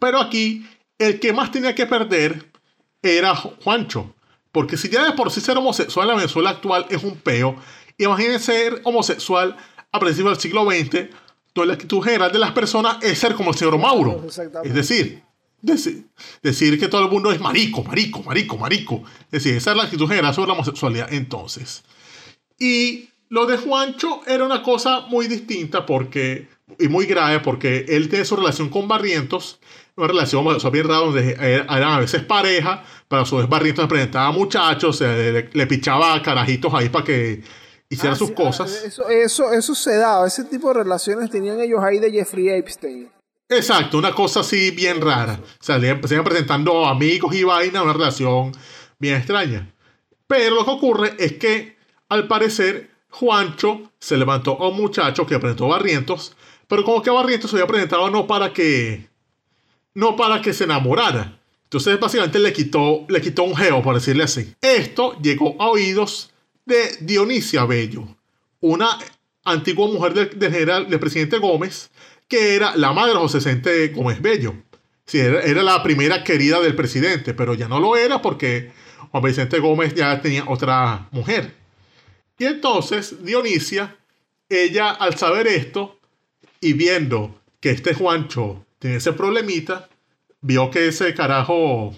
Pero 0.00 0.20
aquí 0.20 0.66
el 0.98 1.20
que 1.20 1.32
más 1.32 1.52
tenía 1.52 1.74
que 1.74 1.86
perder 1.86 2.50
era 3.02 3.34
Juancho. 3.34 4.14
Porque 4.52 4.78
si 4.78 4.88
ya 4.88 5.04
de 5.04 5.12
por 5.12 5.30
sí 5.30 5.40
ser 5.42 5.58
homosexual 5.58 6.06
en 6.06 6.14
la 6.14 6.16
Venezuela 6.16 6.50
actual 6.50 6.86
es 6.88 7.04
un 7.04 7.16
peo, 7.16 7.56
imagínense 7.98 8.46
ser 8.46 8.80
homosexual 8.84 9.54
a 9.92 10.00
principios 10.00 10.32
del 10.32 10.40
siglo 10.40 10.64
XX, 10.64 11.10
donde 11.60 11.68
la 11.68 11.74
actitud 11.74 12.02
general 12.02 12.32
de 12.32 12.38
las 12.38 12.52
personas 12.52 12.98
es 13.02 13.18
ser 13.18 13.34
como 13.34 13.50
el 13.50 13.56
señor 13.56 13.78
Mauro. 13.78 14.24
Es 14.64 14.74
decir, 14.74 15.22
decir, 15.60 16.06
decir 16.42 16.78
que 16.78 16.88
todo 16.88 17.04
el 17.04 17.10
mundo 17.10 17.32
es 17.32 17.40
marico, 17.40 17.82
marico, 17.82 18.22
marico, 18.22 18.56
marico. 18.56 19.02
Es 19.24 19.42
decir, 19.42 19.56
esa 19.56 19.72
es 19.72 19.76
la 19.76 19.84
actitud 19.84 20.08
general 20.08 20.34
sobre 20.34 20.48
la 20.48 20.54
homosexualidad 20.54 21.12
entonces. 21.12 21.82
Y 22.58 23.08
lo 23.28 23.46
de 23.46 23.58
Juancho 23.58 24.22
era 24.26 24.44
una 24.44 24.62
cosa 24.62 25.02
muy 25.08 25.26
distinta 25.26 25.84
porque, 25.84 26.48
y 26.78 26.88
muy 26.88 27.06
grave 27.06 27.40
porque 27.40 27.84
él 27.88 28.08
tiene 28.08 28.24
su 28.24 28.36
relación 28.36 28.68
con 28.68 28.86
Barrientos, 28.86 29.58
una 29.96 30.08
relación 30.08 30.44
bien 30.72 30.88
rara 30.88 31.00
donde 31.00 31.32
eran 31.32 31.82
a 31.82 31.98
veces 31.98 32.22
pareja, 32.22 32.84
pero 33.08 33.22
a 33.22 33.26
su 33.26 33.36
vez 33.36 33.48
Barrientos 33.48 33.88
presentaba 33.88 34.30
muchachos, 34.30 35.00
le, 35.00 35.48
le, 35.52 35.66
pichaba 35.66 36.20
carajitos 36.22 36.72
ahí 36.74 36.88
para 36.88 37.04
que 37.04 37.42
hiciera 37.88 38.14
ah, 38.14 38.18
sus 38.18 38.32
cosas. 38.32 38.82
Ah, 38.82 38.86
eso, 38.86 39.08
eso, 39.08 39.52
eso 39.52 39.74
se 39.74 39.96
daba, 39.96 40.26
ese 40.26 40.44
tipo 40.44 40.68
de 40.68 40.74
relaciones 40.74 41.30
tenían 41.30 41.60
ellos 41.60 41.80
ahí 41.82 41.98
de 41.98 42.10
Jeffrey 42.10 42.48
Epstein. 42.48 43.10
Exacto, 43.48 43.98
una 43.98 44.12
cosa 44.12 44.40
así 44.40 44.72
bien 44.72 45.00
rara. 45.00 45.38
O 45.42 45.64
sea, 45.64 45.78
le 45.78 45.88
iban 45.88 46.24
presentando 46.24 46.84
amigos 46.84 47.34
y 47.34 47.44
vaina, 47.44 47.82
una 47.82 47.92
relación 47.92 48.52
bien 48.98 49.16
extraña. 49.16 49.72
Pero 50.26 50.56
lo 50.56 50.64
que 50.64 50.70
ocurre 50.72 51.14
es 51.18 51.34
que, 51.34 51.76
al 52.08 52.26
parecer, 52.26 52.90
Juancho 53.10 53.92
se 54.00 54.16
levantó 54.16 54.60
a 54.60 54.68
un 54.68 54.76
muchacho 54.76 55.26
que 55.26 55.38
presentó 55.38 55.68
Barrientos, 55.68 56.36
pero 56.66 56.84
como 56.84 57.02
que 57.02 57.10
Barrientos 57.10 57.50
se 57.50 57.56
había 57.56 57.68
presentado 57.68 58.10
no 58.10 58.26
para 58.26 58.52
que. 58.52 59.08
no 59.94 60.16
para 60.16 60.42
que 60.42 60.52
se 60.52 60.64
enamorara. 60.64 61.38
Entonces, 61.64 61.98
básicamente 62.00 62.38
le 62.38 62.52
quitó, 62.52 63.06
le 63.08 63.20
quitó 63.20 63.44
un 63.44 63.56
geo, 63.56 63.82
por 63.82 63.94
decirle 63.94 64.24
así. 64.24 64.54
Esto 64.60 65.16
llegó 65.20 65.56
a 65.60 65.68
oídos 65.68 66.32
de 66.66 66.96
Dionisia 67.00 67.64
Bello, 67.64 68.06
una 68.60 68.98
antigua 69.44 69.86
mujer 69.86 70.12
del, 70.12 70.52
general, 70.52 70.90
del 70.90 71.00
presidente 71.00 71.38
Gómez, 71.38 71.90
que 72.28 72.56
era 72.56 72.76
la 72.76 72.92
madre 72.92 73.12
de 73.12 73.18
José 73.18 73.92
Gómez 73.94 74.20
Bello. 74.20 74.54
Sí, 75.06 75.20
era, 75.20 75.40
era, 75.40 75.62
la 75.62 75.82
primera 75.82 76.24
querida 76.24 76.60
del 76.60 76.74
presidente, 76.74 77.32
pero 77.32 77.54
ya 77.54 77.68
no 77.68 77.78
lo 77.78 77.96
era 77.96 78.20
porque 78.20 78.72
Juan 79.12 79.22
Vicente 79.22 79.60
Gómez 79.60 79.94
ya 79.94 80.20
tenía 80.20 80.44
otra 80.48 81.08
mujer. 81.12 81.54
Y 82.38 82.44
entonces 82.44 83.24
Dionisia, 83.24 83.96
ella 84.48 84.90
al 84.90 85.16
saber 85.16 85.46
esto 85.46 85.98
y 86.60 86.72
viendo 86.72 87.40
que 87.60 87.70
este 87.70 87.94
Juancho 87.94 88.66
tiene 88.80 88.96
ese 88.96 89.12
problemita, 89.12 89.88
vio 90.40 90.70
que 90.70 90.88
ese 90.88 91.14
carajo 91.14 91.94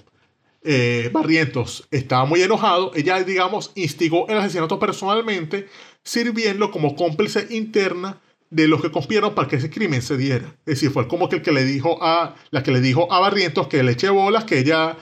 eh, 0.62 1.10
Barrientos 1.12 1.86
estaba 1.90 2.24
muy 2.24 2.42
enojado, 2.42 2.92
ella, 2.94 3.22
digamos, 3.22 3.72
instigó 3.74 4.28
el 4.28 4.38
asesinato 4.38 4.78
personalmente, 4.78 5.68
sirviendo 6.02 6.70
como 6.70 6.96
cómplice 6.96 7.46
interna 7.50 8.20
de 8.50 8.66
los 8.66 8.80
que 8.80 8.90
conspiraron 8.90 9.34
para 9.34 9.48
que 9.48 9.56
ese 9.56 9.70
crimen 9.70 10.02
se 10.02 10.16
diera. 10.16 10.46
Es 10.66 10.76
decir, 10.76 10.90
fue 10.90 11.06
como 11.06 11.28
que 11.28 11.36
el 11.36 11.42
que 11.42 11.52
le 11.52 11.64
dijo 11.64 12.02
a 12.02 12.34
la 12.50 12.62
que 12.62 12.72
le 12.72 12.80
dijo 12.80 13.12
a 13.12 13.20
Barrientos 13.20 13.68
que 13.68 13.82
le 13.82 13.92
eche 13.92 14.08
bolas, 14.08 14.44
que 14.44 14.58
ella 14.58 14.96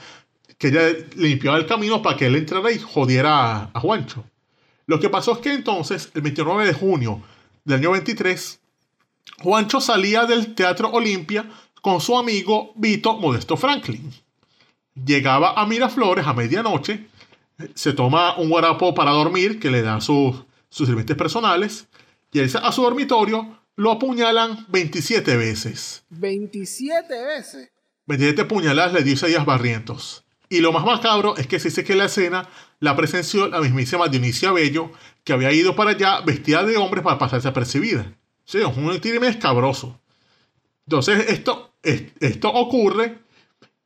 que 0.58 0.68
ella 0.68 0.88
limpiaba 1.16 1.58
el 1.58 1.66
camino 1.66 2.02
para 2.02 2.16
que 2.16 2.26
él 2.26 2.36
entrara 2.36 2.72
y 2.72 2.78
jodiera 2.78 3.70
a 3.74 3.80
Juancho. 3.80 4.24
Lo 4.86 5.00
que 5.00 5.10
pasó 5.10 5.32
es 5.32 5.38
que 5.38 5.52
entonces, 5.52 6.10
el 6.14 6.22
29 6.22 6.64
de 6.64 6.72
junio 6.72 7.22
del 7.64 7.80
año 7.80 7.90
23, 7.92 8.60
Juancho 9.42 9.80
salía 9.80 10.24
del 10.24 10.54
Teatro 10.54 10.90
Olimpia 10.90 11.44
con 11.82 12.00
su 12.00 12.16
amigo 12.16 12.72
Vito 12.76 13.18
Modesto 13.18 13.56
Franklin. 13.56 14.12
Llegaba 15.04 15.52
a 15.60 15.66
Miraflores 15.66 16.26
a 16.26 16.32
medianoche, 16.32 17.06
se 17.74 17.92
toma 17.92 18.36
un 18.38 18.48
guarapo 18.48 18.94
para 18.94 19.10
dormir 19.10 19.60
que 19.60 19.70
le 19.70 19.82
da 19.82 20.00
sus, 20.00 20.44
sus 20.68 20.86
sirvientes 20.86 21.16
personales 21.16 21.88
y 22.32 22.40
a 22.40 22.72
su 22.72 22.82
dormitorio 22.82 23.58
lo 23.76 23.92
apuñalan 23.92 24.66
27 24.68 25.36
veces. 25.36 26.04
27 26.10 27.24
veces. 27.24 27.70
27 28.06 28.44
puñaladas 28.44 28.92
le 28.92 29.02
dio 29.02 29.16
Díaz 29.26 29.44
Barrientos. 29.46 30.24
Y 30.48 30.60
lo 30.60 30.72
más 30.72 30.84
macabro 30.84 31.36
es 31.36 31.46
que 31.46 31.58
se 31.58 31.68
dice 31.68 31.82
que 31.82 31.96
la 31.96 32.04
escena 32.04 32.48
la 32.78 32.94
presenció 32.94 33.48
la 33.48 33.60
mismísima 33.60 34.08
Dionisia 34.08 34.52
Bello, 34.52 34.92
que 35.24 35.32
había 35.32 35.50
ido 35.52 35.74
para 35.74 35.90
allá 35.92 36.20
vestida 36.20 36.62
de 36.62 36.76
hombre 36.76 37.02
para 37.02 37.18
pasarse 37.18 37.48
apercibida. 37.48 38.12
Sí, 38.44 38.58
es 38.58 38.64
un 38.64 38.98
crimen 38.98 39.30
escabroso. 39.30 39.98
Entonces, 40.86 41.30
esto, 41.30 41.72
esto 41.82 42.52
ocurre 42.52 43.18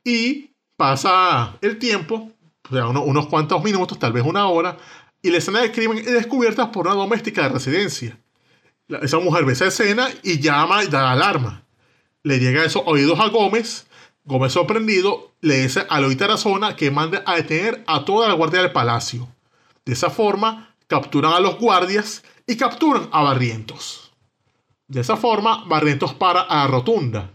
y 0.05 0.50
pasa 0.81 1.59
el 1.61 1.79
tiempo, 1.79 2.31
o 2.71 2.75
sea, 2.75 2.89
unos 2.89 3.27
cuantos 3.27 3.63
minutos, 3.63 3.99
tal 3.99 4.15
vez 4.15 4.25
una 4.25 4.47
hora, 4.47 4.79
y 5.21 5.29
la 5.29 5.37
escena 5.37 5.61
del 5.61 5.73
crimen 5.73 5.99
es 5.99 6.11
descubierta 6.11 6.73
por 6.73 6.87
una 6.87 6.97
doméstica 6.97 7.43
de 7.43 7.51
residencia. 7.51 8.19
Esa 8.89 9.19
mujer 9.19 9.45
ve 9.45 9.53
esa 9.53 9.67
escena 9.67 10.09
y 10.23 10.41
llama 10.41 10.83
y 10.83 10.87
da 10.87 11.13
alarma. 11.13 11.65
Le 12.23 12.39
llega 12.39 12.65
esos 12.65 12.83
oídos 12.87 13.21
a 13.21 13.29
Gómez, 13.29 13.89
Gómez 14.25 14.55
sorprendido 14.55 15.33
le 15.43 15.59
dice 15.59 15.85
a 15.87 16.01
Loy 16.01 16.17
Tarazona 16.17 16.77
que 16.77 16.91
mande 16.91 17.23
a 17.27 17.37
detener 17.37 17.85
a 17.87 18.07
toda 18.07 18.27
la 18.27 18.33
guardia 18.33 18.63
del 18.63 18.73
palacio. 18.73 19.29
De 19.85 19.93
esa 19.93 20.09
forma, 20.09 20.75
capturan 20.87 21.35
a 21.35 21.41
los 21.41 21.59
guardias 21.59 22.23
y 22.47 22.57
capturan 22.57 23.11
a 23.13 23.23
Barrientos. 23.23 24.13
De 24.89 25.03
esa 25.03 25.19
forma, 25.19 25.63
Barrientos 25.67 26.15
para 26.15 26.41
a 26.41 26.65
la 26.65 26.69
rotunda 26.69 27.33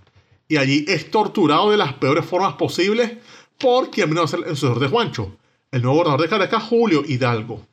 y 0.47 0.57
allí 0.57 0.85
es 0.87 1.09
torturado 1.09 1.71
de 1.71 1.77
las 1.77 1.93
peores 1.93 2.25
formas 2.25 2.53
posibles 2.53 3.13
por 3.57 3.89
quien 3.89 4.09
vino 4.09 4.23
a 4.23 4.27
ser 4.27 4.39
el 4.39 4.55
sucesor 4.55 4.79
de 4.79 4.87
Juancho, 4.87 5.37
el 5.71 5.81
nuevo 5.81 5.97
gobernador 5.97 6.21
de 6.21 6.29
Caracas, 6.29 6.63
Julio 6.63 7.03
Hidalgo. 7.05 7.65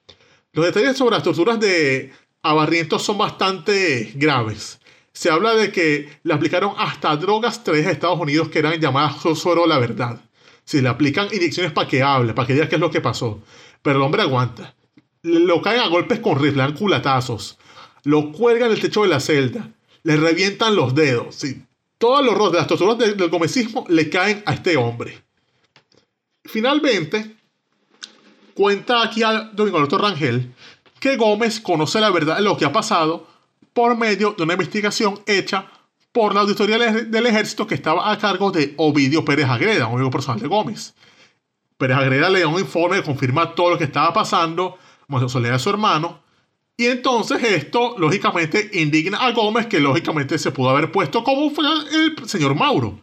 Los 0.53 0.67
detalles 0.67 0.97
sobre 0.97 1.17
las 1.17 1.23
torturas 1.23 1.59
de 1.61 2.13
Barrientos 2.43 3.03
son 3.03 3.19
bastante 3.19 4.13
graves 4.15 4.81
se 5.13 5.31
habla 5.31 5.55
de 5.55 5.71
que 5.71 6.09
le 6.23 6.35
aplicaron 6.35 6.75
hasta 6.79 7.17
drogas 7.17 7.63
tres 7.63 7.85
de 7.85 7.93
Estados 7.93 8.19
Unidos 8.19 8.49
que 8.49 8.61
eran 8.61 8.81
llamadas 8.81 9.17
suero 9.39 9.67
la 9.67 9.79
verdad. 9.79 10.21
Si 10.65 10.81
le 10.81 10.89
aplican 10.89 11.29
inyecciones 11.33 11.73
para 11.73 11.89
que 11.89 12.03
hable, 12.03 12.35
para 12.35 12.47
que 12.47 12.55
diga 12.55 12.69
qué 12.69 12.77
es 12.77 12.81
lo 12.81 12.91
que 12.91 13.01
pasó. 13.01 13.43
Pero 13.83 13.97
el 13.97 14.03
hombre 14.03 14.23
aguanta. 14.23 14.75
Lo 15.23 15.61
caen 15.61 15.81
a 15.81 15.89
golpes 15.89 16.21
con 16.21 16.41
rifle, 16.41 16.75
culatazos. 16.75 17.59
Lo 18.05 18.33
cuelgan 18.33 18.71
en 18.71 18.77
el 18.77 18.81
techo 18.81 19.03
de 19.03 19.09
la 19.09 19.21
celda. 19.21 19.71
Le 20.03 20.17
revientan 20.17 20.75
los 20.77 20.95
dedos. 20.95 21.35
Sí. 21.35 21.63
Todos 21.99 22.25
los 22.25 22.35
rostros 22.35 22.53
de 22.53 22.59
las 22.59 22.67
torturas 22.67 22.99
del 22.99 23.29
gomecismo 23.29 23.85
le 23.89 24.09
caen 24.09 24.43
a 24.47 24.55
este 24.55 24.77
hombre. 24.77 25.23
Finalmente, 26.45 27.37
cuenta 28.55 29.03
aquí 29.03 29.23
a 29.23 29.51
Domingo 29.53 29.79
Alberto 29.79 29.99
Rangel 29.99 30.53
que 31.01 31.17
Gómez 31.17 31.61
conoce 31.61 32.01
la 32.01 32.11
verdad 32.11 32.37
de 32.37 32.43
lo 32.43 32.57
que 32.57 32.65
ha 32.65 32.73
pasado 32.73 33.27
por 33.73 33.97
medio 33.97 34.35
de 34.37 34.43
una 34.43 34.53
investigación 34.53 35.21
hecha 35.27 35.67
por 36.13 36.35
la 36.35 36.43
auditoría 36.43 36.79
del 36.79 37.27
ejército 37.27 37.67
que 37.67 37.75
estaba 37.75 38.11
a 38.11 38.19
cargo 38.19 38.51
de 38.51 38.75
Ovidio 38.77 39.25
Pérez 39.25 39.49
Agreda, 39.49 39.87
un 39.87 39.95
amigo 39.95 40.11
personal 40.11 40.41
de 40.41 40.47
Gómez. 40.47 40.95
Pérez 41.79 41.97
Agreda 41.97 42.29
le 42.29 42.41
da 42.41 42.49
un 42.49 42.61
informe 42.61 42.99
que 42.99 43.03
confirma 43.03 43.55
todo 43.55 43.71
lo 43.71 43.79
que 43.79 43.85
estaba 43.85 44.13
pasando, 44.13 44.77
como 45.07 45.27
solía 45.29 45.59
su 45.59 45.71
hermano, 45.71 46.23
y 46.77 46.87
entonces 46.87 47.43
esto, 47.43 47.97
lógicamente, 47.99 48.71
indigna 48.75 49.19
a 49.19 49.33
Gómez, 49.33 49.67
que 49.67 49.81
lógicamente 49.81 50.39
se 50.39 50.51
pudo 50.51 50.71
haber 50.71 50.93
puesto 50.93 51.23
como 51.25 51.51
fue 51.51 51.65
el 51.67 52.29
señor 52.29 52.55
Mauro. 52.55 53.01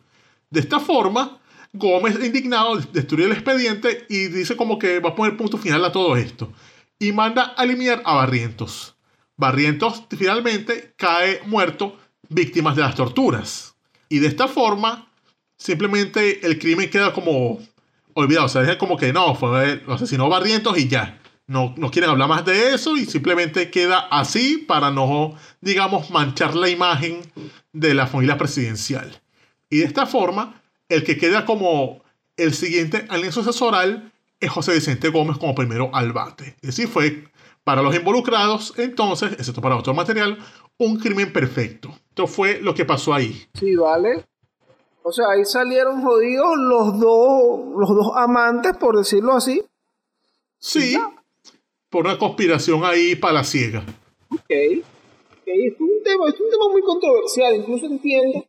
De 0.50 0.60
esta 0.60 0.80
forma, 0.80 1.39
Gómez, 1.74 2.18
indignado, 2.24 2.78
destruye 2.78 3.26
el 3.26 3.32
expediente 3.32 4.06
y 4.10 4.28
dice 4.28 4.56
como 4.56 4.80
que 4.80 5.00
va 5.00 5.10
a 5.10 5.16
poner 5.16 5.38
punto 5.38 5.58
final 5.58 5.86
a 5.86 5.92
todo 5.92 6.18
esto. 6.18 6.52
Y 6.98 7.12
manda 7.12 7.54
a 7.56 7.64
eliminar 7.64 8.02
a 8.06 8.16
Barrientos. 8.16 8.96
Barrientos 9.38 10.04
finalmente 10.10 10.94
cae 10.98 11.42
muerto 11.46 11.98
víctimas 12.28 12.76
de 12.76 12.82
las 12.82 12.96
torturas. 12.96 13.76
Y 14.10 14.20
de 14.20 14.28
esta 14.28 14.48
forma, 14.48 15.12
simplemente 15.58 16.46
el 16.46 16.58
crimen 16.60 16.90
queda 16.90 17.14
como 17.14 17.60
olvidado. 18.14 18.48
O 18.48 18.50
sea, 18.50 18.64
es 18.64 18.76
como 18.78 18.98
que 18.98 19.14
no, 19.14 19.36
fue, 19.36 19.82
lo 19.86 19.94
asesinó 19.94 20.28
Barrientos 20.28 20.78
y 20.78 20.88
ya. 20.88 21.20
No, 21.48 21.74
no 21.78 21.90
quieren 21.90 22.12
hablar 22.12 22.30
más 22.30 22.46
de 22.46 22.74
eso 22.76 22.96
y 22.96 23.06
simplemente 23.06 23.72
queda 23.72 24.08
así 24.12 24.58
para 24.58 24.92
no, 24.92 25.36
digamos, 25.62 26.12
manchar 26.12 26.56
la 26.56 26.70
imagen 26.70 27.22
de 27.74 27.94
la 27.94 28.08
familia 28.08 28.38
presidencial. 28.38 29.20
Y 29.70 29.78
de 29.78 29.86
esta 29.86 30.06
forma, 30.06 30.62
el 30.90 31.04
que 31.04 31.18
queda 31.18 31.46
como 31.46 32.02
el 32.36 32.54
siguiente 32.54 33.06
alianza 33.10 33.44
sucesoral 33.44 34.12
es 34.40 34.50
José 34.50 34.74
Vicente 34.74 35.10
Gómez 35.10 35.38
como 35.38 35.56
primero 35.56 35.90
al 35.94 36.12
bate. 36.14 36.56
Y 36.62 36.70
así 36.70 36.88
fue 36.88 37.26
para 37.64 37.82
los 37.82 37.96
involucrados, 37.96 38.74
entonces, 38.78 39.34
excepto 39.34 39.62
para 39.62 39.78
otro 39.78 39.94
material, 39.94 40.40
un 40.78 40.98
crimen 40.98 41.32
perfecto. 41.32 41.90
Esto 42.10 42.26
fue 42.26 42.60
lo 42.62 42.74
que 42.74 42.86
pasó 42.86 43.14
ahí. 43.14 43.46
Sí, 43.54 43.76
vale. 43.76 44.26
O 45.04 45.12
sea, 45.12 45.26
ahí 45.32 45.46
salieron 45.46 46.02
jodidos 46.02 46.58
los 46.58 47.00
dos, 47.00 47.60
los 47.78 47.90
dos 47.90 48.12
amantes, 48.16 48.76
por 48.78 48.98
decirlo 48.98 49.34
así. 49.34 49.62
Sí, 50.58 50.98
por 51.90 52.06
una 52.06 52.18
conspiración 52.18 52.84
ahí 52.84 53.16
para 53.16 53.34
la 53.34 53.44
ciega. 53.44 53.84
Ok. 54.30 54.40
okay. 54.42 54.84
Es 55.46 55.80
un 55.80 56.04
tema, 56.04 56.28
es 56.28 56.40
un 56.40 56.50
tema 56.50 56.70
muy 56.72 56.82
controversial, 56.82 57.56
incluso 57.56 57.86
entiendo 57.86 58.49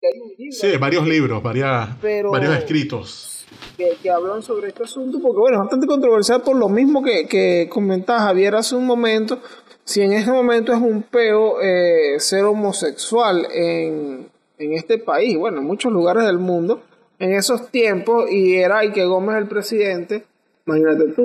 que, 0.00 0.06
hay 0.06 0.20
un 0.20 0.28
libro. 0.36 0.52
Sí, 0.52 0.76
varios 0.78 1.06
libros, 1.06 1.42
varias, 1.42 2.00
varios 2.02 2.56
escritos. 2.56 3.46
Que, 3.76 4.10
hablan 4.10 4.42
sobre 4.42 4.68
este 4.68 4.84
asunto, 4.84 5.18
porque 5.20 5.38
bueno, 5.38 5.56
es 5.56 5.60
bastante 5.60 5.86
controversial 5.86 6.42
por 6.42 6.56
lo 6.56 6.68
mismo 6.68 7.02
que, 7.02 7.26
que 7.26 7.68
comentaba 7.70 8.20
Javier 8.20 8.54
hace 8.54 8.76
un 8.76 8.86
momento, 8.86 9.40
si 9.84 10.02
en 10.02 10.12
este 10.12 10.30
momento 10.30 10.72
es 10.72 10.80
un 10.80 11.02
peo 11.02 11.60
eh, 11.60 12.20
ser 12.20 12.44
homosexual 12.44 13.46
en, 13.52 14.28
en 14.58 14.72
este 14.74 14.98
país, 14.98 15.36
bueno, 15.36 15.58
en 15.58 15.64
muchos 15.64 15.92
lugares 15.92 16.24
del 16.24 16.38
mundo, 16.38 16.82
en 17.18 17.34
esos 17.34 17.70
tiempos, 17.70 18.30
y 18.30 18.56
era 18.56 18.80
que 18.92 19.04
Gómez 19.04 19.36
el 19.36 19.48
presidente, 19.48 20.24
imagínate 20.66 21.12
tú. 21.12 21.22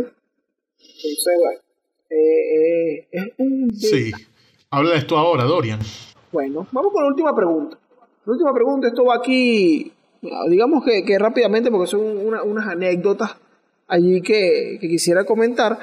Entonces, 0.77 1.33
bueno, 1.37 1.59
eh, 2.09 2.97
eh, 2.97 3.07
es 3.11 3.25
un... 3.37 3.75
Sí, 3.75 4.11
habla 4.71 4.91
de 4.91 4.97
esto 4.97 5.17
ahora, 5.17 5.43
Dorian. 5.43 5.79
Bueno, 6.31 6.67
vamos 6.71 6.91
con 6.91 7.03
la 7.03 7.09
última 7.09 7.35
pregunta. 7.35 7.77
La 8.25 8.33
última 8.33 8.53
pregunta, 8.53 8.87
esto 8.87 9.05
va 9.05 9.15
aquí, 9.15 9.91
digamos 10.49 10.83
que, 10.83 11.03
que 11.03 11.19
rápidamente, 11.19 11.69
porque 11.69 11.87
son 11.87 12.01
unas 12.01 12.67
anécdotas 12.67 13.35
allí 13.87 14.21
que, 14.21 14.77
que 14.81 14.87
quisiera 14.87 15.25
comentar, 15.25 15.77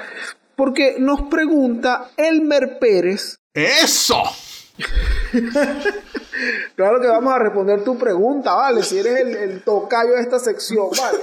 porque 0.55 0.95
nos 0.99 1.23
pregunta 1.23 2.11
Elmer 2.17 2.79
Pérez. 2.79 3.39
¡Eso! 3.53 4.23
claro 6.75 6.99
que 6.99 7.07
vamos 7.07 7.33
a 7.33 7.39
responder 7.39 7.83
tu 7.83 7.97
pregunta, 7.97 8.53
¿vale? 8.53 8.83
Si 8.83 8.97
eres 8.97 9.19
el, 9.19 9.61
tocayo 9.61 10.13
de 10.13 10.21
esta 10.21 10.39
sección, 10.39 10.87
¿vale? 10.89 11.19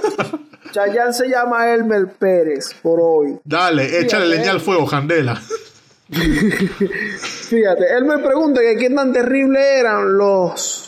Chayanne 0.71 1.13
se 1.13 1.27
llama 1.27 1.71
Elmer 1.73 2.13
Pérez 2.17 2.73
por 2.81 2.99
hoy. 3.01 3.39
Dale, 3.43 3.99
échale 3.99 4.25
leña 4.25 4.51
al 4.51 4.61
fuego, 4.61 4.87
Candela. 4.87 5.35
Fíjate, 6.11 7.95
él 7.97 8.05
me 8.05 8.19
pregunta 8.19 8.61
que 8.61 8.75
qué 8.77 8.89
tan 8.89 9.13
terrible 9.13 9.79
eran 9.79 10.17
los 10.17 10.80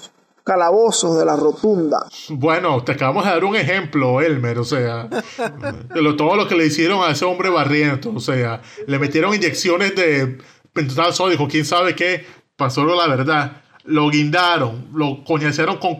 calabozos 0.43 1.17
de 1.17 1.25
la 1.25 1.35
rotunda. 1.35 2.05
Bueno, 2.29 2.83
te 2.83 2.93
acabamos 2.93 3.25
de 3.25 3.31
dar 3.31 3.43
un 3.43 3.55
ejemplo, 3.55 4.21
Elmer, 4.21 4.59
o 4.59 4.63
sea, 4.63 5.07
de 5.07 6.13
todo 6.13 6.35
lo 6.35 6.47
que 6.47 6.55
le 6.55 6.65
hicieron 6.65 7.03
a 7.03 7.11
ese 7.11 7.25
hombre 7.25 7.49
barriento, 7.49 8.11
o 8.13 8.19
sea, 8.19 8.61
le 8.87 8.99
metieron 8.99 9.33
inyecciones 9.33 9.95
de 9.95 10.37
pentotal 10.73 11.13
sódico, 11.13 11.47
quién 11.47 11.65
sabe 11.65 11.95
qué, 11.95 12.25
pasó 12.55 12.83
la 12.83 13.07
verdad. 13.07 13.63
Lo 13.85 14.09
guindaron, 14.09 14.87
lo 14.93 15.23
coñaceron 15.25 15.77
con 15.77 15.99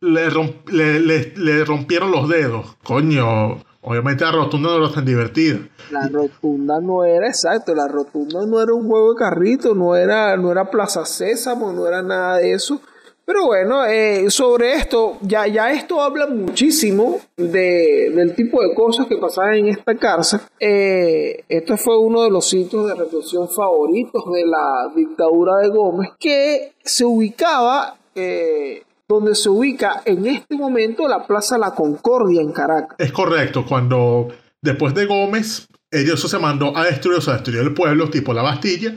le, 0.00 1.00
le, 1.00 1.32
le, 1.34 1.64
rompieron 1.64 2.10
los 2.10 2.28
dedos. 2.28 2.76
Coño, 2.82 3.64
obviamente 3.86 4.24
la 4.24 4.32
rotunda 4.32 4.70
no 4.70 4.84
era 4.84 4.92
tan 4.92 5.04
divertida. 5.04 5.58
La 5.90 6.08
rotunda 6.08 6.80
no 6.80 7.04
era 7.04 7.28
exacto, 7.28 7.74
la 7.74 7.86
rotunda 7.86 8.44
no 8.44 8.60
era 8.60 8.74
un 8.74 8.88
juego 8.88 9.14
de 9.14 9.18
carrito, 9.18 9.74
no 9.74 9.94
era, 9.94 10.36
no 10.36 10.50
era 10.50 10.68
Plaza 10.68 11.04
Sésamo, 11.04 11.72
no 11.72 11.86
era 11.86 12.02
nada 12.02 12.38
de 12.38 12.52
eso. 12.52 12.80
Pero 13.24 13.46
bueno, 13.46 13.84
eh, 13.84 14.30
sobre 14.30 14.74
esto, 14.74 15.18
ya, 15.20 15.46
ya 15.46 15.72
esto 15.72 16.00
habla 16.00 16.26
muchísimo 16.26 17.18
de, 17.36 18.12
del 18.14 18.34
tipo 18.36 18.62
de 18.62 18.72
cosas 18.74 19.06
que 19.06 19.16
pasaban 19.16 19.54
en 19.54 19.68
esta 19.68 19.96
cárcel. 19.96 20.40
Eh, 20.60 21.44
esto 21.48 21.76
fue 21.76 21.98
uno 21.98 22.22
de 22.22 22.30
los 22.30 22.48
sitios 22.48 22.86
de 22.86 22.94
reclusión 22.94 23.48
favoritos 23.48 24.22
de 24.32 24.46
la 24.46 24.92
dictadura 24.94 25.58
de 25.62 25.68
Gómez, 25.68 26.10
que 26.20 26.74
se 26.84 27.04
ubicaba, 27.04 27.96
eh, 28.14 28.84
donde 29.08 29.34
se 29.34 29.48
ubica 29.48 30.02
en 30.04 30.26
este 30.26 30.56
momento 30.56 31.06
la 31.08 31.26
Plaza 31.26 31.58
La 31.58 31.74
Concordia 31.74 32.40
en 32.40 32.52
Caracas. 32.52 32.96
Es 32.98 33.12
correcto, 33.12 33.64
cuando 33.66 34.28
después 34.62 34.94
de 34.94 35.06
Gómez, 35.06 35.68
ellos 35.90 36.20
se 36.20 36.38
mandó 36.38 36.76
a 36.76 36.84
destruir, 36.84 37.18
o 37.18 37.20
sea, 37.20 37.34
a 37.34 37.36
destruir 37.36 37.60
el 37.60 37.74
pueblo, 37.74 38.10
tipo 38.10 38.32
la 38.32 38.42
Bastilla 38.42 38.94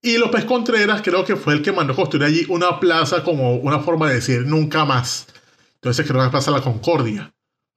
y 0.00 0.16
López 0.16 0.44
Contreras 0.44 1.02
creo 1.02 1.24
que 1.24 1.36
fue 1.36 1.54
el 1.54 1.62
que 1.62 1.72
mandó 1.72 1.94
construir 1.94 2.24
allí 2.24 2.46
una 2.48 2.78
plaza 2.78 3.24
como 3.24 3.56
una 3.56 3.80
forma 3.80 4.08
de 4.08 4.16
decir 4.16 4.46
nunca 4.46 4.84
más. 4.84 5.26
Entonces 5.74 6.06
que 6.06 6.12
la 6.12 6.30
Plaza 6.30 6.50
La 6.50 6.60
Concordia. 6.60 7.32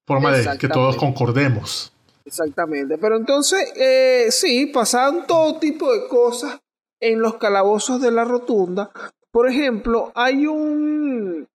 Forma 0.06 0.32
de 0.32 0.58
que 0.58 0.68
todos 0.68 0.98
concordemos. 0.98 1.92
Exactamente. 2.26 2.98
Pero 2.98 3.18
entonces, 3.18 3.72
eh, 3.76 4.28
sí, 4.30 4.68
pasaban 4.68 5.26
todo 5.26 5.58
tipo 5.60 5.92
de 5.94 6.08
cosas 6.08 6.60
en 7.00 7.22
los 7.22 7.36
calabozos 7.38 8.02
de 8.02 8.12
la 8.12 8.26
rotunda. 8.26 8.92
Por 9.32 9.50
ejemplo, 9.50 10.12
hay 10.14 10.46
un 10.48 11.48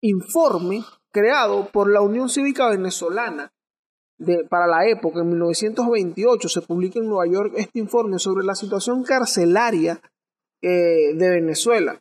informe 0.00 0.84
creado 1.10 1.68
por 1.70 1.90
la 1.90 2.00
Unión 2.00 2.28
Cívica 2.28 2.68
Venezolana 2.68 3.52
para 4.48 4.66
la 4.66 4.88
época, 4.88 5.20
en 5.20 5.28
1928, 5.28 6.48
se 6.48 6.62
publica 6.62 6.98
en 6.98 7.08
Nueva 7.08 7.26
York 7.26 7.52
este 7.56 7.78
informe 7.78 8.18
sobre 8.18 8.44
la 8.44 8.54
situación 8.54 9.04
carcelaria 9.04 10.00
eh, 10.60 11.14
de 11.14 11.30
Venezuela. 11.30 12.00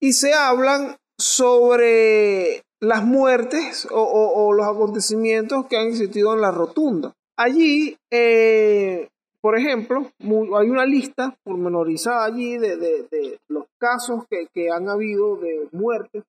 Y 0.00 0.14
se 0.14 0.32
hablan 0.32 0.96
sobre 1.18 2.62
las 2.80 3.04
muertes 3.04 3.86
o, 3.90 4.52
los 4.54 4.66
acontecimientos 4.66 5.66
que 5.66 5.76
han 5.76 5.88
existido 5.88 6.32
en 6.32 6.40
la 6.40 6.50
rotunda. 6.50 7.12
Allí, 7.36 7.98
eh, 8.10 9.08
por 9.42 9.58
ejemplo, 9.58 10.10
hay 10.58 10.70
una 10.70 10.86
lista 10.86 11.36
pormenorizada 11.44 12.24
allí 12.24 12.56
de, 12.56 13.38
los 13.48 13.66
casos 13.78 14.24
que, 14.30 14.46
que 14.54 14.70
han 14.70 14.88
habido 14.88 15.36
de 15.36 15.68
muertes 15.72 16.24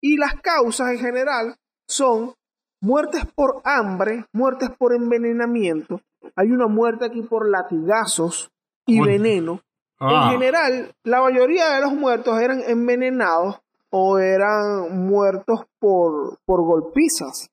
y 0.00 0.16
las 0.16 0.34
causas 0.40 0.90
en 0.90 0.98
general 0.98 1.56
son 1.86 2.34
Muertes 2.82 3.26
por 3.34 3.60
hambre, 3.64 4.24
muertes 4.32 4.70
por 4.70 4.94
envenenamiento. 4.94 6.00
Hay 6.34 6.50
una 6.50 6.66
muerte 6.66 7.04
aquí 7.04 7.20
por 7.20 7.46
latigazos 7.46 8.50
y 8.86 9.00
veneno. 9.00 9.60
En 10.00 10.08
ah. 10.08 10.30
general, 10.30 10.94
la 11.04 11.20
mayoría 11.20 11.74
de 11.74 11.82
los 11.82 11.92
muertos 11.92 12.40
eran 12.40 12.62
envenenados 12.66 13.60
o 13.90 14.18
eran 14.18 15.06
muertos 15.06 15.66
por, 15.78 16.38
por 16.46 16.62
golpizas. 16.62 17.50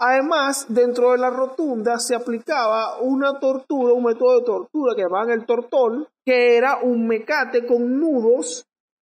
Además, 0.00 0.66
dentro 0.68 1.12
de 1.12 1.18
la 1.18 1.30
rotunda 1.30 2.00
se 2.00 2.16
aplicaba 2.16 2.98
una 3.00 3.38
tortura, 3.38 3.92
un 3.92 4.02
método 4.02 4.40
de 4.40 4.46
tortura 4.46 4.96
que 4.96 5.02
llamaban 5.02 5.30
el 5.30 5.46
tortol, 5.46 6.08
que 6.24 6.56
era 6.56 6.78
un 6.82 7.06
mecate 7.06 7.64
con 7.64 8.00
nudos 8.00 8.66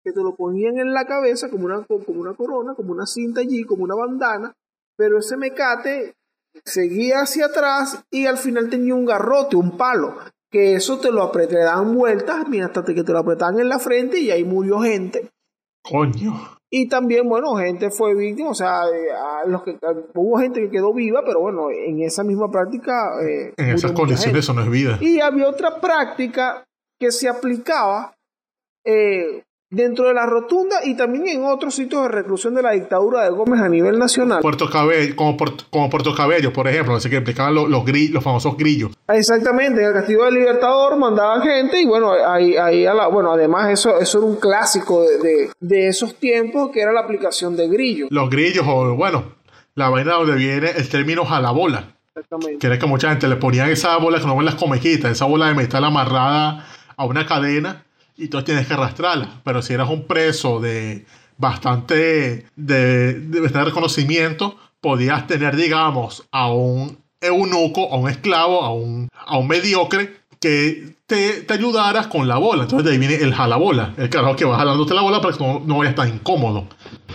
que 0.08 0.14
te 0.14 0.24
lo 0.24 0.36
ponían 0.36 0.80
en 0.80 0.94
la 0.94 1.06
cabeza 1.06 1.50
como 1.50 1.66
una, 1.66 1.84
como 1.84 2.22
una 2.22 2.34
corona, 2.34 2.76
como 2.76 2.94
una 2.94 3.06
cinta 3.06 3.42
allí, 3.42 3.66
como 3.66 3.84
una 3.84 3.96
bandana, 3.96 4.54
pero 4.96 5.20
ese 5.20 5.36
mecate 5.36 6.14
seguía 6.64 7.20
hacia 7.20 7.48
atrás 7.48 8.06
y 8.10 8.26
al 8.26 8.38
final 8.38 8.70
tenía 8.70 8.96
un 8.96 9.06
garrote, 9.06 9.58
un 9.58 9.76
palo, 9.76 10.16
que 10.50 10.76
eso 10.76 11.00
te 11.00 11.12
lo 11.12 11.24
apretaban 11.24 11.66
daban 11.66 11.96
vueltas, 11.96 12.48
mira, 12.48 12.68
hasta 12.68 12.86
que 12.86 13.04
te 13.04 13.12
lo 13.12 13.20
apretaban 13.20 13.60
en 13.60 13.68
la 13.68 13.80
frente 13.80 14.20
y 14.20 14.32
ahí 14.32 14.46
murió 14.46 14.80
gente. 14.80 15.30
Coño. 15.84 16.58
Y 16.70 16.88
también, 16.88 17.28
bueno, 17.28 17.56
gente 17.56 17.90
fue 17.92 18.16
víctima, 18.16 18.52
o 18.52 18.56
sea, 18.56 18.84
los 19.46 19.64
que, 19.64 19.78
hubo 20.16 20.38
gente 20.40 20.62
que 20.62 20.70
quedó 20.70 20.94
viva, 20.94 21.22
pero 21.26 21.42
bueno, 21.42 21.70
en 21.70 22.02
esa 22.02 22.24
misma 22.24 22.50
práctica... 22.50 23.22
Eh, 23.22 23.54
en 23.58 23.70
esas 23.70 23.92
condiciones 23.92 24.46
eso 24.46 24.54
no 24.54 24.62
es 24.62 24.70
vida. 24.70 24.98
Y 25.02 25.20
había 25.20 25.50
otra 25.50 25.82
práctica 25.82 26.64
que 27.00 27.12
se 27.12 27.28
aplicaba 27.28 28.14
eh, 28.86 29.44
dentro 29.70 30.08
de 30.08 30.14
la 30.14 30.26
rotunda 30.26 30.78
y 30.86 30.96
también 30.96 31.28
en 31.28 31.44
otros 31.44 31.76
sitios 31.76 32.04
de 32.04 32.08
reclusión 32.08 32.56
de 32.56 32.62
la 32.62 32.72
dictadura 32.72 33.24
de 33.24 33.32
Gómez 33.32 33.62
a 33.62 33.68
nivel 33.68 34.00
nacional. 34.00 34.40
Puerto 34.42 34.70
Cabello, 34.70 35.16
como, 35.16 35.36
como 35.70 35.90
Puerto 35.90 36.16
Cabello, 36.16 36.54
por 36.54 36.68
ejemplo, 36.68 36.96
así 36.96 37.10
que 37.10 37.18
explicaban 37.18 37.54
los, 37.54 37.70
los, 37.70 37.84
los, 37.86 38.24
famosos 38.24 38.56
grillos. 38.56 38.92
Exactamente, 39.10 39.82
en 39.82 39.88
el 39.88 39.94
Castillo 39.94 40.24
del 40.24 40.36
Libertador 40.36 40.98
mandaban 40.98 41.42
gente 41.42 41.82
y 41.82 41.86
bueno, 41.86 42.12
ahí, 42.12 42.56
ahí 42.56 42.86
bueno, 43.12 43.34
además 43.34 43.70
eso, 43.72 44.00
eso 44.00 44.20
era 44.20 44.28
un 44.28 44.38
clásico 44.38 45.04
de, 45.04 45.50
de, 45.60 45.88
esos 45.88 46.16
tiempos 46.16 46.72
que 46.72 46.82
era 46.82 46.94
la 46.94 47.02
aplicación 47.02 47.58
de 47.58 47.68
grillos. 47.68 48.08
Los 48.10 48.30
grillos, 48.30 48.66
o 48.68 48.96
bueno, 48.96 49.36
la 49.76 49.90
vaina 49.90 50.14
donde 50.14 50.36
viene 50.36 50.72
el 50.76 50.88
término 50.90 51.26
jalabola. 51.26 51.94
Exactamente. 52.16 52.60
Que 52.60 52.68
era 52.68 52.80
que 52.80 52.86
mucha 52.88 53.10
gente 53.10 53.28
le 53.28 53.36
ponían 53.36 53.70
esa 53.70 53.98
bola 53.98 54.20
que 54.20 54.26
no 54.26 54.36
ven 54.36 54.46
las 54.46 54.56
comequitas, 54.56 55.12
esa 55.12 55.26
bola 55.26 55.50
de 55.50 55.56
metal 55.56 55.84
amarrada 55.84 56.66
a 56.96 57.06
una 57.06 57.28
cadena 57.28 57.84
y 58.18 58.28
tú 58.28 58.42
tienes 58.42 58.68
que 58.68 58.74
arrastrarla. 58.74 59.42
Pero 59.44 59.62
si 59.62 59.74
eras 59.74 59.90
un 59.90 60.06
preso 60.06 60.60
de 60.60 61.06
bastante 61.38 62.48
de, 62.56 63.14
de, 63.14 63.64
reconocimiento, 63.64 64.58
podías 64.82 65.28
tener, 65.28 65.56
digamos, 65.56 66.28
a 66.32 66.52
un 66.52 66.98
eunuco, 67.22 67.94
a 67.94 67.98
un 67.98 68.10
esclavo, 68.10 68.64
a 68.64 68.74
un, 68.74 69.10
a 69.14 69.38
un 69.38 69.48
mediocre 69.48 70.18
que 70.40 70.98
te, 71.08 71.42
te 71.42 71.54
ayudaras 71.54 72.08
con 72.08 72.28
la 72.28 72.38
bola. 72.38 72.64
Entonces 72.64 72.86
de 72.86 72.92
ahí 72.92 72.98
viene 72.98 73.16
el 73.16 73.34
jalabola, 73.34 73.94
el 73.98 74.10
carajo 74.10 74.36
que 74.36 74.46
va 74.46 74.58
jalándote 74.58 74.94
la 74.94 75.02
bola 75.02 75.22
para 75.22 75.36
que 75.36 75.44
no, 75.44 75.62
no 75.66 75.78
vayas 75.78 75.96
tan 75.96 76.10
incómodo. 76.10 76.66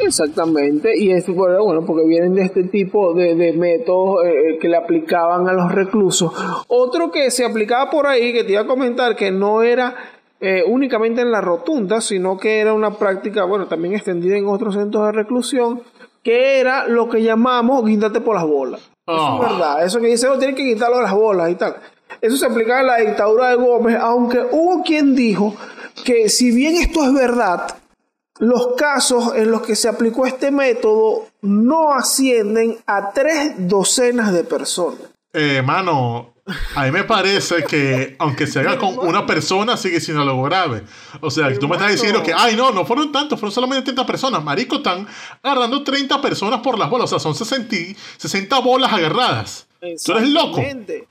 Exactamente, 0.00 0.90
y 0.96 1.10
es 1.10 1.26
bueno, 1.28 1.84
porque 1.86 2.06
vienen 2.06 2.34
de 2.34 2.42
este 2.42 2.64
tipo 2.64 3.12
de, 3.12 3.34
de 3.34 3.52
métodos 3.52 4.24
eh, 4.24 4.58
que 4.60 4.68
le 4.68 4.76
aplicaban 4.76 5.46
a 5.48 5.52
los 5.52 5.70
reclusos. 5.70 6.32
Otro 6.66 7.10
que 7.10 7.30
se 7.30 7.44
aplicaba 7.44 7.90
por 7.90 8.06
ahí, 8.06 8.32
que 8.32 8.42
te 8.44 8.52
iba 8.52 8.62
a 8.62 8.66
comentar, 8.66 9.14
que 9.16 9.30
no 9.30 9.62
era 9.62 9.94
eh, 10.44 10.64
únicamente 10.66 11.20
en 11.20 11.30
la 11.30 11.40
rotunda, 11.40 12.00
sino 12.00 12.36
que 12.36 12.58
era 12.58 12.72
una 12.72 12.98
práctica, 12.98 13.44
bueno, 13.44 13.68
también 13.68 13.94
extendida 13.94 14.36
en 14.36 14.48
otros 14.48 14.74
centros 14.74 15.06
de 15.06 15.12
reclusión, 15.12 15.82
que 16.24 16.58
era 16.58 16.88
lo 16.88 17.08
que 17.08 17.22
llamamos 17.22 17.84
guindate 17.86 18.20
por 18.20 18.34
las 18.34 18.44
bolas. 18.44 18.80
Eso 19.06 19.16
es 19.16 19.22
ah. 19.22 19.38
verdad, 19.40 19.84
eso 19.84 20.00
que 20.00 20.08
dice, 20.08 20.26
no, 20.26 20.38
tienen 20.38 20.56
que 20.56 20.64
quitarlo 20.64 21.00
las 21.00 21.14
bolas 21.14 21.48
y 21.48 21.54
tal. 21.54 21.76
Eso 22.20 22.36
se 22.36 22.46
aplicaba 22.46 22.80
en 22.80 22.86
la 22.88 22.96
dictadura 22.96 23.50
de 23.50 23.54
Gómez, 23.54 23.96
aunque 24.00 24.40
hubo 24.50 24.82
quien 24.82 25.14
dijo 25.14 25.54
que 26.04 26.28
si 26.28 26.50
bien 26.50 26.74
esto 26.74 27.04
es 27.04 27.14
verdad, 27.14 27.76
los 28.40 28.74
casos 28.76 29.36
en 29.36 29.48
los 29.48 29.62
que 29.62 29.76
se 29.76 29.88
aplicó 29.88 30.26
este 30.26 30.50
método 30.50 31.26
no 31.42 31.94
ascienden 31.94 32.78
a 32.88 33.12
tres 33.12 33.54
docenas 33.68 34.32
de 34.32 34.42
personas. 34.42 34.98
Eh, 35.32 35.62
mano, 35.62 36.31
a 36.74 36.84
mí 36.84 36.90
me 36.90 37.04
parece 37.04 37.62
que 37.64 38.16
aunque 38.18 38.46
se 38.46 38.60
haga 38.60 38.76
con 38.76 38.98
una 38.98 39.24
persona, 39.24 39.76
sigue 39.76 40.00
siendo 40.00 40.22
algo 40.22 40.42
grave. 40.42 40.82
O 41.20 41.30
sea, 41.30 41.56
tú 41.58 41.68
me 41.68 41.76
estás 41.76 41.92
diciendo 41.92 42.22
que, 42.22 42.32
ay, 42.36 42.56
no, 42.56 42.72
no 42.72 42.84
fueron 42.84 43.12
tantos, 43.12 43.38
fueron 43.38 43.52
solamente 43.52 43.84
30 43.84 44.04
personas. 44.04 44.42
Marico, 44.42 44.76
están 44.76 45.06
agarrando 45.42 45.84
30 45.84 46.20
personas 46.20 46.60
por 46.60 46.78
las 46.78 46.90
bolas. 46.90 47.12
O 47.12 47.18
sea, 47.18 47.20
son 47.20 47.34
60, 47.34 48.00
60 48.16 48.58
bolas 48.58 48.92
agarradas. 48.92 49.66
Tú 50.04 50.12
eres 50.12 50.28
loco. 50.28 50.62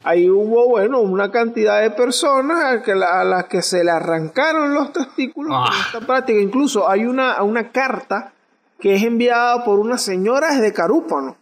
Ahí 0.03 0.29
hubo, 0.29 0.69
bueno, 0.69 0.99
una 0.99 1.29
cantidad 1.29 1.81
de 1.81 1.91
personas 1.91 2.63
a, 2.63 2.81
que 2.81 2.95
las 2.95 3.45
que 3.45 3.61
se 3.61 3.83
le 3.83 3.91
arrancaron 3.91 4.73
los 4.73 4.93
testículos 4.93 5.53
ah. 5.57 5.69
esta 5.87 5.99
práctica. 5.99 6.39
Incluso 6.39 6.89
hay 6.89 7.05
una, 7.05 7.41
una 7.43 7.71
carta 7.71 8.33
que 8.79 8.95
es 8.95 9.03
enviada 9.03 9.63
por 9.63 9.79
una 9.79 9.97
señora 9.97 10.53
desde 10.55 10.73
Carúpano, 10.73 11.35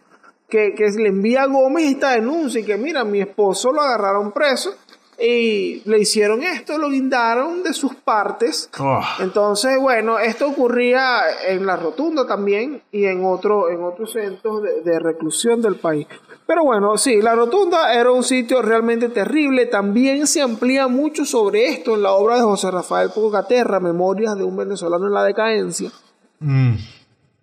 que, 0.50 0.74
que 0.74 0.90
le 0.90 1.08
envía 1.08 1.44
a 1.44 1.46
Gómez 1.46 1.90
esta 1.90 2.12
denuncia 2.12 2.60
y 2.60 2.64
que, 2.64 2.76
mira, 2.76 3.04
mi 3.04 3.20
esposo 3.20 3.72
lo 3.72 3.80
agarraron 3.80 4.32
preso 4.32 4.74
y 5.18 5.82
le 5.84 5.98
hicieron 5.98 6.42
esto, 6.42 6.78
lo 6.78 6.88
guindaron 6.88 7.62
de 7.62 7.74
sus 7.74 7.94
partes. 7.94 8.70
Ah. 8.78 9.18
Entonces, 9.20 9.78
bueno, 9.78 10.18
esto 10.18 10.48
ocurría 10.48 11.20
en 11.46 11.66
la 11.66 11.76
rotunda 11.76 12.26
también 12.26 12.82
y 12.90 13.04
en, 13.04 13.24
otro, 13.24 13.70
en 13.70 13.82
otros 13.82 14.12
centros 14.12 14.62
de 14.84 14.98
reclusión 14.98 15.60
del 15.60 15.76
país. 15.76 16.06
Pero 16.46 16.64
bueno, 16.64 16.98
sí, 16.98 17.22
la 17.22 17.36
rotunda 17.36 17.94
era 17.94 18.10
un 18.10 18.24
sitio 18.24 18.60
realmente 18.60 19.08
terrible. 19.08 19.66
También 19.66 20.26
se 20.26 20.42
amplía 20.42 20.88
mucho 20.88 21.24
sobre 21.24 21.66
esto 21.66 21.94
en 21.94 22.02
la 22.02 22.12
obra 22.12 22.36
de 22.36 22.42
José 22.42 22.72
Rafael 22.72 23.10
Pogaterra, 23.14 23.78
Memorias 23.78 24.36
de 24.36 24.42
un 24.42 24.56
venezolano 24.56 25.06
en 25.06 25.12
la 25.12 25.22
decadencia. 25.22 25.92
Mm. 26.40 26.74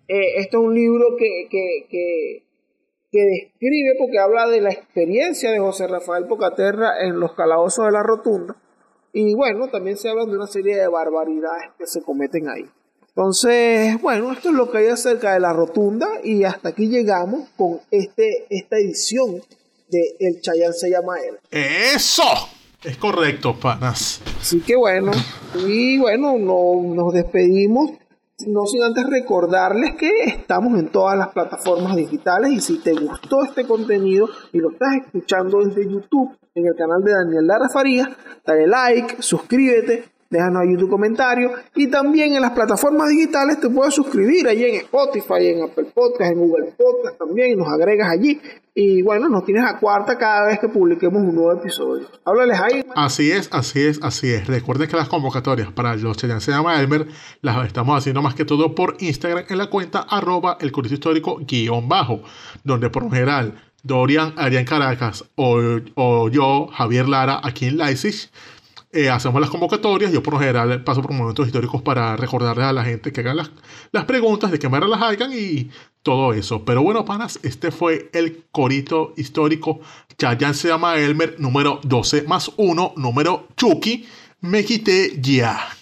Eh, 0.08 0.40
esto 0.40 0.58
es 0.58 0.64
un 0.64 0.74
libro 0.74 1.16
que, 1.16 1.46
que, 1.50 2.42
describe, 3.16 3.96
porque 3.98 4.18
habla 4.18 4.46
de 4.48 4.60
la 4.60 4.70
experiencia 4.70 5.50
de 5.50 5.58
José 5.58 5.86
Rafael 5.86 6.26
Pocaterra 6.26 7.00
en 7.00 7.18
los 7.20 7.32
calabozos 7.34 7.86
de 7.86 7.92
la 7.92 8.02
rotunda. 8.02 8.56
Y 9.12 9.34
bueno, 9.34 9.68
también 9.68 9.96
se 9.96 10.08
habla 10.08 10.26
de 10.26 10.36
una 10.36 10.46
serie 10.46 10.76
de 10.76 10.88
barbaridades 10.88 11.70
que 11.78 11.86
se 11.86 12.02
cometen 12.02 12.48
ahí. 12.48 12.64
Entonces, 13.08 14.00
bueno, 14.00 14.32
esto 14.32 14.50
es 14.50 14.54
lo 14.54 14.70
que 14.70 14.78
hay 14.78 14.86
acerca 14.88 15.32
de 15.32 15.40
la 15.40 15.52
rotunda 15.52 16.06
y 16.22 16.44
hasta 16.44 16.68
aquí 16.68 16.88
llegamos 16.88 17.48
con 17.56 17.80
este, 17.90 18.46
esta 18.48 18.76
edición 18.76 19.42
de 19.88 20.16
El 20.20 20.40
Chayán 20.40 20.72
se 20.72 20.90
llama 20.90 21.16
él. 21.18 21.36
¡Eso! 21.50 22.22
Es 22.84 22.96
correcto, 22.96 23.58
panas. 23.58 24.20
Así 24.40 24.60
que 24.60 24.76
bueno, 24.76 25.10
y 25.66 25.98
bueno, 25.98 26.38
no, 26.38 26.94
nos 26.94 27.12
despedimos. 27.12 27.90
No 28.46 28.66
sin 28.66 28.84
antes 28.84 29.04
recordarles 29.04 29.96
que 29.96 30.10
estamos 30.26 30.78
en 30.78 30.90
todas 30.90 31.18
las 31.18 31.28
plataformas 31.28 31.96
digitales 31.96 32.52
y 32.52 32.60
si 32.60 32.78
te 32.78 32.92
gustó 32.92 33.42
este 33.42 33.66
contenido 33.66 34.28
y 34.52 34.58
lo 34.58 34.70
estás 34.70 34.94
escuchando 35.04 35.64
desde 35.64 35.90
YouTube 35.90 36.38
en 36.54 36.66
el 36.66 36.76
canal 36.76 37.02
de 37.02 37.12
Daniel 37.14 37.46
Lara 37.48 37.68
Farías, 37.68 38.08
dale 38.46 38.68
like, 38.68 39.20
suscríbete 39.20 40.04
déjanos 40.30 40.62
ahí 40.62 40.76
tu 40.76 40.88
comentario. 40.88 41.52
Y 41.74 41.88
también 41.88 42.34
en 42.34 42.42
las 42.42 42.52
plataformas 42.52 43.08
digitales 43.08 43.60
te 43.60 43.68
puedes 43.70 43.94
suscribir 43.94 44.46
allí 44.48 44.64
en 44.64 44.74
Spotify, 44.76 45.46
en 45.46 45.62
Apple 45.62 45.86
Podcast, 45.94 46.32
en 46.32 46.38
Google 46.38 46.72
Podcast 46.76 47.18
también, 47.18 47.52
y 47.52 47.56
nos 47.56 47.68
agregas 47.68 48.10
allí. 48.10 48.40
Y 48.74 49.02
bueno, 49.02 49.28
nos 49.28 49.44
tienes 49.44 49.64
a 49.64 49.78
cuarta 49.78 50.16
cada 50.16 50.46
vez 50.46 50.60
que 50.60 50.68
publiquemos 50.68 51.20
un 51.22 51.34
nuevo 51.34 51.52
episodio. 51.52 52.06
Háblales 52.24 52.60
ahí. 52.60 52.84
Así 52.94 53.30
es, 53.32 53.48
así 53.52 53.80
es, 53.80 54.00
así 54.02 54.32
es. 54.32 54.46
Recuerden 54.46 54.88
que 54.88 54.96
las 54.96 55.08
convocatorias 55.08 55.72
para 55.72 55.96
los 55.96 56.16
se 56.16 56.50
llama 56.50 56.80
Elmer 56.80 57.08
las 57.40 57.66
estamos 57.66 57.98
haciendo 57.98 58.22
más 58.22 58.34
que 58.34 58.44
todo 58.44 58.74
por 58.74 58.96
Instagram 59.00 59.44
en 59.48 59.58
la 59.58 59.68
cuenta 59.68 60.06
arroba 60.08 60.58
el 60.60 60.72
histórico 60.90 61.38
guion 61.40 61.88
bajo, 61.88 62.20
donde 62.62 62.88
por 62.88 63.10
general 63.10 63.54
Dorian, 63.82 64.34
Arián 64.36 64.64
Caracas 64.64 65.24
o, 65.34 65.58
o 65.94 66.28
yo, 66.28 66.68
Javier 66.72 67.08
Lara, 67.08 67.40
aquí 67.42 67.66
en 67.66 67.78
Leipzig, 67.78 68.30
eh, 68.92 69.10
hacemos 69.10 69.40
las 69.40 69.50
convocatorias. 69.50 70.12
Yo 70.12 70.22
por 70.22 70.34
lo 70.34 70.40
general 70.40 70.82
paso 70.84 71.02
por 71.02 71.12
momentos 71.12 71.46
históricos 71.46 71.82
para 71.82 72.16
recordarles 72.16 72.64
a 72.64 72.72
la 72.72 72.84
gente 72.84 73.12
que 73.12 73.20
hagan 73.20 73.36
las, 73.36 73.50
las 73.92 74.04
preguntas, 74.04 74.50
de 74.50 74.58
qué 74.58 74.68
manera 74.68 74.88
las 74.88 75.02
hagan 75.02 75.32
y 75.32 75.70
todo 76.02 76.32
eso. 76.32 76.64
Pero 76.64 76.82
bueno, 76.82 77.04
panas, 77.04 77.38
este 77.42 77.70
fue 77.70 78.10
el 78.12 78.44
corito 78.50 79.14
histórico. 79.16 79.80
ya 80.18 80.54
se 80.54 80.68
llama 80.68 80.96
Elmer, 80.96 81.36
número 81.38 81.80
12 81.82 82.22
más 82.22 82.52
1, 82.56 82.94
número 82.96 83.48
Chucky. 83.56 84.06
Me 84.40 84.64
quité 84.64 85.18
ya. 85.20 85.77